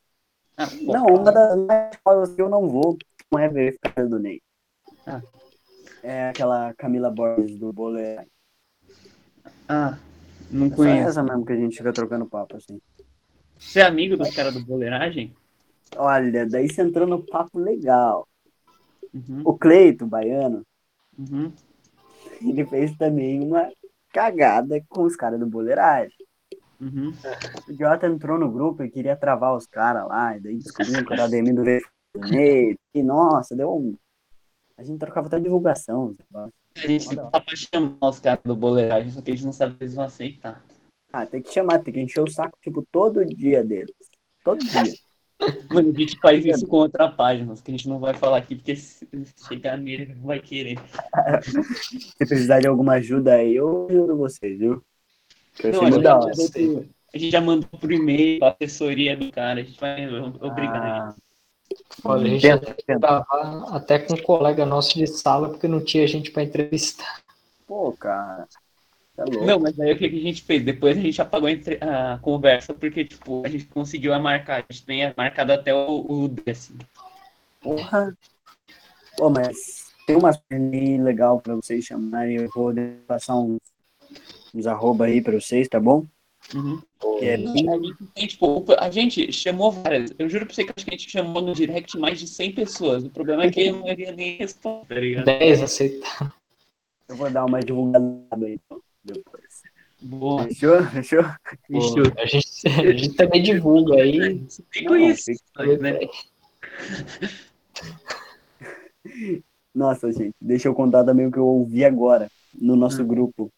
Ah, 0.56 0.68
Não, 0.82 1.06
uma 1.06 1.32
das 1.32 1.56
mais 1.66 1.96
famosas 2.04 2.34
que 2.34 2.42
eu 2.42 2.48
não 2.48 2.68
vou 2.68 2.96
não 3.32 3.38
é 3.40 3.48
verificada 3.48 4.08
do 4.08 4.18
Ney. 4.18 4.40
Ah. 5.06 5.22
É 6.02 6.28
aquela 6.28 6.74
Camila 6.74 7.10
Borges 7.10 7.58
do 7.58 7.72
Bolé. 7.72 8.26
ah, 9.68 9.98
não 10.50 10.70
Só 10.70 10.76
conheço. 10.76 11.08
essa 11.08 11.22
mesmo 11.22 11.44
que 11.44 11.52
a 11.52 11.56
gente 11.56 11.76
fica 11.76 11.92
trocando 11.92 12.28
papo, 12.28 12.56
assim. 12.56 12.80
Você 13.58 13.80
é 13.80 13.84
amigo 13.84 14.16
dos 14.16 14.30
caras 14.34 14.54
do 14.54 14.64
Boleiragem? 14.64 15.32
Olha, 15.96 16.48
daí 16.48 16.68
você 16.68 16.82
entrou 16.82 17.06
no 17.06 17.24
papo 17.24 17.58
legal. 17.58 18.26
Uhum, 19.14 19.42
O 19.44 19.58
Cleito, 19.58 20.06
baiano, 20.06 20.64
uhum. 21.18 21.52
ele 22.42 22.64
fez 22.66 22.96
também 22.96 23.40
uma 23.42 23.70
cagada 24.12 24.82
com 24.88 25.02
os 25.04 25.16
caras 25.16 25.40
do 25.40 25.46
Boleiragem. 25.46 26.19
Uhum. 26.80 27.12
O 27.68 27.72
idiota 27.72 28.06
entrou 28.06 28.38
no 28.38 28.50
grupo 28.50 28.82
e 28.82 28.90
queria 28.90 29.16
travar 29.16 29.54
os 29.54 29.66
caras 29.66 30.08
lá, 30.08 30.36
e 30.36 30.40
daí 30.40 30.56
descobriu 30.56 31.04
que 31.04 31.12
era 31.12 31.24
Ademir 31.24 31.54
do 31.54 31.62
Ney. 31.62 32.76
E 32.94 33.02
nossa, 33.02 33.54
deu 33.54 33.76
um. 33.76 33.96
A 34.78 34.82
gente 34.82 34.98
trocava 34.98 35.26
até 35.26 35.38
divulgação. 35.38 36.16
sabe? 36.32 36.52
A 36.76 36.86
gente 36.86 37.14
tá 37.14 37.40
pra 37.40 37.56
chamar 37.56 38.08
os 38.08 38.20
caras 38.20 38.42
do 38.44 38.56
Boleiragem, 38.56 39.10
só 39.10 39.20
que 39.20 39.30
a 39.30 39.34
gente 39.34 39.44
não 39.44 39.52
sabe 39.52 39.74
se 39.74 39.82
eles 39.82 39.94
vão 39.94 40.04
aceitar. 40.04 40.64
Ah, 41.12 41.26
tem 41.26 41.42
que 41.42 41.52
chamar, 41.52 41.80
tem 41.80 41.92
que 41.92 42.00
encher 42.00 42.22
o 42.22 42.30
saco, 42.30 42.56
tipo, 42.62 42.86
todo 42.90 43.24
dia 43.24 43.62
deles. 43.62 43.94
Todo 44.42 44.64
dia. 44.64 44.82
Mano, 45.70 45.90
a 45.90 45.98
gente 45.98 46.18
faz 46.20 46.44
isso 46.44 46.66
com 46.66 46.76
outra 46.76 47.10
página, 47.10 47.54
que 47.54 47.70
a 47.70 47.76
gente 47.76 47.88
não 47.88 47.98
vai 47.98 48.14
falar 48.14 48.38
aqui, 48.38 48.54
porque 48.54 48.76
se 48.76 49.06
chegar 49.48 49.76
nele, 49.76 50.02
ele 50.02 50.14
não 50.14 50.26
vai 50.26 50.38
querer. 50.38 50.78
Se 51.82 52.26
precisar 52.26 52.60
de 52.60 52.68
alguma 52.68 52.94
ajuda 52.94 53.34
aí, 53.34 53.56
eu 53.56 53.86
ajudo 53.88 54.16
vocês, 54.16 54.58
viu? 54.58 54.82
Que 55.61 55.68
Não, 55.70 55.83
a, 55.83 55.90
gente 55.90 56.03
já 56.03 56.14
mandou- 56.14 56.87
a 57.12 57.18
gente 57.18 57.31
já 57.31 57.40
mandou 57.40 57.68
por 57.79 57.92
e-mail 57.92 58.38
pra 58.38 58.57
assessoria 58.59 59.16
do 59.16 59.31
cara, 59.31 59.61
a 59.61 59.62
gente 59.62 59.79
vai 59.79 60.09
obrigar 60.09 60.77
ele. 60.77 61.14
Ah, 61.14 61.14
Olha, 62.05 62.25
a 62.25 62.29
gente 62.29 62.42
tenta, 62.42 62.75
tenta. 62.87 62.99
gravar 62.99 63.77
até 63.77 63.99
com 63.99 64.14
um 64.14 64.23
colega 64.23 64.64
nosso 64.64 64.99
de 64.99 65.07
sala, 65.07 65.51
porque 65.51 65.68
não 65.68 65.85
tinha 65.85 66.07
gente 66.07 66.31
pra 66.31 66.42
entrevistar. 66.42 67.20
Pô, 67.66 67.92
cara. 67.92 68.49
Tá 69.16 69.25
louco. 69.25 69.44
Não, 69.44 69.61
mas 69.61 69.79
aí 69.79 69.92
o 69.92 69.99
que 69.99 70.07
a 70.07 70.09
gente 70.09 70.42
fez? 70.42 70.64
Depois 70.64 70.96
a 70.96 71.01
gente 71.01 71.20
apagou 71.20 71.49
a 71.49 72.14
a 72.14 72.18
conversa, 72.18 72.73
porque, 72.73 73.05
tipo, 73.05 73.42
a 73.44 73.49
gente 73.49 73.66
conseguiu 73.66 74.14
a 74.14 74.18
marcar. 74.18 74.64
A 74.68 74.73
gente 74.73 74.85
tem 74.85 75.12
marcado 75.16 75.53
até 75.53 75.75
o, 75.75 76.01
o 76.01 76.35
assim. 76.51 76.77
Porra. 77.61 78.16
Pô, 79.16 79.29
mas 79.29 79.92
tem 80.07 80.16
uma 80.16 80.31
aí 80.51 80.99
legal 80.99 81.40
pra 81.40 81.55
vocês 81.55 81.85
chamarem. 81.85 82.37
Eu 82.37 82.49
vou 82.55 82.73
passar 83.07 83.37
uns, 83.37 83.61
uns 84.54 84.66
arroba 84.66 85.06
aí 85.06 85.20
pra 85.20 85.38
vocês, 85.38 85.68
tá 85.68 85.78
bom? 85.80 86.06
Uhum. 86.54 86.80
É 87.20 87.34
A 87.34 87.38
gente, 87.38 87.94
tem, 88.14 88.26
tipo, 88.26 88.64
a 88.78 88.90
gente 88.90 89.32
chamou 89.32 89.70
várias. 89.70 90.12
Eu 90.18 90.28
juro 90.28 90.46
pra 90.46 90.54
você 90.54 90.64
que 90.64 90.72
acho 90.74 90.84
que 90.86 90.94
a 90.94 90.96
gente 90.96 91.10
chamou 91.10 91.42
no 91.42 91.54
direct 91.54 91.98
mais 91.98 92.18
de 92.18 92.26
100 92.26 92.52
pessoas. 92.54 93.04
O 93.04 93.10
problema 93.10 93.44
é 93.44 93.50
que 93.50 93.68
a 93.68 93.72
maioria 93.72 94.12
nem 94.12 94.36
responde, 94.36 94.86
tá 94.88 94.94
ligado? 94.94 95.24
10 95.26 95.62
aceitar. 95.62 96.34
Eu 97.08 97.16
vou 97.16 97.30
dar 97.30 97.44
uma 97.44 97.60
divulgada 97.60 98.06
aí, 98.42 98.54
então, 98.64 98.80
depois. 99.04 99.62
Boa. 100.00 100.44
Fechou? 100.44 100.82
Fechou? 100.86 101.24
Fechou. 101.66 102.12
A 102.16 102.24
gente, 102.26 102.48
a 102.66 102.96
gente 102.96 103.14
também 103.14 103.42
divulga 103.42 103.96
aí. 103.96 104.38
Você 104.48 104.62
tem 104.72 104.84
Não, 104.84 104.92
conhecido, 104.92 105.40
né? 105.80 105.98
Nossa, 109.74 110.10
gente, 110.12 110.34
deixa 110.40 110.68
eu 110.68 110.74
contar 110.74 111.04
também 111.04 111.26
o 111.26 111.32
que 111.32 111.38
eu 111.38 111.46
ouvi 111.46 111.84
agora 111.84 112.28
no 112.54 112.74
nosso 112.76 113.02
Hum. 113.02 113.06
grupo. 113.06 113.50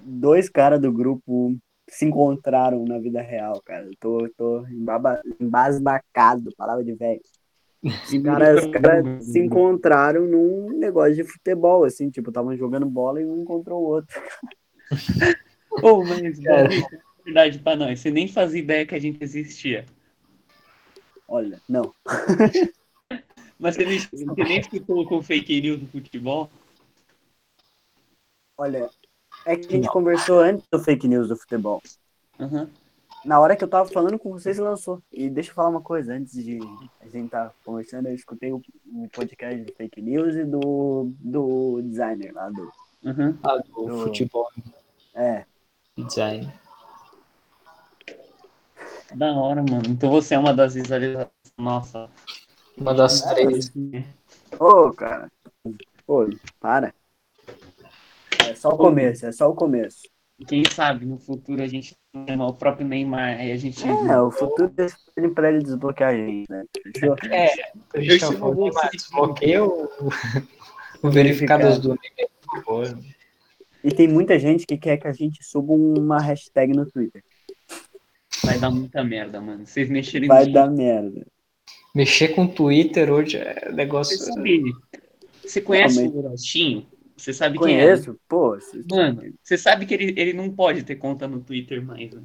Dois 0.00 0.48
caras 0.48 0.80
do 0.80 0.92
grupo 0.92 1.56
se 1.88 2.04
encontraram 2.04 2.84
na 2.84 2.98
vida 2.98 3.20
real, 3.20 3.60
cara. 3.62 3.86
Eu 3.86 3.92
tô, 3.98 4.28
tô 4.36 4.66
embaba- 4.66 5.22
embasbacado, 5.40 6.54
palavra 6.56 6.84
de 6.84 6.94
velho. 6.94 7.20
Os 7.82 7.82
caras 8.22 8.64
os 8.64 8.70
caras 8.70 9.24
se 9.24 9.38
encontraram 9.38 10.26
num 10.26 10.70
negócio 10.78 11.14
de 11.14 11.24
futebol, 11.24 11.84
assim, 11.84 12.10
tipo, 12.10 12.30
estavam 12.30 12.56
jogando 12.56 12.86
bola 12.86 13.20
e 13.20 13.24
um 13.24 13.42
encontrou 13.42 13.80
o 13.82 13.86
outro. 13.86 14.20
Ô, 15.82 16.04
mas, 16.04 16.38
Cara. 16.44 16.68
Verdade 17.24 17.58
pra 17.58 17.76
nós, 17.76 18.00
você 18.00 18.10
nem 18.10 18.26
fazia 18.26 18.60
ideia 18.60 18.86
que 18.86 18.94
a 18.94 18.98
gente 18.98 19.22
existia. 19.22 19.84
Olha, 21.28 21.60
não. 21.68 21.92
Mas 23.58 23.76
você 23.76 23.84
nem, 23.84 23.98
você 23.98 24.44
nem 24.44 24.60
escutou 24.60 25.06
com 25.06 25.22
fake 25.22 25.60
news 25.60 25.80
do 25.80 25.86
futebol? 25.88 26.50
Olha, 28.56 28.88
é 29.52 29.56
que 29.56 29.66
a 29.68 29.70
gente 29.70 29.88
conversou 29.88 30.40
antes 30.40 30.66
do 30.70 30.78
fake 30.78 31.08
news 31.08 31.28
do 31.28 31.36
futebol. 31.36 31.82
Aham. 32.38 32.68
Na 33.24 33.40
hora 33.40 33.56
que 33.56 33.64
eu 33.64 33.68
tava 33.68 33.88
falando 33.88 34.18
com 34.18 34.30
vocês, 34.30 34.58
lançou. 34.58 35.02
E 35.12 35.28
deixa 35.28 35.50
eu 35.50 35.54
falar 35.54 35.70
uma 35.70 35.80
coisa, 35.80 36.14
antes 36.14 36.32
de 36.34 36.58
a 37.00 37.08
gente 37.08 37.30
tá 37.30 37.52
conversando, 37.64 38.06
eu 38.08 38.14
escutei 38.14 38.52
o, 38.52 38.62
o 38.86 39.08
podcast 39.12 39.60
do 39.64 39.72
fake 39.74 40.00
news 40.00 40.36
e 40.36 40.44
do, 40.44 41.10
do 41.18 41.82
designer 41.82 42.32
lá 42.32 42.48
do. 42.48 42.70
Aham. 43.04 43.36
Ah, 43.42 43.56
do 43.56 43.86
Do- 43.86 43.98
futebol 44.04 44.48
É, 45.14 45.44
design. 45.96 46.52
Da 49.14 49.32
hora, 49.32 49.62
mano. 49.62 49.82
Então 49.88 50.10
você 50.10 50.34
é 50.34 50.38
uma 50.38 50.54
das 50.54 50.74
visualizações. 50.74 51.30
Nossa. 51.56 52.08
Uma 52.76 52.94
das 52.94 53.22
três. 53.22 53.72
Ô, 54.60 54.92
cara. 54.92 55.30
Ô, 56.06 56.26
para. 56.60 56.94
É 58.50 58.54
só 58.54 58.68
o 58.70 58.76
começo, 58.76 59.26
é 59.26 59.32
só 59.32 59.50
o 59.50 59.54
começo. 59.54 60.02
Quem 60.46 60.62
sabe 60.64 61.04
no 61.04 61.18
futuro 61.18 61.62
a 61.62 61.66
gente 61.66 61.96
chama 62.28 62.46
o 62.46 62.54
próprio 62.54 62.86
Neymar, 62.86 63.38
aí 63.40 63.50
a 63.50 63.56
gente. 63.56 63.82
É, 63.84 64.20
o 64.20 64.30
futuro 64.30 64.72
é 64.78 64.86
pedir 65.14 65.34
pra 65.34 65.50
ele 65.50 65.64
desbloquear 65.64 66.10
a 66.10 66.16
gente, 66.16 66.46
né? 66.48 66.64
É, 67.30 67.48
mas 67.92 68.04
de- 68.06 68.90
desbloqueia 68.92 69.64
o, 69.64 69.88
o 71.02 71.10
verificados 71.10 71.80
do 71.80 71.98
favor. 72.46 72.96
E 73.82 73.90
tem 73.90 74.06
muita 74.06 74.38
gente 74.38 74.64
que 74.64 74.76
quer 74.76 74.96
que 74.96 75.08
a 75.08 75.12
gente 75.12 75.44
suba 75.44 75.72
uma 75.72 76.20
hashtag 76.20 76.72
no 76.72 76.86
Twitter. 76.86 77.22
Vai 78.44 78.58
dar 78.58 78.70
muita 78.70 79.02
merda, 79.02 79.40
mano. 79.40 79.66
Vocês 79.66 79.88
mexerem 79.88 80.28
Vai 80.28 80.50
dar 80.50 80.70
merda. 80.70 81.26
Mexer 81.94 82.28
com 82.28 82.44
o 82.44 82.48
Twitter 82.48 83.10
hoje 83.10 83.38
é 83.38 83.72
negócio. 83.72 84.16
Você 84.16 84.32
sabe. 84.32 84.72
Você 85.44 85.60
conhece 85.60 85.96
Realmente. 85.96 86.16
o 86.16 86.26
Orochinho? 86.26 86.86
Você 87.18 87.32
sabe 87.34 87.58
quem 87.58 87.74
é? 87.74 87.78
né? 87.78 87.84
Conheço? 87.92 88.20
Pô, 88.28 88.50
vocês- 88.54 88.84
Mano, 88.90 89.22
você 89.42 89.58
sabe 89.58 89.84
que 89.86 89.92
ele, 89.94 90.14
ele 90.18 90.32
não 90.32 90.50
pode 90.50 90.84
ter 90.84 90.96
conta 90.96 91.26
no 91.26 91.40
Twitter 91.40 91.84
mais, 91.84 92.12
né? 92.12 92.22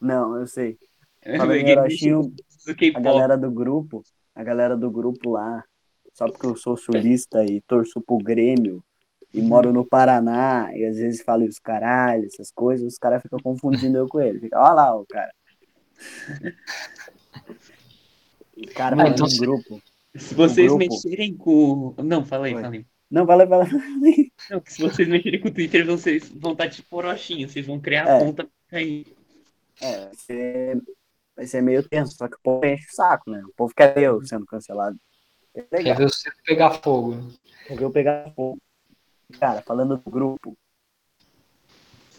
não, 0.00 0.36
eu 0.38 0.46
sei. 0.46 0.78
Mexe 1.24 2.10
do 2.10 2.36
a 2.94 3.00
galera 3.00 3.36
do 3.38 3.50
grupo, 3.50 4.02
a 4.34 4.44
galera 4.44 4.76
do 4.76 4.90
grupo 4.90 5.30
lá, 5.30 5.64
só 6.12 6.26
porque 6.30 6.44
eu 6.46 6.54
sou 6.56 6.76
sulista 6.76 7.42
e 7.44 7.60
torço 7.62 8.00
pro 8.02 8.18
Grêmio 8.18 8.84
e 9.32 9.40
moro 9.40 9.72
no 9.72 9.84
Paraná 9.84 10.70
e 10.76 10.84
às 10.84 10.96
vezes 10.98 11.22
falo 11.22 11.44
os 11.46 11.58
caralho, 11.58 12.26
essas 12.26 12.50
coisas, 12.52 12.92
os 12.92 12.98
caras 12.98 13.22
ficam 13.22 13.38
confundindo 13.42 13.96
eu 13.98 14.06
com 14.06 14.20
ele. 14.20 14.40
Fica, 14.40 14.60
olha 14.60 14.72
lá 14.74 14.94
o 14.96 15.06
cara. 15.06 15.32
O 18.56 18.74
cara 18.74 18.94
Mas 18.96 19.12
então 19.12 19.24
no 19.26 19.30
você- 19.30 19.38
grupo. 19.38 19.82
Se 20.16 20.34
vocês 20.34 20.68
grupo- 20.68 20.78
mexerem 20.78 21.34
com. 21.36 21.94
Não, 22.04 22.24
fala 22.24 22.46
aí, 22.46 22.54
Oi. 22.54 22.86
Não, 23.14 23.24
vai 23.24 23.36
lá, 23.36 23.44
vai 23.44 23.58
lá. 23.60 23.66
Não, 24.50 24.60
que 24.60 24.72
se 24.72 24.82
vocês 24.82 25.06
mexerem 25.06 25.40
com 25.40 25.46
o 25.48 25.52
Twitter, 25.54 25.86
vocês 25.86 26.28
vão 26.30 26.50
estar 26.52 26.68
tipo 26.68 26.96
Orochinho. 26.96 27.48
Vocês 27.48 27.64
vão 27.64 27.78
criar 27.80 28.08
É. 28.08 28.16
a 28.16 28.18
conta 28.20 28.48
aí. 28.72 29.06
É, 29.80 30.06
vai 30.06 30.14
ser, 30.14 30.82
vai 31.36 31.46
ser 31.46 31.62
meio 31.62 31.88
tenso, 31.88 32.16
só 32.16 32.26
que 32.28 32.34
o 32.36 32.40
povo 32.42 32.66
enche 32.66 32.86
o 32.90 32.94
saco, 32.94 33.30
né? 33.30 33.40
O 33.44 33.52
povo 33.54 33.72
quer 33.74 33.94
ver 33.94 34.02
eu 34.04 34.24
sendo 34.26 34.44
cancelado. 34.46 34.98
É 35.54 35.62
Quer 35.62 35.96
ver 35.96 36.08
você 36.10 36.28
pegar 36.44 36.70
fogo. 36.82 37.16
quer 37.68 37.76
ver 37.78 37.84
eu 37.84 37.90
pegar 37.92 38.32
fogo. 38.34 38.58
Cara, 39.38 39.62
falando 39.62 39.96
do 39.96 40.10
grupo, 40.10 40.56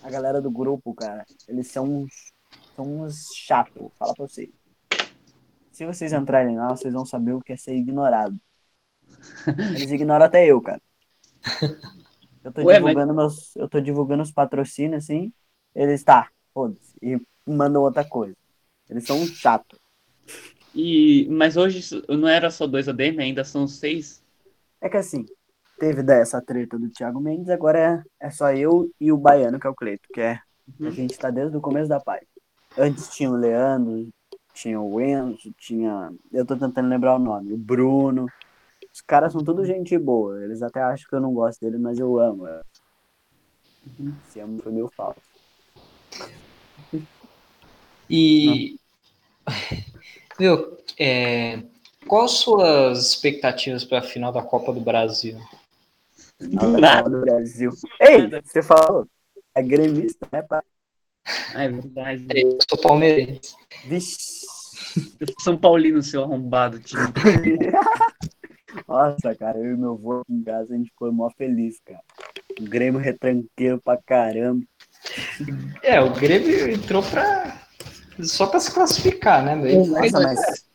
a 0.01 0.09
galera 0.09 0.41
do 0.41 0.49
grupo, 0.49 0.93
cara, 0.93 1.25
eles 1.47 1.67
são 1.67 1.83
uns, 2.03 2.31
são 2.75 3.01
uns 3.01 3.25
chatos, 3.35 3.91
fala 3.97 4.13
pra 4.13 4.27
vocês. 4.27 4.49
Se 5.71 5.85
vocês 5.85 6.13
entrarem 6.13 6.55
lá, 6.55 6.69
vocês 6.69 6.93
vão 6.93 7.05
saber 7.05 7.33
o 7.33 7.41
que 7.41 7.51
é 7.51 7.57
ser 7.57 7.75
ignorado. 7.75 8.39
Eles 9.75 9.91
ignoram 9.91 10.25
até 10.25 10.45
eu, 10.45 10.61
cara. 10.61 10.81
Eu 12.43 12.51
tô 12.51 12.61
Ué, 12.61 12.79
mas- 12.79 12.93
divulgando 12.93 13.13
meus, 13.13 13.55
eu 13.55 13.67
tô 13.67 13.79
divulgando 13.79 14.21
os 14.21 14.31
patrocínios 14.31 15.03
assim, 15.03 15.33
eles 15.73 16.03
tá, 16.03 16.29
foda-se, 16.53 16.95
e 17.01 17.19
mandam 17.45 17.81
outra 17.81 18.03
coisa. 18.07 18.35
Eles 18.87 19.03
são 19.05 19.19
um 19.19 19.25
chato. 19.25 19.79
E... 20.73 21.27
Mas 21.29 21.57
hoje 21.57 21.81
não 22.07 22.27
era 22.27 22.51
só 22.51 22.67
dois 22.67 22.87
ADM, 22.87 23.19
ainda 23.19 23.43
são 23.43 23.67
seis. 23.67 24.23
É 24.79 24.87
que 24.87 24.97
assim, 24.97 25.25
teve 25.79 26.03
dessa 26.03 26.39
treta 26.41 26.77
do 26.77 26.89
Thiago 26.89 27.19
Mendes, 27.19 27.49
agora 27.49 28.05
é, 28.21 28.27
é 28.27 28.29
só 28.29 28.51
eu 28.51 28.91
e 28.99 29.11
o 29.11 29.17
Baiano, 29.17 29.59
que 29.59 29.65
é 29.65 29.69
o 29.69 29.75
Cleito, 29.75 30.07
que 30.13 30.21
é. 30.21 30.39
Uhum. 30.79 30.87
A 30.87 30.91
gente 30.91 31.17
tá 31.17 31.31
desde 31.31 31.57
o 31.57 31.61
começo 31.61 31.89
da 31.89 31.99
página. 31.99 32.27
Antes 32.77 33.09
tinha 33.09 33.31
o 33.31 33.35
Leandro, 33.35 34.07
tinha 34.53 34.79
o 34.79 35.01
Enzo, 35.01 35.51
tinha. 35.57 36.11
Eu 36.31 36.45
tô 36.45 36.55
tentando 36.55 36.89
lembrar 36.89 37.15
o 37.15 37.19
nome, 37.19 37.53
o 37.53 37.57
Bruno. 37.57 38.27
Os 38.95 39.01
caras 39.01 39.33
são 39.33 39.43
tudo 39.43 39.65
gente 39.65 39.97
boa. 39.97 40.41
Eles 40.41 40.61
até 40.61 40.81
acham 40.81 41.05
que 41.09 41.13
eu 41.13 41.19
não 41.19 41.33
gosto 41.33 41.59
dele, 41.59 41.77
mas 41.77 41.99
eu 41.99 42.17
amo. 42.17 42.45
Uhum. 43.99 44.15
Esse 44.25 44.39
amo 44.39 44.61
foi 44.63 44.71
meio 44.71 44.89
falso. 44.95 45.19
E. 48.09 48.79
Viu, 50.39 50.77
é, 50.97 51.61
quais 52.07 52.31
suas 52.31 53.07
expectativas 53.07 53.83
para 53.83 53.99
a 53.99 54.01
final 54.01 54.31
da 54.31 54.41
Copa 54.41 54.71
do 54.71 54.79
Brasil? 54.79 55.37
Nada. 56.39 57.03
Copa 57.03 57.09
do 57.09 57.21
Brasil. 57.21 57.71
Ei, 57.99 58.29
você 58.29 58.63
falou. 58.63 59.05
É 59.53 59.61
gremista, 59.61 60.25
né, 60.31 60.41
pai? 60.41 60.61
Ah, 61.53 61.63
é 61.63 61.67
verdade. 61.67 62.27
Eu 62.29 62.57
sou 62.69 62.79
palmeirense. 62.81 63.57
Vixe. 63.87 64.45
Eu 65.19 65.27
sou 65.27 65.41
São 65.41 65.57
Paulino, 65.57 66.01
seu 66.01 66.23
arrombado, 66.23 66.79
tio. 66.79 66.97
Nossa, 68.87 69.35
cara, 69.35 69.57
eu 69.57 69.73
e 69.73 69.77
meu 69.77 69.93
avô 69.93 70.21
aqui 70.21 70.33
em 70.33 70.43
casa, 70.43 70.73
a 70.73 70.77
gente 70.77 70.89
ficou 70.89 71.11
mó 71.11 71.29
feliz, 71.37 71.79
cara. 71.85 72.01
O 72.59 72.63
Grêmio 72.63 72.99
retranqueiro 72.99 73.81
pra 73.81 73.97
caramba. 73.97 74.63
É, 75.83 75.99
o 76.01 76.13
Grêmio 76.13 76.69
entrou 76.69 77.03
pra. 77.03 77.61
Só 78.21 78.47
pra 78.47 78.59
se 78.59 78.73
classificar, 78.73 79.43
né? 79.43 79.55
Nossa, 79.55 80.19
mas 80.21 80.65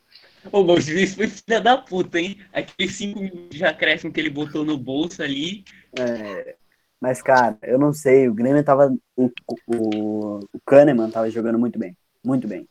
Ô, 0.52 0.62
o 0.62 0.80
juiz 0.80 1.14
foi 1.14 1.28
filha 1.28 1.60
da 1.60 1.76
puta, 1.76 2.18
hein? 2.18 2.38
Aqueles 2.52 2.96
cinco 2.96 3.20
minutos 3.20 3.58
de 3.58 3.64
acréscimo 3.64 4.12
que 4.12 4.18
ele 4.18 4.30
botou 4.30 4.64
no 4.64 4.78
bolso 4.78 5.22
ali. 5.22 5.64
É, 5.98 6.56
mas, 7.00 7.22
cara, 7.22 7.58
eu 7.62 7.78
não 7.78 7.92
sei, 7.92 8.28
o 8.28 8.34
Grêmio 8.34 8.64
tava. 8.64 8.94
O, 9.16 9.30
o, 9.66 10.38
o 10.38 10.60
Kahneman 10.64 11.10
tava 11.10 11.30
jogando 11.30 11.58
muito 11.58 11.78
bem. 11.78 11.96
Muito 12.24 12.48
bem. 12.48 12.66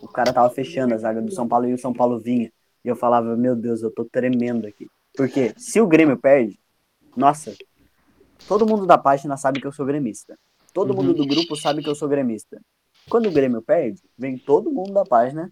O 0.00 0.08
cara 0.08 0.32
tava 0.32 0.48
fechando 0.50 0.94
a 0.94 0.98
zaga 0.98 1.20
do 1.20 1.32
São 1.32 1.46
Paulo 1.46 1.68
e 1.68 1.74
o 1.74 1.78
São 1.78 1.92
Paulo 1.92 2.18
vinha. 2.18 2.50
E 2.84 2.88
eu 2.88 2.96
falava, 2.96 3.36
meu 3.36 3.54
Deus, 3.54 3.82
eu 3.82 3.90
tô 3.90 4.04
tremendo 4.04 4.66
aqui. 4.66 4.86
Porque 5.14 5.54
se 5.56 5.80
o 5.80 5.86
Grêmio 5.86 6.18
perde, 6.18 6.58
nossa, 7.16 7.54
todo 8.48 8.66
mundo 8.66 8.86
da 8.86 8.98
página 8.98 9.36
sabe 9.36 9.60
que 9.60 9.66
eu 9.66 9.72
sou 9.72 9.86
gremista. 9.86 10.36
Todo 10.72 10.90
Uhum. 10.90 10.96
mundo 10.96 11.14
do 11.14 11.26
grupo 11.26 11.54
sabe 11.54 11.82
que 11.82 11.88
eu 11.88 11.94
sou 11.94 12.08
gremista. 12.08 12.60
Quando 13.08 13.28
o 13.28 13.32
Grêmio 13.32 13.60
perde, 13.62 14.00
vem 14.16 14.38
todo 14.38 14.70
mundo 14.72 14.92
da 14.94 15.04
página 15.04 15.50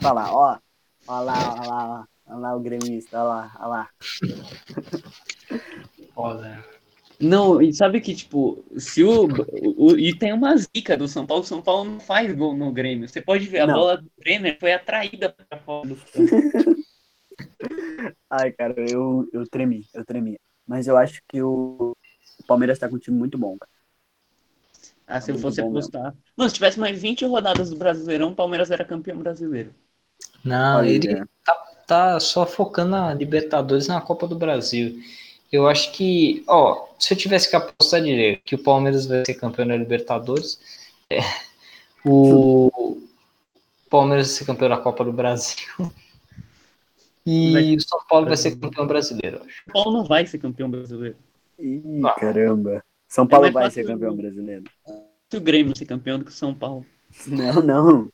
falar, 0.00 0.32
ó, 0.32 0.58
ó 1.06 1.20
lá, 1.20 1.54
ó 1.54 1.66
lá, 1.68 2.08
ó 2.26 2.38
lá 2.38 2.56
o 2.56 2.60
gremista, 2.60 3.20
ó 3.20 3.24
lá, 3.24 3.56
ó 3.60 3.66
lá. 3.66 3.88
Foda. 6.14 6.64
Não, 7.22 7.60
e 7.60 7.72
sabe 7.74 8.00
que, 8.00 8.14
tipo, 8.14 8.64
se 8.78 9.04
o, 9.04 9.26
o- 9.76 9.98
E 9.98 10.16
tem 10.18 10.32
uma 10.32 10.56
zica 10.56 10.96
do 10.96 11.06
São 11.06 11.26
Paulo, 11.26 11.42
o 11.42 11.46
São 11.46 11.60
Paulo 11.60 11.84
não 11.90 12.00
faz 12.00 12.32
gol 12.34 12.56
no 12.56 12.72
Grêmio. 12.72 13.08
Você 13.08 13.20
pode 13.20 13.46
ver, 13.46 13.60
a 13.60 13.66
Não. 13.66 13.74
bola 13.74 13.98
do 13.98 14.10
Brenner 14.18 14.56
foi 14.58 14.72
atraída 14.72 15.30
pra 15.48 15.58
fora 15.58 15.88
do. 15.88 15.96
Ai, 18.28 18.52
cara, 18.52 18.74
eu, 18.80 19.28
eu 19.32 19.46
tremi, 19.48 19.88
eu 19.94 20.04
tremi. 20.04 20.38
Mas 20.66 20.86
eu 20.86 20.96
acho 20.96 21.20
que 21.28 21.42
o 21.42 21.96
o 22.38 22.44
Palmeiras 22.46 22.78
tá 22.78 22.88
com 22.88 22.96
um 22.96 22.98
time 22.98 23.16
muito 23.18 23.36
bom, 23.38 23.56
cara. 23.58 23.70
Ah, 25.06 25.20
se 25.20 25.30
eu 25.30 25.36
fosse 25.38 25.60
apostar. 25.60 26.14
Mano, 26.36 26.48
se 26.48 26.54
tivesse 26.54 26.78
mais 26.80 27.00
20 27.00 27.24
rodadas 27.26 27.70
do 27.70 27.76
Brasileirão, 27.76 28.30
o 28.32 28.34
Palmeiras 28.36 28.70
era 28.70 28.84
campeão 28.84 29.18
brasileiro. 29.18 29.74
Não, 30.44 30.82
Olha, 30.82 30.88
ele 30.88 31.22
tá 31.86 32.18
só 32.20 32.46
focando 32.46 32.90
na 32.92 33.14
Libertadores 33.14 33.86
e 33.86 33.88
na 33.88 34.00
Copa 34.00 34.26
do 34.28 34.36
Brasil. 34.36 34.98
Eu 35.52 35.66
acho 35.68 35.92
que, 35.92 36.44
ó, 36.46 36.86
se 36.98 37.12
eu 37.12 37.18
tivesse 37.18 37.50
que 37.50 37.56
apostar 37.56 38.00
direito 38.02 38.42
que 38.44 38.54
o 38.54 38.62
Palmeiras 38.62 39.06
vai 39.06 39.24
ser 39.24 39.34
campeão 39.34 39.66
da 39.66 39.76
Libertadores, 39.76 40.60
é, 41.10 41.18
o 42.04 42.98
Palmeiras 43.88 44.28
vai 44.28 44.36
ser 44.36 44.44
campeão 44.44 44.68
da 44.68 44.76
Copa 44.78 45.04
do 45.04 45.12
Brasil 45.12 45.66
e 47.26 47.52
Vai- 47.52 47.76
o 47.76 47.80
São 47.80 48.00
Paulo 48.08 48.26
vai 48.26 48.36
ser 48.36 48.56
campeão 48.56 48.86
brasileiro. 48.86 49.42
acho. 49.44 49.62
O 49.68 49.72
Paulo 49.72 49.92
não 49.98 50.04
vai 50.04 50.26
ser 50.26 50.38
campeão 50.38 50.70
brasileiro. 50.70 51.16
Ih, 51.58 51.82
Ah. 52.04 52.12
caramba. 52.18 52.82
São 53.08 53.26
Paulo 53.26 53.44
mais 53.52 53.54
vai 53.54 53.70
ser 53.70 53.84
campeão 53.86 54.14
do- 54.14 54.22
brasileiro. 54.22 54.64
Se 55.30 55.36
o 55.36 55.40
Grêmio 55.40 55.76
ser 55.76 55.84
campeão 55.84 56.18
do 56.18 56.24
que 56.24 56.30
o 56.30 56.34
São 56.34 56.54
Paulo. 56.54 56.86
Não, 57.26 57.54
não. 57.62 58.08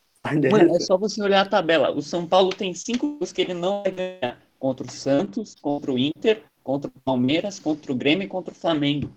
Mano, 0.50 0.74
é 0.74 0.80
só 0.80 0.96
você 0.98 1.22
olhar 1.22 1.42
a 1.42 1.48
tabela. 1.48 1.92
O 1.92 2.02
São 2.02 2.26
Paulo 2.26 2.50
tem 2.50 2.74
cinco 2.74 3.06
jogos 3.12 3.32
que 3.32 3.42
ele 3.42 3.54
não 3.54 3.82
vai 3.82 3.92
ganhar. 3.92 4.38
Contra 4.58 4.86
o 4.86 4.90
Santos, 4.90 5.54
contra 5.60 5.92
o 5.92 5.98
Inter, 5.98 6.42
contra 6.66 6.90
o 6.90 7.00
Palmeiras, 7.00 7.60
contra 7.60 7.92
o 7.92 7.94
Grêmio 7.94 8.24
e 8.24 8.28
contra 8.28 8.52
o 8.52 8.56
Flamengo. 8.56 9.08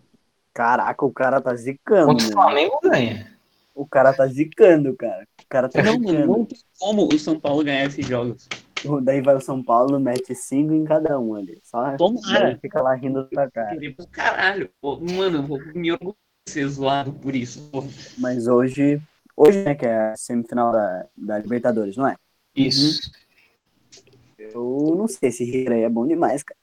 Caraca, 0.53 1.03
o 1.03 1.11
cara 1.11 1.41
tá 1.41 1.55
zicando, 1.55 2.05
Contra 2.05 2.27
o? 2.27 2.31
Flamengo 2.31 2.79
ganha. 2.83 3.33
O 3.73 3.87
cara 3.87 4.13
tá 4.13 4.27
zicando, 4.27 4.95
cara. 4.95 5.27
O 5.41 5.47
cara 5.49 5.67
tá 5.67 5.81
Não, 5.81 5.93
zicando. 5.97 6.27
não 6.27 6.45
tem 6.45 6.59
como 6.79 7.07
o 7.11 7.17
São 7.17 7.39
Paulo 7.39 7.63
ganhar 7.63 7.85
esses 7.85 8.05
jogos. 8.05 8.47
Daí 9.01 9.19
vai 9.19 9.33
o 9.35 9.41
São 9.41 9.63
Paulo, 9.63 9.99
mete 9.99 10.35
cinco 10.35 10.73
em 10.75 10.85
cada 10.85 11.19
um 11.19 11.33
ali. 11.33 11.59
Só 11.63 11.97
Tomara. 11.97 12.55
fica 12.61 12.83
lá 12.83 12.93
rindo 12.93 13.27
da 13.31 13.49
cara. 13.49 13.75
Caralho. 14.11 14.69
Pô, 14.79 14.99
Mano, 14.99 15.39
eu 15.39 15.43
vou 15.43 15.57
me 15.73 15.91
orgulhar 15.91 16.15
de 16.45 16.53
ser 16.53 16.67
zoado 16.67 17.11
por 17.13 17.35
isso. 17.35 17.67
pô. 17.71 17.83
Mas 18.19 18.45
hoje, 18.47 19.01
hoje, 19.35 19.63
né, 19.63 19.73
que 19.73 19.87
é 19.87 20.11
a 20.11 20.15
semifinal 20.15 20.71
da, 20.71 21.07
da 21.17 21.39
Libertadores, 21.39 21.97
não 21.97 22.07
é? 22.07 22.15
Isso. 22.55 23.11
Eu 24.37 24.93
não 24.95 25.07
sei, 25.07 25.29
esse 25.29 25.43
River 25.43 25.73
aí 25.73 25.83
é 25.83 25.89
bom 25.89 26.05
demais, 26.05 26.43
cara. 26.43 26.58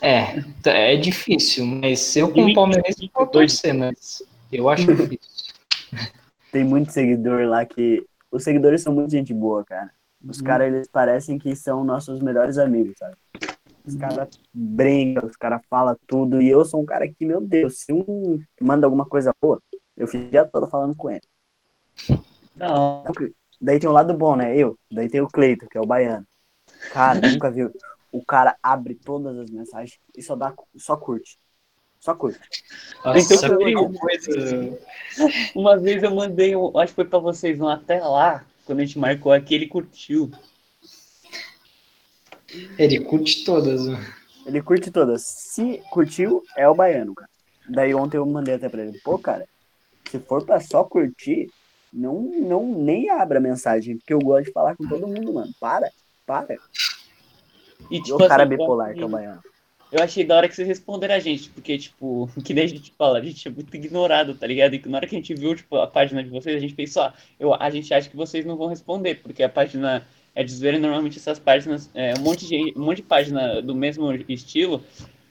É, 0.00 0.36
é 0.64 0.96
difícil, 0.96 1.66
mas 1.66 2.14
eu 2.16 2.30
como 2.32 2.54
palmeirense 2.54 3.10
vou 3.12 3.26
torcer, 3.26 3.74
mas 3.74 4.22
eu 4.52 4.68
acho 4.68 4.86
difícil. 4.94 5.54
Tem 6.52 6.64
muito 6.64 6.92
seguidor 6.92 7.46
lá 7.46 7.64
que. 7.64 8.06
Os 8.30 8.42
seguidores 8.44 8.82
são 8.82 8.92
muito 8.92 9.10
gente 9.10 9.32
boa, 9.32 9.64
cara. 9.64 9.90
Os 10.26 10.38
Uhum. 10.38 10.44
caras, 10.44 10.72
eles 10.72 10.88
parecem 10.88 11.38
que 11.38 11.54
são 11.54 11.84
nossos 11.84 12.20
melhores 12.20 12.58
amigos, 12.58 12.94
sabe? 12.98 13.16
Os 13.84 13.94
caras 13.94 14.28
brincam, 14.52 15.28
os 15.28 15.36
caras 15.36 15.60
falam 15.70 15.96
tudo. 16.06 16.42
E 16.42 16.48
eu 16.48 16.64
sou 16.64 16.82
um 16.82 16.84
cara 16.86 17.06
que, 17.08 17.24
meu 17.24 17.40
Deus, 17.40 17.78
se 17.80 17.92
um 17.92 18.42
manda 18.60 18.86
alguma 18.86 19.06
coisa 19.06 19.32
boa, 19.40 19.60
eu 19.96 20.08
fico 20.08 20.26
o 20.26 20.30
dia 20.30 20.44
todo 20.44 20.66
falando 20.66 20.94
com 20.96 21.10
ele. 21.10 21.22
Hora. 22.60 23.12
Daí 23.60 23.78
tem 23.78 23.88
o 23.88 23.92
lado 23.92 24.12
bom, 24.12 24.36
né? 24.36 24.56
Eu. 24.56 24.76
Daí 24.90 25.08
tem 25.08 25.20
o 25.20 25.28
Cleito, 25.28 25.66
que 25.68 25.78
é 25.78 25.80
o 25.80 25.86
baiano. 25.86 26.26
Cara, 26.90 27.20
nunca 27.22 27.50
viu. 27.50 27.70
O 28.12 28.24
cara 28.24 28.56
abre 28.62 28.94
todas 28.94 29.36
as 29.38 29.50
mensagens 29.50 29.98
e 30.16 30.22
só 30.22 30.34
dá, 30.36 30.54
só 30.76 30.96
curte. 30.96 31.38
Só 32.00 32.14
curte. 32.14 32.38
Nossa, 33.04 33.34
Então, 33.34 33.60
eu- 33.68 33.92
coisa. 33.92 34.78
Uma 35.54 35.76
vez 35.78 36.02
eu 36.02 36.14
mandei, 36.14 36.54
um, 36.54 36.76
acho 36.78 36.92
que 36.92 36.96
foi 36.96 37.04
pra 37.04 37.18
vocês 37.18 37.60
um 37.60 37.68
até 37.68 38.00
lá. 38.00 38.44
quando 38.64 38.80
a 38.80 38.84
gente 38.84 38.98
marcou 38.98 39.32
aqui, 39.32 39.54
ele 39.54 39.66
curtiu. 39.66 40.30
Ele 42.78 43.00
curte 43.00 43.44
todas, 43.44 43.86
mano. 43.86 44.04
Ele 44.46 44.62
curte 44.62 44.90
todas. 44.90 45.22
Se 45.26 45.82
curtiu, 45.90 46.42
é 46.56 46.68
o 46.68 46.74
baiano, 46.74 47.14
cara. 47.14 47.28
Daí 47.68 47.94
ontem 47.94 48.16
eu 48.16 48.26
mandei 48.26 48.54
até 48.54 48.68
pra 48.68 48.82
ele, 48.84 48.98
pô, 49.00 49.18
cara, 49.18 49.44
se 50.08 50.20
for 50.20 50.44
pra 50.44 50.60
só 50.60 50.84
curtir, 50.84 51.50
não, 51.92 52.20
não 52.22 52.64
nem 52.66 53.10
abra 53.10 53.38
a 53.38 53.42
mensagem, 53.42 53.96
porque 53.98 54.14
eu 54.14 54.20
gosto 54.20 54.46
de 54.46 54.52
falar 54.52 54.76
com 54.76 54.86
todo 54.88 55.08
mundo, 55.08 55.34
mano. 55.34 55.52
Para, 55.58 55.90
para. 56.24 56.56
E, 57.90 58.00
tipo, 58.00 58.16
o 58.16 58.28
cara 58.28 58.42
assim, 58.44 58.52
eu 58.52 58.58
bipolar 58.58 58.86
achei- 58.88 58.96
que 58.98 59.02
é 59.02 59.06
o 59.06 59.08
baiano. 59.08 59.42
Eu 59.92 60.02
achei 60.02 60.24
da 60.24 60.36
hora 60.36 60.48
que 60.48 60.54
vocês 60.54 60.66
responderam 60.66 61.14
a 61.14 61.20
gente, 61.20 61.48
porque, 61.50 61.78
tipo, 61.78 62.28
que 62.44 62.52
nem 62.52 62.64
a 62.64 62.68
gente 62.68 62.92
fala, 62.98 63.18
a 63.18 63.22
gente 63.22 63.46
é 63.46 63.50
muito 63.50 63.74
ignorado, 63.74 64.34
tá 64.34 64.46
ligado? 64.46 64.74
E 64.74 64.78
que 64.78 64.88
na 64.88 64.98
hora 64.98 65.06
que 65.06 65.14
a 65.14 65.18
gente 65.18 65.34
viu, 65.34 65.54
tipo, 65.54 65.76
a 65.76 65.86
página 65.86 66.22
de 66.22 66.30
vocês, 66.30 66.56
a 66.56 66.60
gente 66.60 66.74
pensou, 66.74 67.02
ah, 67.02 67.14
eu, 67.38 67.54
a 67.54 67.70
gente 67.70 67.92
acha 67.94 68.08
que 68.10 68.16
vocês 68.16 68.44
não 68.44 68.56
vão 68.56 68.68
responder, 68.68 69.16
porque 69.16 69.42
a 69.42 69.48
página 69.48 70.06
é 70.34 70.42
de 70.42 70.52
zoeira 70.52 70.76
e 70.76 70.80
normalmente 70.80 71.18
essas 71.18 71.38
páginas, 71.38 71.88
é, 71.94 72.14
um 72.18 72.22
monte 72.22 72.46
de 72.46 72.74
um 72.76 72.84
monte 72.84 72.98
de 72.98 73.02
página 73.04 73.62
do 73.62 73.74
mesmo 73.74 74.12
estilo, 74.28 74.82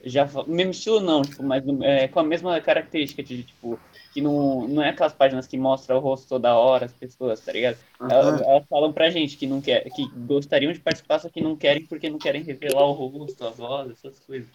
já, 0.04 0.28
mesmo 0.46 0.70
estilo 0.72 1.00
não, 1.00 1.22
tipo, 1.22 1.42
mas 1.42 1.62
é, 1.82 2.08
com 2.08 2.18
a 2.20 2.24
mesma 2.24 2.60
característica 2.60 3.22
de, 3.22 3.42
tipo, 3.44 3.78
que 4.16 4.22
não, 4.22 4.66
não 4.66 4.82
é 4.82 4.88
aquelas 4.88 5.12
páginas 5.12 5.46
que 5.46 5.58
mostram 5.58 5.98
o 5.98 6.00
rosto 6.00 6.26
toda 6.26 6.56
hora, 6.56 6.86
as 6.86 6.92
pessoas, 6.94 7.38
tá 7.38 7.52
ligado? 7.52 7.76
Elas, 8.00 8.40
Aham. 8.40 8.44
elas 8.50 8.66
falam 8.66 8.90
pra 8.90 9.10
gente 9.10 9.36
que 9.36 9.46
não 9.46 9.60
quer, 9.60 9.84
que 9.90 10.08
gostariam 10.26 10.72
de 10.72 10.80
participar, 10.80 11.18
só 11.18 11.28
que 11.28 11.42
não 11.42 11.54
querem 11.54 11.84
porque 11.84 12.08
não 12.08 12.18
querem 12.18 12.42
revelar 12.42 12.86
o 12.86 12.92
rosto, 12.92 13.46
a 13.46 13.50
voz, 13.50 13.90
essas 13.90 14.18
coisas. 14.20 14.48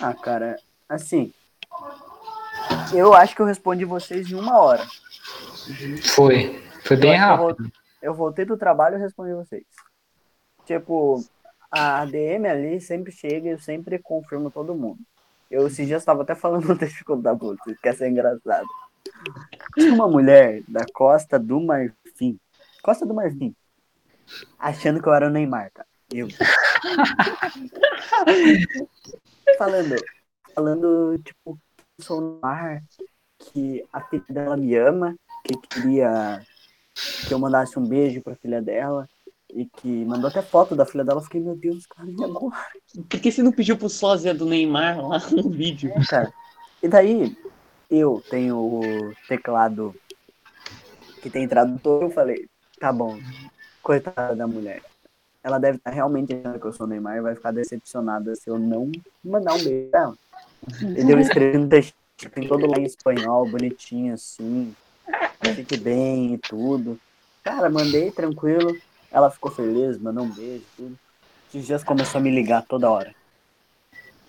Ah, 0.00 0.14
cara, 0.14 0.60
assim. 0.88 1.32
Eu 2.94 3.14
acho 3.14 3.34
que 3.34 3.42
eu 3.42 3.46
respondi 3.46 3.84
vocês 3.84 4.30
em 4.30 4.36
uma 4.36 4.60
hora. 4.60 4.86
Foi. 6.14 6.62
Foi 6.84 6.96
bem 6.96 7.14
Eu 7.14 7.18
rápido. 7.18 7.72
Eu 8.00 8.14
voltei 8.14 8.44
do 8.44 8.56
trabalho 8.56 8.96
e 8.96 9.00
respondi 9.00 9.34
vocês. 9.34 9.64
Tipo, 10.64 11.24
a 11.68 12.04
DM 12.04 12.46
ali 12.46 12.80
sempre 12.80 13.10
chega 13.10 13.48
e 13.48 13.52
eu 13.54 13.58
sempre 13.58 13.98
confirmo 13.98 14.52
todo 14.52 14.72
mundo. 14.72 15.00
Eu 15.50 15.66
esses 15.66 15.86
dias 15.86 16.02
estava 16.02 16.22
até 16.22 16.34
falando 16.34 16.74
deixa 16.76 17.00
eu 17.00 17.06
contar 17.06 17.34
pra 17.36 17.48
vocês, 17.48 17.80
que 17.80 17.88
essa. 17.88 18.04
Tinha 19.74 19.94
uma 19.94 20.08
mulher 20.08 20.62
da 20.68 20.84
Costa 20.92 21.38
do 21.38 21.58
Marfim. 21.60 22.38
Costa 22.82 23.06
do 23.06 23.14
Marfim. 23.14 23.54
Achando 24.58 25.00
que 25.00 25.08
eu 25.08 25.14
era 25.14 25.26
o 25.26 25.30
Neymar, 25.30 25.70
cara. 25.72 25.88
Eu. 26.12 26.28
falando, 29.58 29.96
falando, 30.54 31.18
tipo, 31.18 31.58
que 31.96 32.04
sou 32.04 32.18
o 32.18 32.34
Neymar, 32.34 32.82
que 33.38 33.82
a 33.92 34.00
filha 34.02 34.24
dela 34.28 34.56
me 34.56 34.76
ama, 34.76 35.16
que 35.44 35.56
queria 35.68 36.44
que 37.26 37.32
eu 37.32 37.38
mandasse 37.38 37.78
um 37.78 37.86
beijo 37.86 38.22
pra 38.22 38.36
filha 38.36 38.60
dela. 38.60 39.08
E 39.50 39.64
que 39.64 40.04
mandou 40.04 40.28
até 40.28 40.42
foto 40.42 40.76
da 40.76 40.84
filha 40.84 41.04
dela. 41.04 41.20
Eu 41.20 41.24
fiquei, 41.24 41.40
meu 41.40 41.56
Deus, 41.56 41.86
cara, 41.86 42.08
e 42.08 42.24
agora? 42.24 42.56
Por 43.08 43.20
que 43.20 43.32
você 43.32 43.42
não 43.42 43.52
pediu 43.52 43.76
pro 43.76 43.88
sósia 43.88 44.34
do 44.34 44.44
Neymar 44.44 45.00
lá 45.06 45.18
no 45.30 45.48
vídeo? 45.48 45.90
É, 45.94 46.04
cara. 46.04 46.32
E 46.82 46.88
daí, 46.88 47.36
eu 47.90 48.22
tenho 48.30 48.56
o 48.56 49.14
teclado 49.26 49.94
que 51.22 51.30
tem 51.30 51.48
tradutor. 51.48 52.02
Eu 52.02 52.10
falei, 52.10 52.48
tá 52.78 52.92
bom, 52.92 53.18
coitada 53.82 54.36
da 54.36 54.46
mulher. 54.46 54.82
Ela 55.42 55.58
deve 55.58 55.78
estar 55.78 55.90
realmente 55.90 56.34
achando 56.34 56.60
que 56.60 56.66
eu 56.66 56.72
sou 56.72 56.86
o 56.86 56.88
Neymar 56.88 57.16
e 57.16 57.22
vai 57.22 57.34
ficar 57.34 57.52
decepcionada 57.52 58.34
se 58.34 58.50
eu 58.50 58.58
não 58.58 58.92
mandar 59.24 59.54
um 59.54 59.62
beijo 59.62 59.90
pra 59.90 60.00
ela. 60.00 60.18
E 60.96 61.04
deu 61.04 61.18
escrevendo 61.18 61.64
um 61.64 61.68
texto, 61.68 61.94
tem 62.34 62.46
todo 62.46 62.66
lá 62.66 62.78
em 62.78 62.84
espanhol, 62.84 63.48
bonitinho 63.48 64.12
assim. 64.12 64.74
Fique 65.54 65.76
bem 65.78 66.34
e 66.34 66.38
tudo. 66.38 66.98
Cara, 67.42 67.70
mandei 67.70 68.10
tranquilo. 68.10 68.76
Ela 69.10 69.30
ficou 69.30 69.50
feliz, 69.50 69.98
mandou 69.98 70.24
um 70.24 70.30
beijo, 70.30 70.64
tudo. 70.76 70.98
Esses 71.48 71.66
dias 71.66 71.82
começou 71.82 72.20
a 72.20 72.22
me 72.22 72.30
ligar 72.30 72.62
toda 72.66 72.90
hora. 72.90 73.14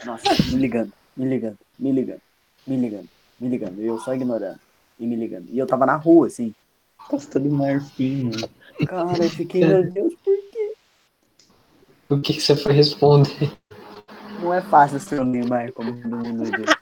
Nossa, 0.06 0.30
me 0.52 0.58
ligando, 0.58 0.94
me 1.16 1.26
ligando, 1.26 1.58
me 1.78 1.92
ligando, 1.92 2.22
me 2.66 2.78
ligando, 2.78 3.10
me 3.40 3.50
ligando. 3.50 3.82
E 3.82 3.86
eu 3.86 4.00
só 4.00 4.14
ignorando. 4.14 4.60
E 4.98 5.06
me 5.06 5.16
ligando. 5.16 5.48
E 5.50 5.60
eu 5.60 5.68
tava 5.68 5.86
na 5.86 5.96
rua, 5.96 6.28
assim. 6.28 6.54
Costa 6.98 7.40
do 7.40 7.50
Marfim, 7.50 8.26
mano. 8.26 8.50
Cara, 8.88 9.24
eu 9.24 9.30
fiquei, 9.30 9.66
meu 9.66 9.90
Deus, 9.92 10.14
por 10.24 10.38
quê? 10.52 10.74
O 12.10 12.20
que, 12.20 12.34
que 12.34 12.42
você 12.42 12.56
foi 12.56 12.74
responder? 12.74 13.52
Não 14.42 14.54
é 14.54 14.62
fácil 14.62 15.00
ser 15.00 15.20
o 15.20 15.26
Neymar, 15.26 15.74
como 15.74 15.92
todo 16.02 16.16
mundo 16.16 16.50
diz. 16.50 16.76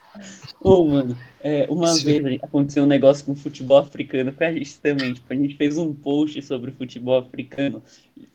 Ô, 0.61 0.83
mano, 0.85 1.17
é, 1.41 1.65
uma 1.69 1.87
Sim. 1.87 2.19
vez 2.21 2.41
a 2.41 2.45
aconteceu 2.45 2.83
um 2.83 2.87
negócio 2.87 3.25
com 3.25 3.35
futebol 3.35 3.77
africano 3.77 4.31
com 4.33 4.43
a 4.43 4.51
gente 4.51 4.77
também. 4.79 5.13
Tipo, 5.13 5.31
a 5.31 5.35
gente 5.35 5.55
fez 5.55 5.77
um 5.77 5.93
post 5.93 6.41
sobre 6.41 6.71
futebol 6.71 7.19
africano. 7.19 7.81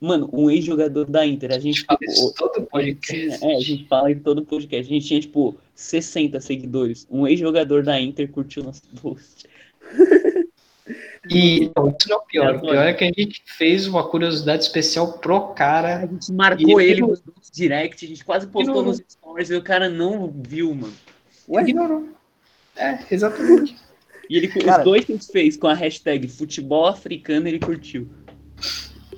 Mano, 0.01 0.29
um 0.33 0.51
ex-jogador 0.51 1.05
da 1.11 1.27
Inter, 1.27 1.53
a 1.53 1.59
gente, 1.59 1.85
Fala 1.85 1.99
isso 2.03 2.35
todo 2.37 2.63
podcast. 2.67 3.45
é, 3.45 3.57
a 3.57 3.61
gente 3.61 3.87
fala 3.87 4.11
em 4.11 4.19
todo 4.19 4.45
podcast. 4.45 4.91
A 4.91 4.95
gente 4.95 5.07
tinha, 5.07 5.21
tipo, 5.21 5.57
60 5.75 6.41
seguidores. 6.41 7.07
Um 7.11 7.27
ex-jogador 7.27 7.83
da 7.83 8.01
Inter 8.01 8.29
curtiu 8.31 8.63
nosso 8.63 8.83
post. 9.01 9.47
E 11.31 11.71
não, 11.77 11.89
isso 11.89 12.09
não 12.09 12.17
é 12.17 12.19
o 12.19 12.23
pior. 12.27 12.57
O 12.57 12.61
pior 12.61 12.87
é 12.87 12.93
que 12.93 13.05
a 13.05 13.13
gente 13.17 13.43
fez 13.47 13.87
uma 13.87 14.07
curiosidade 14.09 14.65
especial 14.65 15.19
pro 15.19 15.37
A 15.37 15.55
cara. 15.55 16.01
gente 16.07 16.33
marcou 16.33 16.81
ele, 16.81 17.05
uns 17.05 17.23
direct, 17.53 18.05
a 18.05 18.09
gente 18.09 18.25
quase 18.25 18.47
postou 18.49 18.77
não- 18.77 18.83
nos 18.87 19.01
stories 19.09 19.51
e 19.51 19.55
o 19.55 19.63
cara 19.63 19.89
não 19.89 20.33
viu, 20.45 20.75
mano. 20.75 20.93
Ué? 21.49 21.63
Ignorou. 21.63 22.09
É, 22.77 22.99
exatamente. 23.11 23.77
E 24.31 24.37
ele, 24.37 24.49
Cara- 24.49 24.79
os 24.79 24.85
dois 24.85 25.05
que 25.05 25.13
a 25.13 25.17
gente 25.17 25.31
fez 25.31 25.57
com 25.59 25.67
a 25.67 25.75
hashtag 25.75 26.27
futebol 26.27 26.87
africano, 26.87 27.49
ele 27.49 27.59
curtiu. 27.59 28.09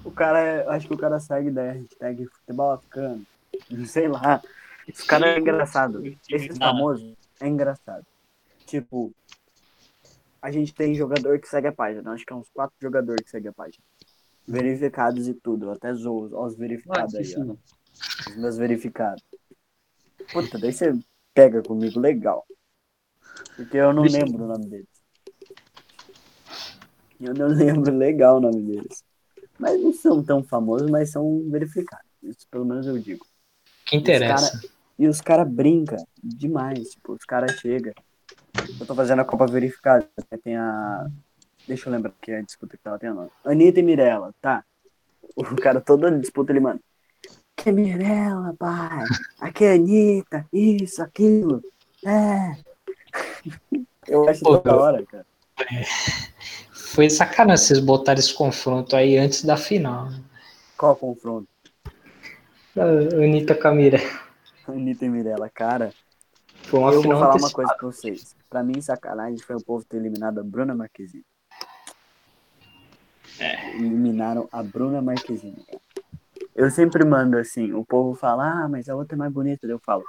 O 0.05 0.11
cara, 0.11 0.69
acho 0.71 0.89
que 0.89 0.95
o 0.95 0.99
cara 0.99 1.21
segue 1.21 1.53
da 1.53 1.71
hashtag 1.71 2.27
futebol 2.27 2.73
africano. 2.73 3.25
Sei 3.87 4.09
lá. 4.09 4.43
Esse 4.89 5.07
cara 5.07 5.37
é 5.37 5.39
engraçado. 5.39 6.03
Esse 6.29 6.59
famoso 6.59 7.17
é 7.39 7.47
engraçado. 7.47 8.05
Tipo, 8.67 9.13
a 10.43 10.51
gente 10.51 10.75
tem 10.75 10.95
jogador 10.95 11.39
que 11.39 11.49
segue 11.49 11.69
a 11.69 11.73
página. 11.73 12.11
Acho 12.11 12.27
que 12.27 12.33
é 12.33 12.37
uns 12.37 12.49
quatro 12.51 12.75
jogadores 12.81 13.25
que 13.25 13.31
seguem 13.31 13.51
a 13.51 13.53
página. 13.53 13.85
Verificados 14.49 15.29
e 15.29 15.35
tudo. 15.35 15.71
Até 15.71 15.95
zoo 15.95 16.31
ó, 16.33 16.47
os 16.47 16.57
verificados 16.57 17.15
Nossa, 17.15 17.41
aí, 17.41 17.49
ó. 17.49 18.31
Os 18.31 18.37
meus 18.37 18.57
verificados. 18.57 19.23
Puta, 20.33 20.59
daí 20.59 20.73
você 20.73 20.93
pega 21.35 21.63
comigo 21.63 21.99
legal. 21.99 22.47
Porque 23.57 23.77
eu 23.77 23.93
não 23.93 24.05
lembro 24.05 24.45
o 24.45 24.49
nome 24.49 24.67
deles. 24.67 24.89
Eu 27.21 27.35
não 27.35 27.49
lembro 27.55 27.95
legal 27.95 28.37
o 28.37 28.41
nome 28.41 28.63
deles. 28.63 29.05
Mas 29.59 29.81
não 29.81 29.93
são 29.93 30.23
tão 30.23 30.43
famosos, 30.43 30.91
mas 30.91 31.11
são 31.11 31.45
verificados. 31.51 32.07
Isso 32.23 32.47
pelo 32.51 32.65
menos 32.65 32.87
eu 32.87 32.99
digo. 32.99 33.27
Que 33.87 33.97
interessa. 33.97 34.61
E 34.99 35.07
os 35.07 35.21
caras 35.21 35.49
brincam 35.49 35.99
demais. 36.23 36.91
Tipo, 36.91 37.13
os 37.13 37.25
caras 37.25 37.53
chegam. 37.59 37.93
Eu 38.81 38.87
tô 38.87 38.95
fazendo 38.95 39.21
a 39.21 39.25
Copa 39.25 39.47
Verificada. 39.47 40.09
né? 40.31 40.39
Tem 40.43 40.57
a. 40.57 41.07
Deixa 41.67 41.89
eu 41.89 41.93
lembrar 41.93 42.13
que 42.21 42.31
é 42.31 42.39
a 42.39 42.43
disputa 42.43 42.77
que 42.77 42.87
ela 42.87 42.99
tem 42.99 43.11
nome. 43.13 43.31
Anitta 43.45 43.81
e 43.81 43.83
Mirella, 43.83 44.35
tá? 44.41 44.65
O 45.37 45.57
cara 45.57 45.81
toda 45.81 46.11
disputa 46.19 46.53
ele, 46.53 46.61
mano. 46.61 46.81
Que 47.65 47.71
é 47.71 47.73
Mirella, 47.73 48.55
pai. 48.59 49.05
Aqui 49.41 49.65
é 49.65 49.73
Anitta. 49.73 50.47
Isso, 50.53 51.03
aquilo. 51.03 51.63
É. 52.05 52.59
Eu 54.07 54.29
acho 54.29 54.43
Pô, 54.43 54.59
toda 54.59 54.77
hora, 54.77 55.03
cara. 55.07 55.25
Foi 56.75 57.09
sacanagem 57.09 57.65
vocês 57.65 57.81
botarem 57.81 58.21
esse 58.21 58.35
confronto 58.35 58.95
aí 58.95 59.17
antes 59.17 59.43
da 59.47 59.57
final. 59.57 60.11
Qual 60.77 60.95
confronto? 60.95 61.49
A 62.77 62.83
Anitta 62.83 63.55
Camira. 63.55 63.99
Anitta 64.69 65.07
e 65.07 65.09
Mirella, 65.09 65.49
cara. 65.49 65.91
Foi 66.65 66.81
uma 66.81 66.93
eu 66.93 67.01
vou 67.01 67.13
falar 67.13 67.19
uma 67.21 67.29
antecipada. 67.29 67.55
coisa 67.55 67.75
pra 67.77 67.87
vocês. 67.87 68.37
Pra 68.51 68.63
mim, 68.63 68.79
sacanagem 68.83 69.39
foi 69.39 69.57
o 69.57 69.65
povo 69.65 69.83
ter 69.87 69.97
eliminado 69.97 70.39
a 70.39 70.45
Bruna 70.45 70.75
Marquezine. 70.75 71.25
Eliminaram 73.41 74.47
a 74.53 74.63
Bruna 74.63 75.01
Marquezine. 75.01 75.65
cara. 75.65 75.84
Eu 76.55 76.71
sempre 76.71 77.05
mando 77.05 77.37
assim, 77.37 77.73
o 77.73 77.85
povo 77.85 78.15
fala, 78.15 78.65
ah, 78.65 78.69
mas 78.69 78.89
a 78.89 78.95
outra 78.97 79.17
é 79.17 79.19
mais 79.19 79.33
bonita. 79.33 79.67
Eu 79.67 79.79
falo, 79.81 80.05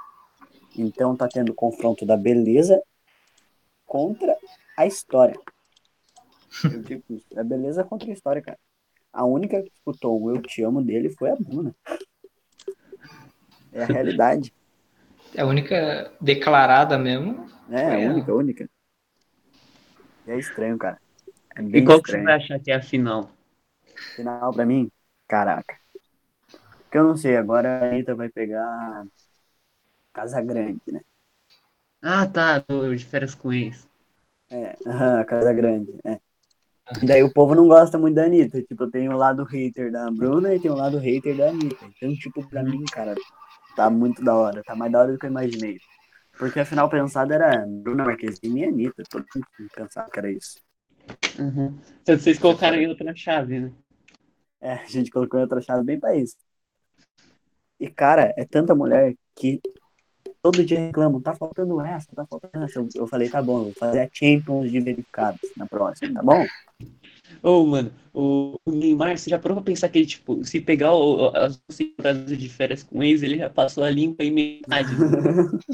então 0.76 1.16
tá 1.16 1.28
tendo 1.28 1.54
confronto 1.54 2.06
da 2.06 2.16
beleza 2.16 2.80
contra 3.86 4.36
a 4.76 4.86
história. 4.86 5.38
Eu 6.70 6.82
digo 6.82 7.02
isso, 7.10 7.26
é 7.38 7.44
beleza 7.44 7.84
contra 7.84 8.08
a 8.10 8.12
história, 8.12 8.42
cara. 8.42 8.58
A 9.12 9.24
única 9.24 9.62
que 9.62 9.70
disputou 9.70 10.20
o 10.20 10.30
Eu 10.30 10.42
Te 10.42 10.62
Amo 10.62 10.82
dele 10.82 11.10
foi 11.10 11.30
a 11.30 11.36
Bruna. 11.36 11.74
É 13.72 13.82
a 13.82 13.86
realidade. 13.86 14.52
É 15.34 15.42
a 15.42 15.46
única 15.46 16.12
declarada 16.20 16.98
mesmo. 16.98 17.46
É, 17.70 17.86
Foi 17.86 18.04
a 18.06 18.10
única, 18.10 18.32
a 18.32 18.34
única. 18.34 18.70
E 20.26 20.30
é 20.30 20.38
estranho, 20.38 20.78
cara. 20.78 21.00
É 21.56 21.62
bem 21.62 21.80
E 21.80 21.84
qual 21.84 22.02
que 22.02 22.10
você 22.10 22.16
estranho. 22.16 22.24
vai 22.24 22.34
achar 22.34 22.60
que 22.60 22.70
é 22.70 22.74
a 22.74 22.82
final? 22.82 23.30
Final 24.14 24.52
pra 24.52 24.66
mim, 24.66 24.90
caraca. 25.28 25.78
Porque 26.86 26.98
eu 26.98 27.04
não 27.04 27.16
sei, 27.16 27.36
agora 27.36 27.80
a 27.80 27.88
Anitta 27.88 28.14
vai 28.14 28.28
pegar 28.28 29.04
Casa 30.12 30.40
Grande, 30.40 30.80
né? 30.90 31.00
Ah, 32.00 32.26
tá, 32.26 32.60
do 32.60 32.94
de 32.94 33.04
férias 33.04 33.34
com 33.34 33.52
ex. 33.52 33.88
É, 34.50 34.76
aham, 34.86 35.24
Casa 35.24 35.52
Grande, 35.52 35.92
é. 36.04 36.20
Daí 37.04 37.22
o 37.22 37.32
povo 37.32 37.54
não 37.54 37.66
gosta 37.66 37.98
muito 37.98 38.14
da 38.14 38.24
Anitta. 38.24 38.62
Tipo, 38.62 38.84
eu 38.84 38.90
tenho 38.90 39.12
o 39.12 39.16
lado 39.16 39.42
hater 39.44 39.90
da 39.90 40.08
Bruna 40.10 40.54
e 40.54 40.60
tenho 40.60 40.74
o 40.74 40.76
lado 40.76 40.98
hater 40.98 41.36
da 41.36 41.48
Anitta. 41.48 41.84
Então, 41.84 42.14
tipo, 42.14 42.48
pra 42.48 42.62
mim, 42.62 42.84
cara, 42.84 43.14
tá 43.74 43.90
muito 43.90 44.22
da 44.22 44.34
hora. 44.34 44.62
Tá 44.62 44.76
mais 44.76 44.92
da 44.92 45.00
hora 45.00 45.12
do 45.12 45.18
que 45.18 45.26
eu 45.26 45.30
imaginei. 45.30 45.78
Porque 46.38 46.60
afinal 46.60 46.88
pensado 46.88 47.32
era 47.32 47.66
Bruna 47.66 48.04
Marquezine 48.04 48.60
e 48.60 48.64
Anitta. 48.66 49.02
Todo 49.10 49.26
mundo 49.34 49.70
pensava 49.74 50.08
que 50.08 50.18
era 50.18 50.30
isso. 50.30 50.60
Uhum. 51.38 51.76
Então 52.02 52.16
vocês 52.16 52.38
colocaram 52.38 52.76
em 52.76 52.86
outra 52.86 53.14
chave, 53.16 53.58
né? 53.58 53.72
É, 54.60 54.72
a 54.74 54.86
gente 54.86 55.10
colocou 55.10 55.40
em 55.40 55.42
outra 55.42 55.60
chave 55.60 55.84
bem 55.84 55.98
pra 55.98 56.14
isso. 56.14 56.36
E, 57.78 57.88
cara, 57.90 58.32
é 58.36 58.44
tanta 58.44 58.74
mulher 58.74 59.14
que 59.34 59.60
todo 60.42 60.64
dia 60.64 60.78
reclamam, 60.78 61.20
tá 61.20 61.34
faltando 61.34 61.80
essa, 61.80 62.08
tá 62.14 62.26
faltando 62.26 62.64
essa. 62.64 62.78
Eu, 62.78 62.88
eu 62.94 63.06
falei, 63.06 63.28
tá 63.28 63.42
bom, 63.42 63.58
eu 63.58 63.64
vou 63.64 63.74
fazer 63.74 64.00
a 64.00 64.08
Champions 64.12 64.70
de 64.70 64.80
verificados 64.80 65.40
na 65.56 65.66
próxima, 65.66 66.14
tá 66.14 66.22
bom? 66.22 66.44
Ô, 67.42 67.66
mano, 67.66 67.90
o, 68.14 68.56
Neymar, 68.66 69.18
você 69.18 69.28
já 69.30 69.38
parou 69.38 69.56
pra 69.56 69.64
pensar 69.64 69.88
que 69.88 69.98
ele, 69.98 70.06
tipo, 70.06 70.44
se 70.44 70.60
pegar 70.60 70.94
o, 70.94 71.28
as 71.36 71.56
duas 71.56 71.76
temporadas 71.76 72.38
de 72.38 72.48
férias 72.48 72.82
com 72.82 73.02
ex, 73.02 73.22
ele 73.22 73.38
já 73.38 73.50
passou 73.50 73.84
a 73.84 73.90
limpa 73.90 74.24
em 74.24 74.30
metade. 74.30 74.88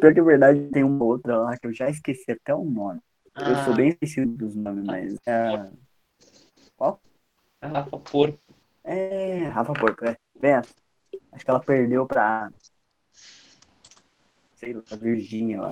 Pior 0.00 0.12
que 0.12 0.20
é 0.20 0.22
verdade, 0.22 0.68
tem 0.70 0.84
uma 0.84 1.04
outra 1.04 1.38
lá 1.38 1.56
que 1.56 1.66
eu 1.66 1.72
já 1.72 1.88
esqueci 1.88 2.30
até 2.30 2.54
o 2.54 2.64
nome. 2.64 3.00
Eu 3.36 3.42
Ah, 3.44 3.64
sou 3.64 3.74
bem 3.74 3.88
esquecido 3.88 4.30
dos 4.36 4.54
nomes, 4.54 4.84
mas 4.84 5.16
é. 5.26 5.70
Qual? 6.76 7.00
a 7.60 7.68
Rafa 7.68 7.98
Porto. 7.98 8.38
É, 8.84 9.48
Rafa 9.48 9.72
Porto, 9.72 10.04
é. 10.04 10.16
Essa. 10.44 10.74
Acho 11.32 11.44
que 11.44 11.50
ela 11.50 11.60
perdeu 11.60 12.06
pra. 12.06 12.50
Sei 14.56 14.72
lá, 14.72 14.82
Virgínia 15.00 15.60
lá. 15.62 15.70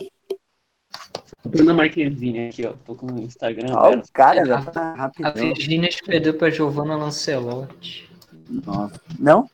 Bruna 1.45 1.75
Marquezine 1.75 2.49
aqui, 2.49 2.67
ó. 2.67 2.75
Tô 2.85 2.95
com 2.95 3.07
o 3.07 3.21
Instagram 3.21 3.75
Ó, 3.75 3.95
o 3.95 4.13
cara 4.13 4.45
já 4.45 4.63
tá 4.65 4.93
A 4.93 4.95
rapidão. 4.95 5.33
Virgínia 5.35 5.89
perdeu 6.07 6.35
pra 6.35 6.51
Giovanna 6.51 6.97
Lancelotti. 6.97 8.09
Nossa. 8.49 9.01
Não? 9.19 9.49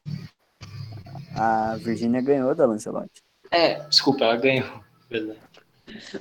A 1.34 1.76
Virgínia 1.76 2.20
ganhou 2.20 2.54
da 2.54 2.66
Lancelotti. 2.66 3.22
É, 3.50 3.80
desculpa, 3.86 4.24
ela 4.24 4.36
ganhou. 4.36 4.68
Verdade. 5.08 5.38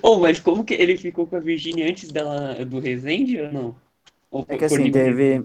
Ô, 0.02 0.18
mas 0.20 0.40
como 0.40 0.64
que 0.64 0.74
ele 0.74 0.98
ficou 0.98 1.28
com 1.28 1.36
a 1.36 1.42
Virgínia 1.42 1.90
antes 1.90 2.10
dela, 2.12 2.64
do 2.66 2.80
Resende 2.80 3.42
ou 3.42 3.52
não? 3.52 3.76
Ou 4.32 4.46
É 4.48 4.58
que 4.58 4.66
assim, 4.66 4.90
teve, 4.92 5.44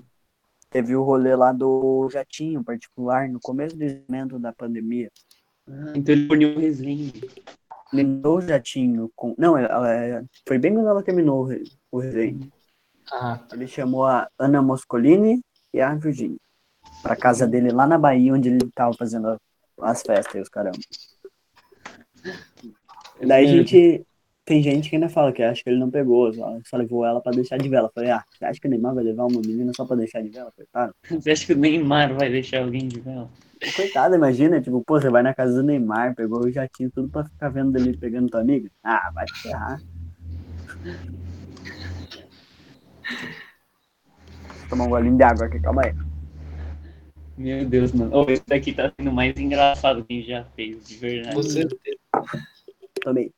teve 0.73 0.97
o 0.97 1.03
rolê 1.03 1.37
lá 1.37 1.53
do 1.53 2.09
jatinho 2.11 2.65
particular 2.65 3.29
no 3.29 3.39
começo 3.41 3.77
do 3.77 3.83
evento 3.85 4.39
da 4.39 4.53
pandemia. 4.53 5.11
Ah, 5.69 5.93
então 5.95 6.15
ele 6.15 6.27
puniu 6.27 6.57
o 6.57 6.59
Resende. 6.59 7.31
Lembrou 7.93 8.39
o 8.39 8.41
jatinho 8.41 9.11
com. 9.15 9.35
Não, 9.37 9.57
ela, 9.57 9.93
ela- 9.93 10.25
foi 10.49 10.59
bem 10.59 10.73
quando 10.75 10.89
ela 10.89 11.03
terminou 11.03 11.41
o 11.43 11.45
re- 11.45 11.63
o 11.91 11.99
resenha. 11.99 12.49
Ah, 13.13 13.39
Ele 13.53 13.67
chamou 13.67 14.07
a 14.07 14.29
Ana 14.39 14.63
Moscolini 14.63 15.43
e 15.75 15.81
a 15.81 15.95
Virginia 15.95 16.39
pra 17.03 17.15
casa 17.15 17.47
dele 17.47 17.71
lá 17.71 17.87
na 17.87 17.99
Bahia, 17.99 18.33
onde 18.33 18.49
ele 18.49 18.71
tava 18.75 18.95
fazendo 18.97 19.37
as 19.81 20.03
festas 20.03 20.35
e 20.35 20.41
os 20.41 20.49
caramba. 20.49 20.79
Daí 23.21 23.45
a 23.45 23.49
Hum. 23.49 23.53
gente. 23.59 24.07
Tem 24.45 24.61
gente 24.61 24.91
que 24.91 24.97
ainda 24.97 25.09
fala 25.09 25.33
que 25.33 25.41
acha 25.41 25.63
que 25.63 25.71
ele 25.71 25.79
não 25.79 25.89
pegou, 25.89 26.33
só, 26.33 26.59
só 26.67 26.77
levou 26.77 27.07
ela 27.07 27.21
pra 27.21 27.31
deixar 27.31 27.59
de 27.59 27.69
vela. 27.69 27.91
Falei, 27.95 28.11
ah, 28.11 28.25
você 28.29 28.45
acha 28.45 28.61
que 28.61 28.67
o 28.67 28.71
Neymar 28.71 28.93
vai 28.93 29.05
levar 29.05 29.27
uma 29.27 29.41
menina 29.41 29.73
só 29.77 29.85
pra 29.85 29.95
deixar 29.95 30.21
de 30.21 30.31
vela? 30.31 30.53
Coitado. 30.57 30.93
Você 31.09 31.31
acha 31.31 31.47
que 31.47 31.53
o 31.53 31.57
Neymar 31.57 32.15
vai 32.15 32.29
deixar 32.29 32.63
alguém 32.63 32.89
de 32.89 32.99
vela? 32.99 33.31
Coitado, 33.77 34.17
imagina, 34.17 34.61
tipo, 34.61 34.83
pô, 34.85 35.01
você 35.01 35.09
vai 35.09 35.23
na 35.23 35.33
casa 35.33 35.55
do 35.55 35.63
Neymar, 35.63 36.17
pegou 36.17 36.45
o 36.45 36.51
jatinho, 36.51 36.91
tudo 36.91 37.09
pra 37.09 37.25
ficar 37.25 37.51
vendo 37.51 37.77
ele 37.77 37.97
pegando 37.97 38.29
tua 38.29 38.41
amiga. 38.41 38.69
Ah, 38.83 39.13
vai 39.15 39.25
te 39.27 39.43
ferrar. 39.43 39.81
Vou 44.59 44.69
tomar 44.69 44.85
um 44.85 44.89
golinho 44.89 45.17
de 45.17 45.23
água 45.23 45.47
aqui, 45.47 45.61
calma 45.61 45.83
aí. 45.85 45.95
Meu 47.39 47.65
Deus, 47.65 47.93
mano. 47.93 48.17
Ô, 48.17 48.29
esse 48.29 48.43
daqui 48.45 48.73
tá 48.73 48.93
sendo 48.99 49.13
mais 49.13 49.37
engraçado 49.37 50.05
que 50.05 50.13
a 50.13 50.17
gente 50.17 50.29
já 50.29 50.45
fez, 50.57 50.85
de 50.85 50.97
verdade. 50.97 51.37
você 51.37 51.69
Tomei. 53.03 53.33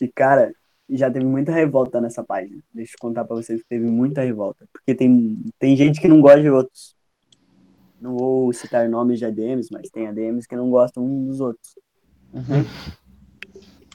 E, 0.00 0.08
cara, 0.08 0.52
já 0.88 1.10
teve 1.10 1.24
muita 1.24 1.52
revolta 1.52 2.00
nessa 2.00 2.22
página. 2.22 2.60
Deixa 2.72 2.92
eu 2.94 2.98
contar 3.00 3.24
pra 3.24 3.36
vocês 3.36 3.62
que 3.62 3.68
teve 3.68 3.86
muita 3.86 4.22
revolta. 4.22 4.66
Porque 4.72 4.94
tem, 4.94 5.42
tem 5.58 5.76
gente 5.76 6.00
que 6.00 6.08
não 6.08 6.20
gosta 6.20 6.42
de 6.42 6.50
outros. 6.50 6.94
Não 8.00 8.16
vou 8.16 8.52
citar 8.52 8.88
nomes 8.88 9.18
de 9.18 9.24
ADMs, 9.24 9.70
mas 9.72 9.88
tem 9.88 10.06
ADMs 10.06 10.46
que 10.46 10.56
não 10.56 10.70
gostam 10.70 11.04
um 11.04 11.26
dos 11.26 11.40
outros. 11.40 11.74
Uhum. 12.32 12.64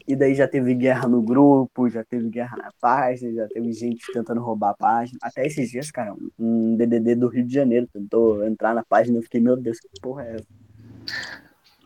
E 0.08 0.16
daí 0.16 0.34
já 0.34 0.48
teve 0.48 0.74
guerra 0.74 1.08
no 1.08 1.22
grupo, 1.22 1.88
já 1.88 2.04
teve 2.04 2.28
guerra 2.30 2.58
na 2.58 2.72
página, 2.82 3.32
já 3.32 3.48
teve 3.48 3.72
gente 3.72 4.12
tentando 4.12 4.42
roubar 4.42 4.72
a 4.72 4.74
página. 4.74 5.20
Até 5.22 5.46
esses 5.46 5.70
dias, 5.70 5.92
cara, 5.92 6.16
um 6.40 6.76
DDD 6.76 7.14
do 7.14 7.28
Rio 7.28 7.46
de 7.46 7.54
Janeiro 7.54 7.88
tentou 7.94 8.44
entrar 8.44 8.74
na 8.74 8.84
página. 8.84 9.20
Eu 9.20 9.22
fiquei, 9.22 9.40
meu 9.40 9.56
Deus, 9.56 9.80
que 9.80 9.88
porra 10.02 10.24
é 10.24 10.36
essa? 10.38 10.48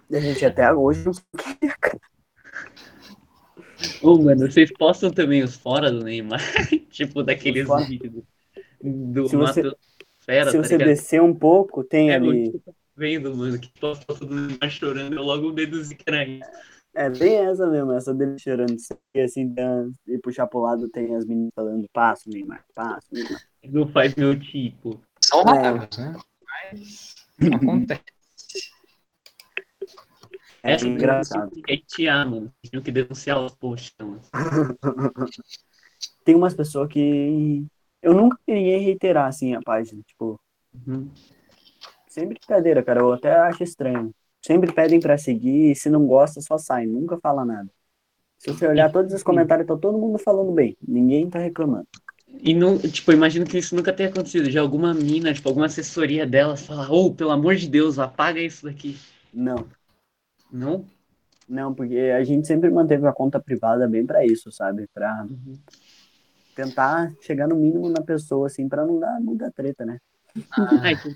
E 0.10 0.16
a 0.16 0.22
gente 0.22 0.46
até 0.46 0.72
hoje 0.74 1.04
não 1.06 1.12
sabe 1.12 1.28
o 1.34 1.38
que 1.38 1.66
é, 1.66 1.93
Ô, 4.04 4.22
mano, 4.22 4.52
vocês 4.52 4.72
postam 4.72 5.10
também 5.12 5.44
os 5.44 5.56
fora 5.56 5.92
do 5.92 6.04
Neymar? 6.04 6.40
tipo, 6.92 7.24
daqueles 7.24 7.68
vídeos 7.88 8.24
do 8.82 9.28
Se 9.30 9.36
você- 9.36 9.64
Fera, 10.20 10.52
Se 10.52 10.58
tá 10.58 10.64
você 10.64 10.78
ligado? 10.78 10.88
descer 10.88 11.22
um 11.22 11.34
pouco, 11.34 11.84
tem 11.84 12.10
É, 12.12 12.16
ali. 12.16 12.46
eu 12.48 12.60
tô 12.62 12.74
vendo, 12.96 13.36
mano, 13.36 13.60
que 13.60 13.70
posta 13.78 14.06
foto 14.06 14.26
do 14.26 14.34
Neymar 14.36 14.70
chorando, 14.70 15.14
eu 15.16 15.22
logo 15.24 15.52
deduzi 15.52 15.96
que 15.96 16.04
era 16.08 16.24
isso. 16.26 16.50
É 16.96 17.10
bem 17.10 17.36
essa 17.38 17.68
mesmo, 17.68 17.92
essa 17.92 18.14
dele 18.14 18.38
chorando. 18.40 18.76
E 19.14 19.20
assim, 19.20 19.48
dan- 19.50 19.92
e 20.08 20.18
puxar 20.20 20.48
pro 20.48 20.62
lado 20.62 20.88
tem 20.88 21.14
as 21.16 21.26
meninas 21.26 21.52
falando, 21.56 21.86
passo, 21.92 22.30
Neymar, 22.30 22.64
passo, 22.74 23.08
Neymar. 23.12 23.42
Não 23.66 23.88
faz 23.90 24.16
meu 24.16 24.40
tipo. 24.40 25.02
São 25.20 25.42
É. 25.42 25.74
né? 25.74 26.16
Mas 26.72 27.16
acontece. 27.54 28.02
É 30.64 30.72
Essa 30.74 30.88
engraçado. 30.88 31.52
Tem 31.52 31.62
que 31.62 31.74
hatear, 31.74 32.30
mano. 32.30 32.52
Tinha 32.64 32.82
que 32.82 32.92
denunciar 32.92 33.40
os 33.44 33.54
posts. 33.54 33.94
Tem 36.24 36.36
umas 36.36 36.54
pessoas 36.54 36.88
que. 36.90 37.66
Eu 38.02 38.14
nunca 38.14 38.38
ninguém 38.48 38.82
reiterar 38.82 39.28
assim 39.28 39.54
a 39.54 39.62
página. 39.62 40.02
Tipo, 40.06 40.40
Uhum. 40.88 41.08
sem 42.08 42.28
brincadeira, 42.28 42.82
cara. 42.82 43.02
Eu 43.02 43.14
até 43.14 43.32
acho 43.36 43.64
estranho. 43.64 44.12
Sempre 44.42 44.74
pedem 44.74 45.00
pra 45.00 45.18
seguir, 45.18 45.72
e 45.72 45.76
se 45.76 45.90
não 45.90 46.06
gosta, 46.06 46.42
só 46.42 46.58
sai, 46.58 46.86
nunca 46.86 47.18
fala 47.18 47.46
nada. 47.46 47.70
Se 48.38 48.52
você 48.52 48.68
olhar 48.68 48.92
todos 48.92 49.14
os 49.14 49.24
comentários, 49.24 49.66
tá 49.68 49.78
todo 49.78 49.98
mundo 49.98 50.18
falando 50.18 50.52
bem. 50.52 50.76
Ninguém 50.86 51.30
tá 51.30 51.40
reclamando. 51.40 51.88
E 52.42 52.54
não, 52.54 52.78
tipo, 52.78 53.12
imagino 53.14 53.46
que 53.46 53.58
isso 53.58 53.76
nunca 53.76 53.94
tenha 53.94 54.10
acontecido. 54.10 54.50
Já 54.50 54.60
alguma 54.60 54.94
mina, 54.94 55.34
tipo, 55.34 55.48
alguma 55.48 55.68
assessoria 55.68 56.26
dela 56.26 56.58
fala, 56.58 56.92
ô, 56.92 57.14
pelo 57.14 57.32
amor 57.32 57.56
de 57.56 57.70
Deus, 57.70 58.00
apaga 58.00 58.42
isso 58.42 58.66
daqui. 58.66 58.98
Não. 59.34 59.66
Não? 60.54 60.86
Não, 61.50 61.74
porque 61.74 61.98
a 61.98 62.24
gente 62.24 62.46
sempre 62.48 62.70
manteve 62.70 63.08
a 63.08 63.12
conta 63.12 63.40
privada 63.40 63.88
bem 63.88 64.06
pra 64.06 64.24
isso, 64.24 64.52
sabe? 64.52 64.88
Pra 64.94 65.26
Uhum. 65.28 65.58
tentar 66.54 67.12
chegar 67.20 67.48
no 67.48 67.56
mínimo 67.56 67.90
na 67.90 68.02
pessoa, 68.02 68.46
assim, 68.46 68.70
pra 68.70 68.86
não 68.86 69.00
dar 69.00 69.20
muita 69.20 69.52
treta, 69.52 69.84
né? 69.84 69.98
Ah, 70.56 70.92
então, 70.92 71.12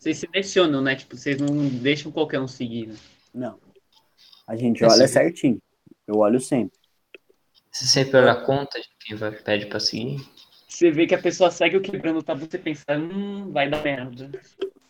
vocês 0.00 0.18
selecionam, 0.18 0.80
né? 0.80 0.96
Tipo, 0.96 1.16
vocês 1.16 1.38
não 1.38 1.68
deixam 1.68 2.10
qualquer 2.10 2.40
um 2.40 2.48
seguir, 2.48 2.88
né? 2.88 2.96
Não. 3.34 3.58
A 4.46 4.56
gente 4.56 4.82
olha 4.82 5.06
certinho. 5.06 5.58
Eu 6.06 6.16
olho 6.16 6.40
sempre. 6.40 6.76
Você 7.70 7.86
sempre 7.86 8.16
olha 8.16 8.32
a 8.32 8.44
conta 8.44 8.80
de 8.80 8.88
quem 9.00 9.14
vai, 9.16 9.30
pede 9.32 9.66
pra 9.66 9.78
seguir. 9.78 10.26
Você 10.66 10.90
vê 10.90 11.06
que 11.06 11.14
a 11.14 11.20
pessoa 11.20 11.50
segue 11.50 11.76
o 11.76 11.82
quebrando 11.82 12.18
o 12.18 12.22
tabu, 12.22 12.46
você 12.50 12.58
pensa, 12.58 12.84
hum, 12.90 13.50
vai 13.52 13.68
dar 13.68 13.82
merda. 13.82 14.30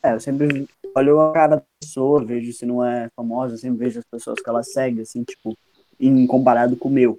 É, 0.02 0.12
eu 0.12 0.20
sempre 0.20 0.68
olho 0.96 1.20
a 1.20 1.32
cara 1.32 1.56
da 1.56 1.62
pessoa, 1.80 2.24
vejo 2.24 2.52
se 2.52 2.66
não 2.66 2.84
é 2.84 3.08
famosa, 3.14 3.56
sempre 3.56 3.78
vejo 3.78 3.98
as 3.98 4.04
pessoas 4.04 4.40
que 4.40 4.48
ela 4.48 4.62
segue, 4.62 5.00
assim, 5.00 5.22
tipo, 5.24 5.56
em 5.98 6.26
comparado 6.26 6.76
com 6.76 6.88
o 6.88 6.92
meu. 6.92 7.18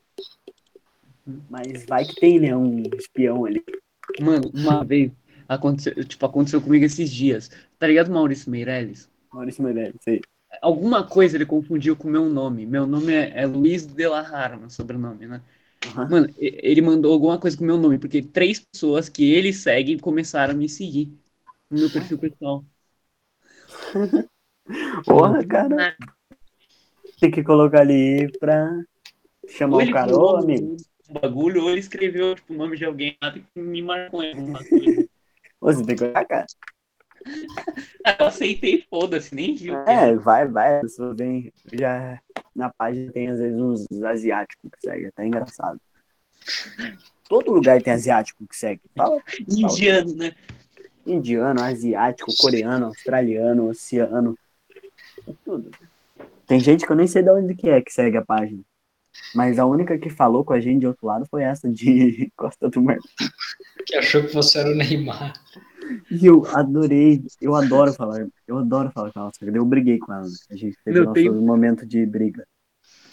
Mas 1.50 1.86
vai 1.86 2.06
que 2.06 2.16
tem, 2.16 2.40
né, 2.40 2.56
um 2.56 2.84
espião 2.98 3.46
ali. 3.46 3.64
Mano, 4.20 4.50
uma 4.54 4.84
vez 4.84 5.12
aconteceu, 5.48 6.04
tipo, 6.04 6.26
aconteceu 6.26 6.62
comigo 6.62 6.86
esses 6.86 7.12
dias. 7.12 7.50
Tá 7.78 7.88
ligado, 7.88 8.12
Maurício 8.12 8.50
Meirelles? 8.50 9.10
Maurício 9.32 9.64
Meirelles, 9.64 9.96
sei. 10.02 10.22
Alguma 10.62 11.04
coisa 11.04 11.38
ele 11.38 11.46
confundiu 11.46 11.96
com 11.96 12.08
o 12.08 12.12
meu 12.12 12.26
nome. 12.26 12.66
Meu 12.66 12.88
nome 12.88 13.14
é, 13.14 13.42
é 13.42 13.46
Luiz 13.46 13.86
de 13.86 14.08
la 14.08 14.22
Hara, 14.22 14.58
meu 14.58 14.70
sobrenome, 14.70 15.28
né? 15.28 15.42
Aham. 15.86 16.10
Mano, 16.10 16.34
ele 16.38 16.82
mandou 16.82 17.14
alguma 17.14 17.40
coisa 17.40 17.56
com 17.56 17.64
o 17.64 17.68
meu 17.68 17.78
nome, 17.78 17.98
porque 17.98 18.22
três 18.22 18.60
pessoas 18.60 19.08
que 19.08 19.32
ele 19.32 19.54
segue 19.54 20.00
começaram 20.00 20.54
a 20.54 20.58
me 20.58 20.68
seguir 20.68 21.14
no 21.70 21.80
meu 21.80 21.90
perfil 21.90 22.18
pessoal. 22.18 22.66
Porra, 25.06 25.46
cara, 25.46 25.96
tem 27.20 27.32
que 27.32 27.44
colocar 27.44 27.82
ali 27.82 28.32
pra 28.40 28.70
chamar 29.48 29.78
Ou 29.78 29.84
o 29.84 29.92
cara, 29.92 30.12
pulou 30.12 30.34
ô 30.36 30.38
amigo. 30.38 30.78
um 31.10 31.14
bagulho, 31.14 31.64
ou 31.64 31.70
ele 31.70 31.80
escreveu 31.80 32.36
tipo, 32.36 32.54
o 32.54 32.58
nome 32.58 32.78
de 32.78 32.86
alguém 32.86 33.18
lá 33.22 33.32
que 33.32 33.44
me 33.56 33.82
marcou 33.82 34.24
em 34.24 34.34
alguma 34.34 34.64
coisa. 34.64 35.10
Ô, 35.62 35.74
Você 35.74 35.86
tem 35.86 35.96
que 35.96 36.04
olhar, 36.04 36.26
cara. 36.26 36.46
Eu 38.20 38.28
aceitei, 38.28 38.86
foda-se, 38.90 39.36
nem 39.36 39.56
viu. 39.56 39.76
É, 39.80 40.16
vai, 40.16 40.48
vai, 40.48 40.82
pessoa 40.82 41.14
vem, 41.14 41.52
já 41.74 42.20
na 42.56 42.72
página 42.72 43.12
tem 43.12 43.28
às 43.30 43.40
vezes 43.40 43.60
uns 43.60 44.04
asiáticos 44.04 44.70
que 44.72 44.88
segue, 44.88 45.08
até 45.08 45.26
engraçado. 45.26 45.80
Todo 47.28 47.52
lugar 47.52 47.82
tem 47.82 47.94
asiático 47.94 48.48
que 48.48 48.56
segue. 48.56 48.82
Fala, 48.96 49.22
Indiano, 49.48 50.16
né? 50.16 50.34
Indiano, 51.06 51.62
asiático, 51.62 52.32
coreano, 52.40 52.88
australiano, 52.88 53.70
oceano. 53.70 54.38
É 55.28 55.34
tudo. 55.46 55.72
Tem 56.48 56.60
gente 56.60 56.86
que 56.86 56.92
eu 56.92 56.96
nem 56.96 57.08
sei 57.08 57.22
de 57.24 57.30
onde 57.30 57.56
que 57.56 57.70
é 57.70 57.82
que 57.82 57.92
segue 57.94 58.18
a 58.18 58.26
página. 58.26 58.62
Mas 59.36 59.60
a 59.60 59.66
única 59.66 59.98
que 59.98 60.10
falou 60.10 60.44
com 60.46 60.54
a 60.54 60.60
gente 60.60 60.80
de 60.82 60.88
outro 60.88 61.06
lado 61.08 61.26
foi 61.30 61.44
essa 61.44 61.70
de 61.70 62.32
Costa 62.38 62.70
do 62.70 62.82
Marfim. 62.82 63.08
Que 63.86 63.96
achou 63.96 64.24
que 64.24 64.34
você 64.34 64.60
era 64.60 64.70
o 64.72 64.76
Neymar. 64.76 65.34
E 66.12 66.26
eu 66.26 66.46
adorei, 66.54 67.24
eu 67.42 67.56
adoro 67.56 67.92
falar, 67.94 68.28
eu 68.48 68.58
adoro 68.60 68.92
falar 68.92 69.12
com 69.12 69.20
ela, 69.20 69.32
só 69.34 69.40
que 69.46 69.52
daí 69.52 69.56
eu 69.60 69.66
briguei 69.66 69.98
com 69.98 70.14
ela. 70.14 70.24
né? 70.24 70.30
A 70.52 70.56
gente 70.56 70.78
teve 70.86 70.98
Meu, 70.98 71.06
nosso 71.06 71.16
tem- 71.16 71.32
momento 71.32 71.86
de 71.86 72.06
briga. 72.06 72.46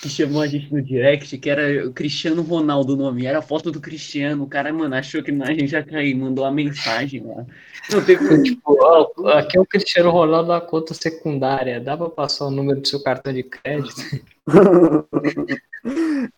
Que 0.01 0.09
chamou 0.09 0.43
a 0.43 0.47
gente 0.47 0.73
no 0.73 0.83
direct, 0.83 1.39
que 1.39 1.49
era 1.49 1.89
o 1.89 1.93
Cristiano 1.93 2.43
Ronaldo 2.43 2.95
o 2.95 2.97
nome. 2.97 3.27
Era 3.27 3.39
a 3.39 3.43
foto 3.43 3.71
do 3.71 3.81
Cristiano. 3.81 4.45
O 4.45 4.47
cara, 4.47 4.73
mano, 4.73 4.95
achou 4.95 5.23
que 5.23 5.31
a 5.31 5.55
gente 5.55 5.73
ia 5.73 5.83
cair, 5.83 6.15
mandou 6.15 6.45
uma 6.45 6.51
mensagem 6.51 7.23
lá. 7.25 7.47
Não, 7.91 8.05
teve 8.05 8.43
Tipo, 8.43 8.77
ó, 8.81 9.29
aqui 9.31 9.57
é 9.57 9.61
o 9.61 9.67
Cristiano 9.67 10.11
Ronaldo 10.11 10.49
da 10.49 10.61
conta 10.61 10.93
secundária. 10.93 11.81
Dá 11.81 11.97
pra 11.97 12.11
passar 12.11 12.47
o 12.47 12.51
número 12.51 12.81
do 12.81 12.89
seu 12.89 13.03
cartão 13.03 13.33
de 13.33 13.43
crédito? 13.43 14.03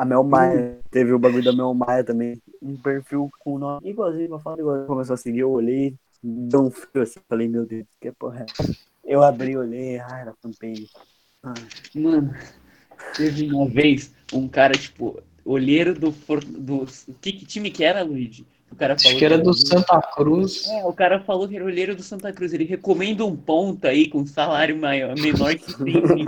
A 0.00 0.04
Mel 0.06 0.24
Maia, 0.24 0.78
teve 0.90 1.12
o 1.12 1.18
bagulho 1.18 1.44
da 1.44 1.52
Mel 1.52 1.74
Maia 1.74 2.02
também. 2.02 2.40
Um 2.62 2.74
perfil 2.74 3.30
com 3.40 3.56
o 3.56 3.58
nome 3.58 3.90
igualzinho, 3.90 4.28
uma 4.28 4.38
foto 4.38 4.58
igual. 4.58 4.86
Começou 4.86 5.12
a 5.12 5.16
seguir, 5.18 5.40
eu 5.40 5.50
olhei, 5.50 5.94
deu 6.22 6.62
um 6.62 6.70
frio 6.70 7.02
assim, 7.02 7.20
falei, 7.28 7.48
meu 7.48 7.66
Deus, 7.66 7.86
que 8.00 8.10
porra 8.12 8.46
é? 8.46 8.46
Eu 9.04 9.22
abri, 9.22 9.58
olhei, 9.58 9.98
ah, 9.98 10.18
era 10.18 10.34
fanpage. 10.40 10.88
Ah, 11.42 11.52
Mano, 11.94 12.34
teve 13.16 13.52
uma 13.52 13.68
vez 13.68 14.14
um 14.32 14.48
cara, 14.48 14.72
tipo, 14.74 15.22
olheiro 15.44 15.94
do. 15.94 16.10
Do 16.10 16.86
que, 17.20 17.32
que 17.32 17.44
time 17.46 17.70
que 17.70 17.84
era, 17.84 18.02
Luigi? 18.02 18.46
O 18.70 18.76
cara 18.76 18.96
falou 18.96 19.10
Acho 19.10 19.18
que 19.18 19.24
era 19.24 19.38
do. 19.38 19.52
Santa 19.52 20.00
Cruz. 20.00 20.68
É, 20.68 20.84
o 20.84 20.92
cara 20.92 21.20
falou 21.20 21.48
que 21.48 21.56
era 21.56 21.64
olheiro 21.64 21.94
do 21.96 22.02
Santa 22.02 22.32
Cruz. 22.32 22.52
Ele 22.52 22.64
recomenda 22.64 23.24
um 23.24 23.36
ponto 23.36 23.86
aí 23.86 24.08
com 24.08 24.24
salário 24.26 24.76
maior, 24.76 25.14
menor 25.18 25.54
que 25.56 25.76
tem. 25.84 26.24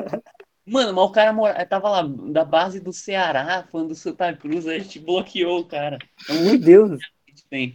Mano, 0.64 0.93
mas 0.93 1.05
o 1.05 1.11
cara 1.11 1.33
mora, 1.33 1.66
tava 1.66 1.89
lá 1.89 2.03
da 2.03 2.45
base 2.45 2.79
do 2.79 2.93
Ceará, 2.93 3.66
falando 3.70 3.89
do 3.89 3.95
Santa 3.95 4.33
Cruz, 4.35 4.66
a 4.66 4.79
gente 4.79 4.99
bloqueou 5.01 5.61
o 5.61 5.64
cara. 5.64 5.99
Um 6.31 6.45
meu 6.45 6.59
Deus, 6.59 7.01
que 7.01 7.05
a 7.27 7.31
gente 7.31 7.45
tem. 7.49 7.75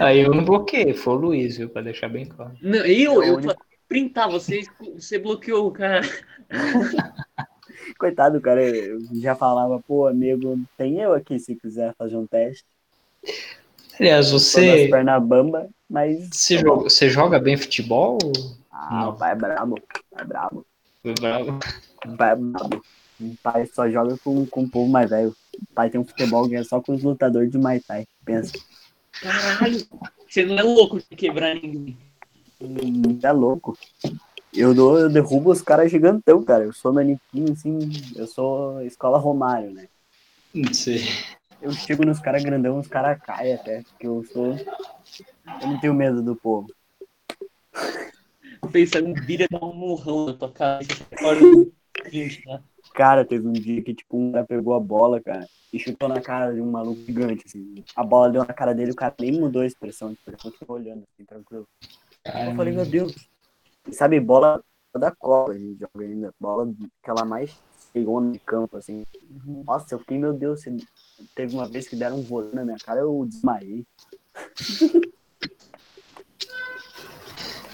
Aí 0.00 0.20
eu 0.20 0.34
não 0.34 0.44
bloqueei, 0.44 0.94
foi 0.94 1.14
o 1.14 1.16
Luiz, 1.18 1.56
viu? 1.58 1.68
Pra 1.68 1.82
deixar 1.82 2.08
bem 2.08 2.24
claro. 2.26 2.56
Não, 2.60 2.84
eu, 2.84 3.22
É 3.22 3.28
eu 3.28 3.36
único- 3.36 3.54
printar, 3.88 4.30
você, 4.30 4.62
você 4.94 5.18
bloqueou 5.18 5.68
o 5.68 5.72
cara. 5.72 6.02
coitado, 7.98 8.40
cara, 8.40 8.62
eu 8.62 8.98
já 9.14 9.34
falava, 9.34 9.80
pô, 9.86 10.06
amigo, 10.06 10.58
tem 10.76 11.00
eu 11.00 11.12
aqui 11.12 11.38
se 11.38 11.54
quiser 11.54 11.94
fazer 11.96 12.16
um 12.16 12.26
teste. 12.26 12.64
Aliás, 13.98 14.30
você, 14.30 14.88
pernas 14.88 15.22
bamba, 15.22 15.68
mas. 15.88 16.28
você, 16.30 16.58
joga, 16.58 16.82
você 16.84 17.08
joga 17.08 17.38
bem 17.38 17.56
futebol? 17.56 18.18
Ah, 18.70 19.02
Não. 19.02 19.10
o 19.10 19.12
pai 19.14 19.32
é 19.32 19.34
brabo, 19.34 19.74
o 19.76 19.80
pai 19.80 20.22
é 20.22 20.24
brabo. 20.24 20.66
Foi 21.02 21.14
bravo. 21.14 21.58
O 22.04 22.16
pai 22.16 22.32
é 22.32 22.36
brabo. 22.36 22.82
O 23.18 23.36
pai 23.42 23.66
só 23.66 23.88
joga 23.88 24.18
com, 24.18 24.44
com 24.46 24.64
o 24.64 24.68
povo 24.68 24.90
mais 24.90 25.08
velho. 25.08 25.34
O 25.54 25.74
pai 25.74 25.88
tem 25.88 25.98
um 25.98 26.04
futebol 26.04 26.46
que 26.46 26.56
é 26.56 26.62
só 26.62 26.80
com 26.82 26.92
os 26.92 27.02
lutadores 27.02 27.50
de 27.50 27.56
Muay 27.56 27.80
Thai. 27.80 28.06
Pensa. 28.24 28.52
Caralho, 29.22 29.86
você 30.28 30.44
não 30.44 30.58
é 30.58 30.62
louco 30.62 30.98
de 30.98 31.16
quebrar 31.16 31.54
ninguém. 31.54 31.96
É 33.22 33.32
louco. 33.32 33.76
Eu, 34.54 34.74
dou, 34.74 34.98
eu 34.98 35.10
derrubo 35.10 35.50
os 35.50 35.60
caras 35.60 35.90
gigantão, 35.90 36.42
cara. 36.42 36.64
Eu 36.64 36.72
sou 36.72 36.92
naniquinho, 36.92 37.52
assim. 37.52 37.78
Eu 38.14 38.26
sou 38.26 38.80
escola 38.82 39.18
Romário, 39.18 39.70
né? 39.70 39.88
Não 40.54 40.72
sei. 40.72 41.02
Eu 41.60 41.72
chego 41.72 42.04
nos 42.04 42.20
caras 42.20 42.42
grandão, 42.42 42.78
os 42.78 42.88
caras 42.88 43.20
caem 43.22 43.54
até. 43.54 43.82
Porque 43.82 44.06
eu 44.06 44.24
sou. 44.32 44.54
Eu 45.60 45.68
não 45.68 45.80
tenho 45.80 45.94
medo 45.94 46.22
do 46.22 46.34
povo. 46.34 46.68
Pensando, 48.72 49.14
vira 49.22 49.46
dar 49.50 49.62
um 49.62 49.74
murrão 49.74 50.26
na 50.26 50.32
tua 50.32 50.50
cabeça. 50.50 50.94
Gente, 52.10 52.42
tá? 52.42 52.62
Cara, 52.94 53.24
teve 53.24 53.46
um 53.46 53.52
dia 53.52 53.82
que, 53.82 53.94
tipo, 53.94 54.16
um 54.16 54.32
cara 54.32 54.46
pegou 54.46 54.74
a 54.74 54.80
bola, 54.80 55.20
cara, 55.20 55.46
e 55.72 55.78
chutou 55.78 56.08
na 56.08 56.20
cara 56.20 56.52
de 56.52 56.60
um 56.60 56.70
maluco 56.70 57.04
gigante, 57.04 57.44
assim. 57.46 57.84
A 57.94 58.02
bola 58.02 58.30
deu 58.30 58.44
na 58.44 58.54
cara 58.54 58.74
dele, 58.74 58.92
o 58.92 58.96
cara 58.96 59.14
nem 59.20 59.32
mudou 59.32 59.62
a 59.62 59.66
expressão, 59.66 60.14
tipo, 60.14 60.30
ele 60.30 60.36
continuou 60.38 60.78
olhando, 60.78 61.04
assim, 61.12 61.24
tranquilo. 61.26 61.66
Eu 62.34 62.54
falei, 62.56 62.72
meu 62.74 62.84
Deus. 62.86 63.14
Sabe, 63.92 64.18
bola 64.20 64.62
da 64.94 65.10
Copa 65.10 65.52
a 65.52 65.58
gente 65.58 65.78
joga 65.78 66.04
ainda. 66.04 66.34
Bola 66.40 66.72
aquela 67.02 67.24
mais 67.24 67.56
chegou 67.92 68.20
de 68.30 68.38
campo, 68.40 68.76
assim. 68.76 69.04
Nossa, 69.66 69.94
eu 69.94 69.98
fiquei, 70.00 70.18
meu 70.18 70.32
Deus, 70.32 70.62
teve 71.34 71.54
uma 71.54 71.68
vez 71.68 71.88
que 71.88 71.96
deram 71.96 72.18
um 72.18 72.22
vôlei 72.22 72.50
na 72.52 72.64
minha 72.64 72.76
cara, 72.78 73.00
eu 73.00 73.24
desmaiei. 73.26 73.84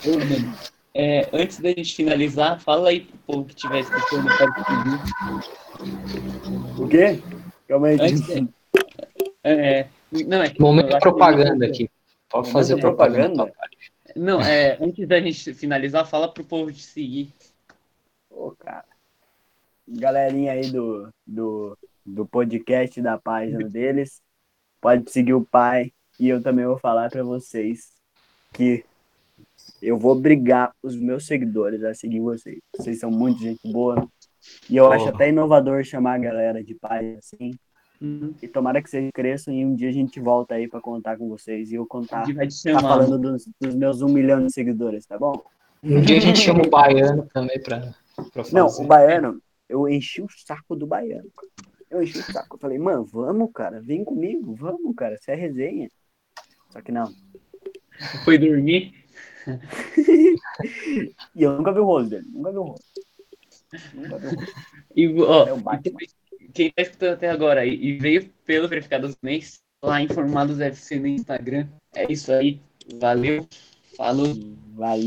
Ô, 0.05 0.11
mano, 0.19 0.55
é, 0.95 1.29
antes 1.33 1.59
da 1.61 1.69
gente 1.71 1.95
finalizar, 1.95 2.61
fala 2.61 2.89
aí 2.91 3.01
pro 3.01 3.19
povo 3.19 3.45
que 3.47 3.55
tiver 3.55 3.81
escutando 3.81 4.29
pedir. 4.55 5.01
O 6.83 6.89
quê? 6.89 7.23
Calma 7.69 7.87
aí. 7.89 7.99
Antes 8.01 8.21
de- 8.27 8.49
É, 9.45 9.89
não, 10.27 10.43
é 10.43 10.51
que, 10.51 10.61
Momento 10.61 10.89
que- 10.93 11.01
propaganda 11.01 11.67
aqui. 11.67 11.91
Pode 12.29 12.51
fazer 12.51 12.77
propaganda. 12.81 13.45
propaganda? 13.45 13.73
Não, 14.17 14.41
é, 14.41 14.77
antes 14.81 15.07
da 15.07 15.21
gente 15.21 15.55
finalizar, 15.55 16.07
fala 16.07 16.33
pro 16.33 16.45
povo 16.45 16.73
te 16.73 16.83
seguir. 16.83 17.33
Ô, 18.31 18.51
cara. 18.53 18.85
Galerinha 19.87 20.53
aí 20.53 20.71
do, 20.71 21.13
do, 21.27 21.79
do 22.05 22.27
podcast 22.27 23.01
da 23.03 23.19
página 23.19 23.69
deles, 23.69 24.23
pode 24.81 25.11
seguir 25.11 25.35
o 25.35 25.45
pai. 25.45 25.93
E 26.19 26.29
eu 26.29 26.43
também 26.43 26.65
vou 26.65 26.79
falar 26.79 27.11
pra 27.11 27.23
vocês 27.23 27.93
que 28.53 28.85
eu 29.81 29.99
vou 29.99 30.13
obrigar 30.13 30.75
os 30.83 30.97
meus 30.97 31.27
seguidores 31.27 31.83
a 31.83 31.95
seguir 31.95 32.21
vocês. 32.21 32.59
Vocês 32.77 33.01
são 33.01 33.11
muito 33.11 33.41
gente 33.41 33.71
boa. 33.71 34.09
E 34.69 34.77
eu 34.77 34.91
acho 34.93 35.05
Porra. 35.05 35.17
até 35.17 35.29
inovador 35.29 35.85
chamar 35.85 36.15
a 36.15 36.19
galera 36.19 36.63
de 36.63 36.75
pai 36.75 37.17
assim. 37.17 37.53
Uhum. 38.03 38.35
E 38.43 38.49
tomara 38.49 38.83
que 38.83 38.91
vocês 38.91 39.09
cresçam 39.15 39.55
e 39.55 39.65
um 39.65 39.77
dia 39.77 39.89
a 39.89 39.93
gente 39.93 40.19
volta 40.19 40.57
aí 40.57 40.67
pra 40.67 40.81
contar 40.81 41.17
com 41.17 41.29
vocês. 41.29 41.71
E 41.71 41.77
eu 41.77 41.87
contar, 41.87 42.25
vai 42.35 42.49
te 42.49 42.61
tá 42.61 42.81
falando 42.81 43.17
dos, 43.17 43.49
dos 43.61 43.75
meus 43.77 44.03
um 44.03 44.09
milhão 44.09 44.45
de 44.45 44.53
seguidores, 44.53 45.07
tá 45.07 45.17
bom? 45.17 45.41
Um 45.85 46.01
dia 46.01 46.17
a 46.17 46.21
gente 46.21 46.41
chama 46.41 46.67
o 46.67 46.69
baiano 46.71 47.29
também 47.33 47.63
pra, 47.63 47.95
pra 48.33 48.43
fazer. 48.43 48.57
Não, 48.57 48.67
o 48.67 48.85
baiano, 48.85 49.41
eu 49.69 49.89
enchi 49.89 50.21
o 50.21 50.27
saco 50.29 50.75
do 50.75 50.85
baiano. 50.85 51.31
Eu 51.89 52.03
enchi 52.03 52.19
o 52.19 52.23
saco. 52.25 52.57
Eu 52.57 52.61
falei, 52.61 52.77
mano, 52.77 53.05
vamos, 53.05 53.51
cara, 53.55 53.81
vem 53.81 54.05
comigo, 54.05 54.53
vamos, 54.53 54.97
cara, 54.97 55.17
você 55.17 55.31
é 55.31 55.37
resenha. 55.37 55.89
Só 56.71 56.81
que 56.81 56.91
não. 56.91 57.09
Foi 58.25 58.37
dormir. 58.37 58.93
E 61.35 61.43
eu 61.43 61.57
nunca 61.57 61.73
vi 61.73 61.81
o 61.81 61.85
rosto 61.85 62.11
dele, 62.11 62.27
nunca 62.31 62.53
vi 62.53 62.59
o 62.59 62.63
rosto. 62.63 62.85
Nunca 63.95 64.19
vi 64.19 64.27
o 64.27 64.31
rosto. 64.31 64.53
E, 64.95 65.21
ó, 65.23 65.47
É 65.49 65.53
o 65.53 65.57
Batman. 65.57 65.99
Quem 66.53 66.71
tá 66.71 66.83
escutando 66.83 67.15
até 67.15 67.31
agora 67.31 67.65
e- 67.67 67.99
veio 67.99 68.31
pelo 68.45 68.69
verificado 68.69 69.07
dos 69.07 69.17
mês, 69.23 69.61
lá 69.83 70.01
informados 70.01 70.61
FC 70.61 70.99
no 70.99 71.07
Instagram. 71.07 71.67
É 71.95 72.11
isso 72.11 72.33
aí. 72.33 72.61
Valeu. 73.01 73.47
Falou. 73.97 74.35
Valeu. 74.75 75.01